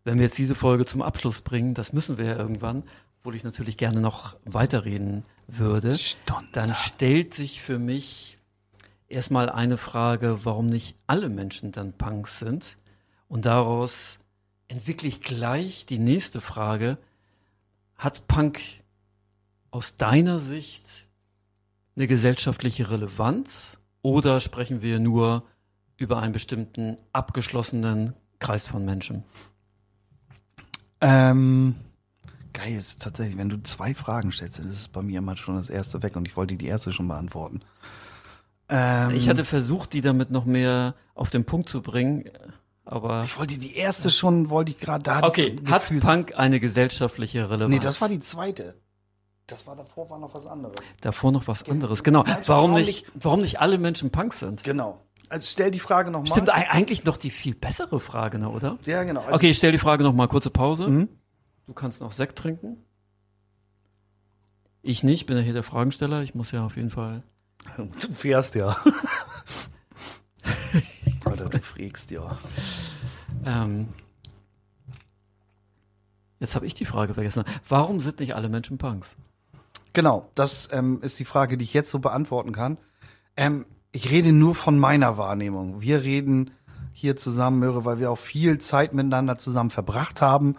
Wenn 0.05 0.18
wir 0.18 0.24
jetzt 0.24 0.38
diese 0.38 0.57
Folge 0.57 0.84
zum 0.84 1.00
Abschluss 1.00 1.42
bringen, 1.42 1.74
das 1.74 1.92
müssen 1.92 2.18
wir 2.18 2.24
ja 2.24 2.36
irgendwann, 2.36 2.82
obwohl 3.20 3.36
ich 3.36 3.44
natürlich 3.44 3.76
gerne 3.76 4.00
noch 4.00 4.36
weiterreden 4.44 5.24
würde, 5.46 5.96
Stunde. 5.96 6.48
dann 6.53 6.74
stellt 6.74 7.34
sich 7.34 7.62
für 7.62 7.78
mich 7.78 8.38
erstmal 9.07 9.48
eine 9.48 9.78
Frage, 9.78 10.44
warum 10.44 10.66
nicht 10.66 10.96
alle 11.07 11.28
Menschen 11.28 11.70
dann 11.70 11.92
Punks 11.92 12.40
sind. 12.40 12.78
Und 13.28 13.46
daraus 13.46 14.18
entwickle 14.66 15.09
ich 15.09 15.20
gleich 15.20 15.86
die 15.86 15.98
nächste 15.98 16.40
Frage. 16.40 16.98
Hat 17.96 18.26
Punk 18.26 18.81
aus 19.72 19.96
deiner 19.96 20.38
Sicht 20.38 21.08
eine 21.96 22.06
gesellschaftliche 22.06 22.90
Relevanz 22.90 23.78
oder 24.02 24.38
sprechen 24.38 24.82
wir 24.82 25.00
nur 25.00 25.44
über 25.96 26.18
einen 26.18 26.32
bestimmten 26.32 26.96
abgeschlossenen 27.12 28.14
Kreis 28.38 28.66
von 28.66 28.84
Menschen? 28.84 29.24
Ähm, 31.00 31.74
geil 32.52 32.74
ist 32.74 33.02
tatsächlich, 33.02 33.36
wenn 33.38 33.48
du 33.48 33.62
zwei 33.62 33.94
Fragen 33.94 34.30
stellst, 34.30 34.58
dann 34.58 34.70
ist 34.70 34.78
es 34.78 34.88
bei 34.88 35.02
mir 35.02 35.18
immer 35.18 35.36
schon 35.36 35.56
das 35.56 35.70
erste 35.70 36.02
weg 36.02 36.16
und 36.16 36.28
ich 36.28 36.36
wollte 36.36 36.56
die 36.56 36.66
erste 36.66 36.92
schon 36.92 37.08
beantworten. 37.08 37.62
Ähm, 38.68 39.14
ich 39.14 39.28
hatte 39.28 39.44
versucht, 39.44 39.92
die 39.94 40.00
damit 40.00 40.30
noch 40.30 40.44
mehr 40.44 40.94
auf 41.14 41.30
den 41.30 41.44
Punkt 41.44 41.68
zu 41.68 41.82
bringen, 41.82 42.24
aber. 42.84 43.24
Ich 43.24 43.38
wollte 43.38 43.58
die 43.58 43.74
erste 43.74 44.10
schon, 44.10 44.50
wollte 44.50 44.70
ich 44.70 44.78
gerade 44.78 45.02
da. 45.02 45.22
Okay, 45.22 45.56
hat 45.68 45.90
Punk 46.00 46.34
eine 46.36 46.60
gesellschaftliche 46.60 47.50
Relevanz? 47.50 47.70
Nee, 47.70 47.80
das 47.80 48.00
war 48.00 48.08
die 48.08 48.20
zweite. 48.20 48.74
Das 49.53 49.66
war 49.66 49.76
davor 49.76 50.09
war 50.09 50.18
noch 50.18 50.34
was 50.34 50.46
anderes. 50.46 50.76
Davor 51.03 51.30
noch 51.30 51.46
was 51.46 51.68
anderes, 51.68 52.03
genau. 52.03 52.24
Warum 52.46 52.72
nicht, 52.72 53.05
warum 53.12 53.42
nicht 53.42 53.61
alle 53.61 53.76
Menschen 53.76 54.11
Punk 54.11 54.32
sind? 54.32 54.64
Genau. 54.64 55.03
Also 55.28 55.46
stell 55.46 55.70
die 55.70 55.78
Frage 55.78 56.11
nochmal. 56.11 56.32
Stimmt, 56.32 56.48
eigentlich 56.48 57.05
noch 57.05 57.18
die 57.18 57.28
viel 57.28 57.55
bessere 57.55 58.00
Frage, 58.00 58.38
ne, 58.38 58.48
oder? 58.48 58.78
Ja, 58.86 59.03
genau. 59.03 59.20
Also 59.20 59.34
okay, 59.34 59.50
ich 59.50 59.59
stell 59.59 59.70
die 59.70 59.78
Frage 59.78 60.05
nochmal, 60.05 60.28
kurze 60.28 60.48
Pause. 60.48 60.88
Mhm. 60.88 61.11
Du 61.66 61.74
kannst 61.74 62.00
noch 62.00 62.12
Sekt 62.12 62.38
trinken. 62.38 62.78
Ich 64.80 65.03
nicht, 65.03 65.26
bin 65.26 65.36
ja 65.36 65.42
hier 65.42 65.53
der 65.53 65.64
Fragensteller. 65.64 66.22
Ich 66.22 66.34
muss 66.34 66.50
ja 66.50 66.64
auf 66.64 66.76
jeden 66.76 66.90
Fall. 66.90 67.22
Du 67.76 68.14
fährst 68.14 68.55
ja. 68.55 68.74
Oder 71.26 71.50
du 71.50 71.61
frägst 71.61 72.11
ja. 72.11 72.38
Ähm, 73.44 73.90
jetzt 76.40 76.55
habe 76.55 76.66
ich 76.66 76.72
die 76.72 76.86
Frage 76.86 77.12
vergessen. 77.12 77.44
Warum 77.68 78.00
sind 78.00 78.20
nicht 78.20 78.34
alle 78.34 78.48
Menschen 78.48 78.78
Punks? 78.78 79.18
Genau, 79.93 80.30
das 80.34 80.68
ähm, 80.72 81.01
ist 81.03 81.18
die 81.18 81.24
Frage, 81.24 81.57
die 81.57 81.64
ich 81.64 81.74
jetzt 81.74 81.90
so 81.90 81.99
beantworten 81.99 82.53
kann. 82.53 82.78
Ähm, 83.36 83.66
ich 83.93 84.11
rede 84.11 84.32
nur 84.32 84.55
von 84.55 84.78
meiner 84.78 85.18
Wahrnehmung. 85.18 85.82
Wir 85.82 86.03
reden 86.03 86.53
hier 86.95 87.16
zusammen, 87.16 87.59
Möhre, 87.59 87.84
weil 87.84 87.99
wir 87.99 88.11
auch 88.11 88.18
viel 88.18 88.59
Zeit 88.59 88.95
miteinander 88.95 89.38
zusammen 89.38 89.70
verbracht 89.70 90.22
haben. 90.22 90.57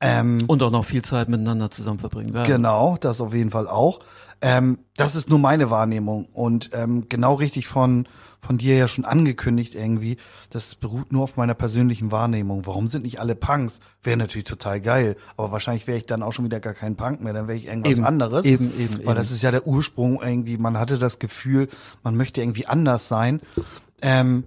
Ähm, 0.00 0.44
und 0.46 0.62
auch 0.62 0.70
noch 0.70 0.84
viel 0.84 1.02
Zeit 1.02 1.28
miteinander 1.28 1.70
zusammen 1.70 1.98
verbringen 1.98 2.32
werden. 2.32 2.46
Genau, 2.46 2.96
das 3.00 3.20
auf 3.20 3.34
jeden 3.34 3.50
Fall 3.50 3.68
auch. 3.68 3.98
Ähm, 4.40 4.78
das 4.96 5.14
ist 5.14 5.28
nur 5.28 5.38
meine 5.38 5.70
Wahrnehmung 5.70 6.24
und 6.32 6.70
ähm, 6.72 7.08
genau 7.10 7.34
richtig 7.34 7.66
von 7.66 8.06
von 8.40 8.56
dir 8.56 8.76
ja 8.76 8.88
schon 8.88 9.04
angekündigt 9.04 9.74
irgendwie. 9.74 10.16
Das 10.48 10.74
beruht 10.74 11.12
nur 11.12 11.24
auf 11.24 11.36
meiner 11.36 11.52
persönlichen 11.54 12.10
Wahrnehmung. 12.10 12.66
Warum 12.66 12.88
sind 12.88 13.02
nicht 13.02 13.20
alle 13.20 13.34
Punks? 13.34 13.80
Wäre 14.02 14.16
natürlich 14.16 14.44
total 14.44 14.80
geil, 14.80 15.16
aber 15.36 15.52
wahrscheinlich 15.52 15.86
wäre 15.86 15.98
ich 15.98 16.06
dann 16.06 16.22
auch 16.22 16.32
schon 16.32 16.46
wieder 16.46 16.60
gar 16.60 16.72
kein 16.72 16.96
Punk 16.96 17.20
mehr. 17.20 17.34
Dann 17.34 17.48
wäre 17.48 17.58
ich 17.58 17.66
irgendwas 17.66 17.98
eben, 17.98 18.06
anderes. 18.06 18.46
Eben, 18.46 18.72
eben, 18.78 18.94
weil 18.98 19.02
eben. 19.02 19.14
das 19.14 19.30
ist 19.30 19.42
ja 19.42 19.50
der 19.50 19.66
Ursprung 19.66 20.22
irgendwie. 20.22 20.56
Man 20.56 20.78
hatte 20.78 20.96
das 20.96 21.18
Gefühl, 21.18 21.68
man 22.02 22.16
möchte 22.16 22.40
irgendwie 22.40 22.66
anders 22.66 23.08
sein. 23.08 23.40
Ähm, 24.00 24.44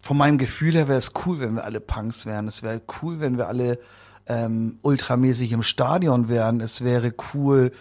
von 0.00 0.16
meinem 0.16 0.38
Gefühl 0.38 0.72
her 0.72 0.88
wäre 0.88 0.98
es 0.98 1.12
cool, 1.26 1.40
wenn 1.40 1.54
wir 1.54 1.64
alle 1.64 1.80
Punks 1.80 2.24
wären. 2.24 2.48
Es 2.48 2.62
wäre 2.62 2.80
cool, 3.02 3.20
wenn 3.20 3.36
wir 3.36 3.48
alle 3.48 3.78
ähm, 4.28 4.78
ultramäßig 4.82 5.52
im 5.52 5.62
Stadion 5.62 6.28
wären. 6.28 6.60
Es 6.60 6.84
wäre 6.84 7.12
cool, 7.34 7.72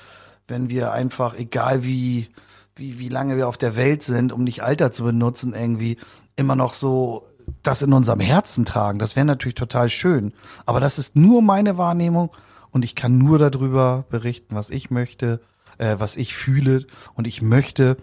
wenn 0.48 0.70
wir 0.70 0.92
einfach, 0.92 1.36
egal 1.36 1.84
wie, 1.84 2.30
wie, 2.76 3.00
wie 3.00 3.10
lange 3.10 3.38
wir 3.38 3.48
auf 3.48 3.58
der 3.58 3.76
Welt 3.76 4.02
sind, 4.02 4.32
um 4.32 4.44
nicht 4.44 4.64
Alter 4.64 4.92
zu 4.92 5.04
benutzen, 5.04 5.54
irgendwie 5.54 5.98
immer 6.36 6.56
noch 6.56 6.74
so 6.74 7.28
das 7.64 7.82
in 7.82 7.94
unserem 7.94 8.20
Herzen 8.20 8.66
tragen. 8.66 9.00
Das 9.00 9.16
wäre 9.16 9.26
natürlich 9.26 9.56
total 9.56 9.90
schön. 9.90 10.34
Aber 10.66 10.80
das 10.80 11.00
ist 11.00 11.16
nur 11.16 11.42
meine 11.42 11.78
Wahrnehmung 11.78 12.32
und 12.72 12.84
ich 12.84 12.96
kann 12.96 13.18
nur 13.18 13.40
darüber 13.40 14.06
berichten, 14.10 14.56
was 14.56 14.70
ich 14.70 14.92
möchte, 14.92 15.42
äh, 15.78 15.96
was 15.98 16.16
ich 16.16 16.36
fühle. 16.36 16.86
Und 17.14 17.28
ich 17.28 17.42
möchte, 17.42 17.98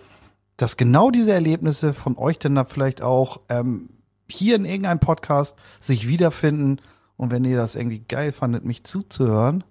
dass 0.57 0.77
genau 0.77 1.11
diese 1.11 1.33
Erlebnisse 1.33 1.95
von 1.95 2.17
euch 2.17 2.39
dann 2.39 2.55
da 2.55 2.65
vielleicht 2.65 3.03
auch 3.03 3.41
ähm, 3.49 3.91
hier 4.29 4.57
in 4.57 4.65
irgendeinem 4.65 5.01
Podcast 5.01 5.57
sich 5.81 6.09
wiederfinden 6.09 6.81
und 7.17 7.31
wenn 7.31 7.45
ihr 7.45 7.57
das 7.57 7.77
irgendwie 7.77 8.01
geil 8.01 8.33
fandet, 8.33 8.65
mich 8.65 8.85
zuzuhören 8.85 9.65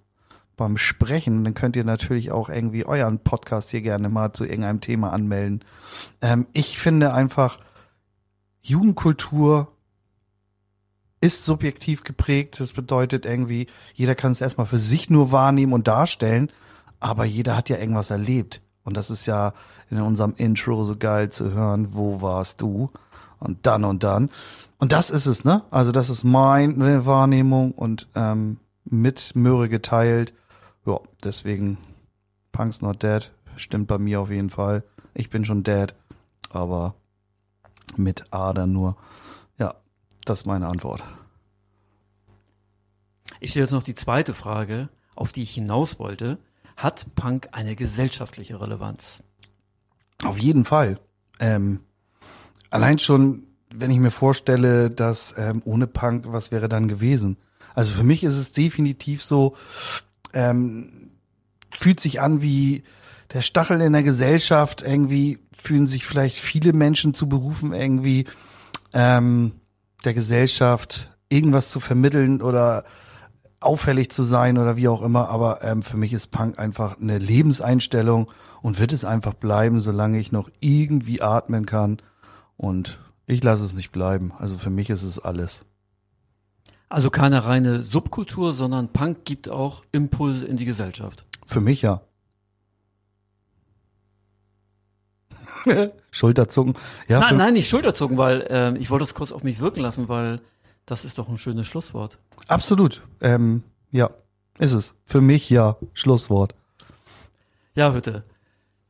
beim 0.56 0.76
Sprechen, 0.76 1.44
dann 1.44 1.54
könnt 1.54 1.76
ihr 1.76 1.84
natürlich 1.84 2.30
auch 2.30 2.48
irgendwie 2.48 2.86
euren 2.86 3.18
Podcast 3.18 3.70
hier 3.70 3.82
gerne 3.82 4.08
mal 4.08 4.32
zu 4.32 4.44
irgendeinem 4.44 4.80
Thema 4.80 5.12
anmelden. 5.12 5.60
Ähm, 6.20 6.46
ich 6.52 6.78
finde 6.78 7.12
einfach, 7.12 7.58
Jugendkultur 8.62 9.68
ist 11.20 11.44
subjektiv 11.44 12.04
geprägt. 12.04 12.60
Das 12.60 12.72
bedeutet 12.72 13.26
irgendwie, 13.26 13.66
jeder 13.94 14.14
kann 14.14 14.32
es 14.32 14.40
erstmal 14.40 14.66
für 14.66 14.78
sich 14.78 15.10
nur 15.10 15.32
wahrnehmen 15.32 15.72
und 15.72 15.88
darstellen, 15.88 16.50
aber 17.00 17.24
jeder 17.24 17.56
hat 17.56 17.68
ja 17.68 17.78
irgendwas 17.78 18.10
erlebt. 18.10 18.62
Und 18.84 18.96
das 18.96 19.10
ist 19.10 19.26
ja 19.26 19.54
in 19.90 20.00
unserem 20.00 20.34
Intro 20.36 20.84
so 20.84 20.96
geil 20.96 21.30
zu 21.30 21.52
hören, 21.52 21.94
wo 21.94 22.20
warst 22.20 22.60
du? 22.60 22.90
Und 23.44 23.66
dann 23.66 23.84
und 23.84 24.02
dann. 24.02 24.30
Und 24.78 24.92
das 24.92 25.10
ist 25.10 25.26
es, 25.26 25.44
ne? 25.44 25.62
Also 25.70 25.92
das 25.92 26.08
ist 26.08 26.24
meine 26.24 27.06
Wahrnehmung 27.06 27.72
und 27.72 28.08
ähm, 28.14 28.58
mit 28.84 29.36
Möhre 29.36 29.68
geteilt. 29.68 30.34
Ja, 30.86 30.98
deswegen 31.22 31.78
Punk's 32.52 32.80
Not 32.82 33.02
Dead 33.02 33.30
stimmt 33.56 33.86
bei 33.86 33.98
mir 33.98 34.20
auf 34.20 34.30
jeden 34.30 34.50
Fall. 34.50 34.82
Ich 35.12 35.30
bin 35.30 35.44
schon 35.44 35.62
dead, 35.62 35.94
aber 36.50 36.94
mit 37.96 38.32
Ader 38.32 38.66
nur. 38.66 38.96
Ja, 39.58 39.74
das 40.24 40.40
ist 40.40 40.46
meine 40.46 40.68
Antwort. 40.68 41.04
Ich 43.40 43.50
stelle 43.50 43.64
jetzt 43.64 43.72
noch 43.72 43.82
die 43.82 43.94
zweite 43.94 44.34
Frage, 44.34 44.88
auf 45.14 45.32
die 45.32 45.42
ich 45.42 45.54
hinaus 45.54 45.98
wollte. 45.98 46.38
Hat 46.76 47.14
Punk 47.14 47.48
eine 47.52 47.76
gesellschaftliche 47.76 48.60
Relevanz? 48.60 49.22
Auf 50.24 50.38
jeden 50.38 50.64
Fall. 50.64 50.98
Ähm, 51.38 51.80
allein 52.74 52.98
schon 52.98 53.44
wenn 53.74 53.90
ich 53.90 53.98
mir 53.98 54.10
vorstelle, 54.10 54.90
dass 54.90 55.34
ähm, 55.36 55.60
ohne 55.64 55.86
Punk, 55.86 56.26
was 56.28 56.52
wäre 56.52 56.68
dann 56.68 56.88
gewesen? 56.88 57.36
Also 57.74 57.94
für 57.94 58.04
mich 58.04 58.22
ist 58.22 58.36
es 58.36 58.52
definitiv 58.52 59.22
so, 59.22 59.56
ähm, 60.32 61.10
fühlt 61.78 61.98
sich 61.98 62.20
an 62.20 62.40
wie 62.40 62.84
der 63.32 63.42
Stachel 63.42 63.80
in 63.80 63.92
der 63.92 64.04
Gesellschaft. 64.04 64.82
Irgendwie 64.82 65.40
fühlen 65.56 65.88
sich 65.88 66.06
vielleicht 66.06 66.38
viele 66.38 66.72
Menschen 66.72 67.14
zu 67.14 67.28
berufen, 67.28 67.72
irgendwie 67.72 68.26
ähm, 68.92 69.52
der 70.04 70.14
Gesellschaft 70.14 71.10
irgendwas 71.28 71.70
zu 71.70 71.80
vermitteln 71.80 72.42
oder 72.42 72.84
auffällig 73.58 74.10
zu 74.10 74.22
sein 74.22 74.56
oder 74.56 74.76
wie 74.76 74.86
auch 74.86 75.02
immer. 75.02 75.30
Aber 75.30 75.64
ähm, 75.64 75.82
für 75.82 75.96
mich 75.96 76.12
ist 76.12 76.30
Punk 76.30 76.60
einfach 76.60 77.00
eine 77.00 77.18
Lebenseinstellung 77.18 78.30
und 78.62 78.78
wird 78.78 78.92
es 78.92 79.04
einfach 79.04 79.34
bleiben, 79.34 79.80
solange 79.80 80.20
ich 80.20 80.30
noch 80.30 80.48
irgendwie 80.60 81.22
atmen 81.22 81.66
kann. 81.66 81.98
Und 82.56 82.98
ich 83.26 83.42
lasse 83.42 83.64
es 83.64 83.74
nicht 83.74 83.90
bleiben. 83.90 84.32
Also 84.38 84.58
für 84.58 84.70
mich 84.70 84.90
ist 84.90 85.02
es 85.02 85.18
alles. 85.18 85.64
Also 86.88 87.10
keine 87.10 87.44
reine 87.44 87.82
Subkultur, 87.82 88.52
sondern 88.52 88.88
Punk 88.88 89.24
gibt 89.24 89.48
auch 89.48 89.84
Impulse 89.92 90.46
in 90.46 90.56
die 90.56 90.64
Gesellschaft. 90.64 91.26
Für 91.44 91.60
mich 91.60 91.82
ja. 91.82 92.02
Schulterzucken. 96.10 96.74
Ja, 97.08 97.20
nein, 97.20 97.36
nein, 97.36 97.54
nicht 97.54 97.68
Schulterzucken, 97.68 98.18
weil 98.18 98.42
äh, 98.42 98.76
ich 98.78 98.90
wollte 98.90 99.02
das 99.02 99.14
kurz 99.14 99.32
auf 99.32 99.42
mich 99.42 99.60
wirken 99.60 99.80
lassen, 99.80 100.08
weil 100.08 100.40
das 100.86 101.04
ist 101.04 101.18
doch 101.18 101.28
ein 101.28 101.38
schönes 101.38 101.66
Schlusswort. 101.66 102.18
Absolut. 102.46 103.02
Ähm, 103.20 103.62
ja, 103.90 104.10
ist 104.58 104.72
es. 104.72 104.94
Für 105.04 105.20
mich 105.20 105.48
ja. 105.50 105.76
Schlusswort. 105.94 106.54
Ja, 107.74 107.90
bitte. 107.90 108.22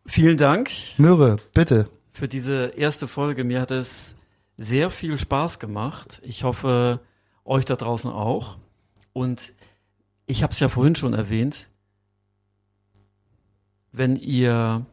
Vielen 0.06 0.36
Dank. 0.36 0.70
Möhre, 0.98 1.36
bitte. 1.54 1.88
Für 2.14 2.28
diese 2.28 2.66
erste 2.76 3.08
Folge. 3.08 3.42
Mir 3.42 3.60
hat 3.60 3.72
es 3.72 4.14
sehr 4.56 4.90
viel 4.90 5.18
Spaß 5.18 5.58
gemacht. 5.58 6.20
Ich 6.22 6.44
hoffe, 6.44 7.00
euch 7.44 7.64
da 7.64 7.74
draußen 7.74 8.08
auch. 8.08 8.56
Und 9.12 9.52
ich 10.24 10.44
habe 10.44 10.52
es 10.52 10.60
ja 10.60 10.68
vorhin 10.68 10.94
schon 10.94 11.12
erwähnt, 11.12 11.68
wenn 13.90 14.14
ihr 14.14 14.86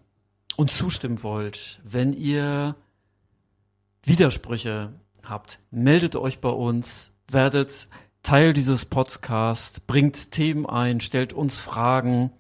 uns 0.56 0.76
zustimmen 0.76 1.22
wollt, 1.22 1.80
wenn 1.84 2.14
ihr 2.14 2.76
Widersprüche 4.02 4.92
habt, 5.22 5.60
meldet 5.70 6.16
euch 6.16 6.40
bei 6.40 6.50
uns, 6.50 7.14
werdet 7.28 7.88
Teil 8.24 8.52
dieses 8.52 8.86
Podcasts, 8.86 9.80
bringt 9.80 10.32
Themen 10.32 10.66
ein, 10.66 11.02
stellt 11.02 11.34
uns 11.34 11.60
Fragen. 11.60 12.32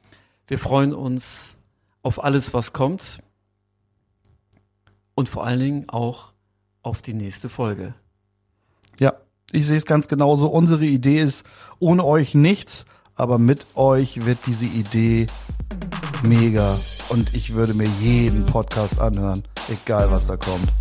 Wir 0.48 0.58
freuen 0.58 0.96
uns 0.96 1.60
auf 2.02 2.24
alles, 2.24 2.56
was 2.56 2.74
kommt. 2.74 3.22
Und 5.16 5.30
vor 5.30 5.46
allen 5.46 5.60
Dingen 5.60 5.90
auch 5.90 6.32
auf 6.82 7.02
die 7.02 7.14
nächste 7.14 7.50
Folge. 7.50 7.94
Ja, 9.00 9.14
ich 9.52 9.66
sehe 9.66 9.78
es 9.78 9.86
ganz 9.86 10.08
genauso. 10.08 10.48
Unsere 10.48 10.86
Idee 10.86 11.20
ist 11.20 11.46
ohne 11.80 12.06
euch 12.06 12.34
nichts, 12.34 12.86
aber 13.16 13.38
mit 13.38 13.68
euch 13.76 14.26
wird 14.26 14.40
diese 14.46 14.66
Idee 14.66 15.28
mega. 16.24 16.78
Und 17.10 17.34
ich 17.34 17.54
würde 17.54 17.74
mir 17.74 17.88
jeden 18.00 18.46
Podcast 18.46 19.00
anhören, 19.00 19.44
egal 19.70 20.10
was 20.12 20.28
da 20.28 20.38
kommt. 20.38 20.72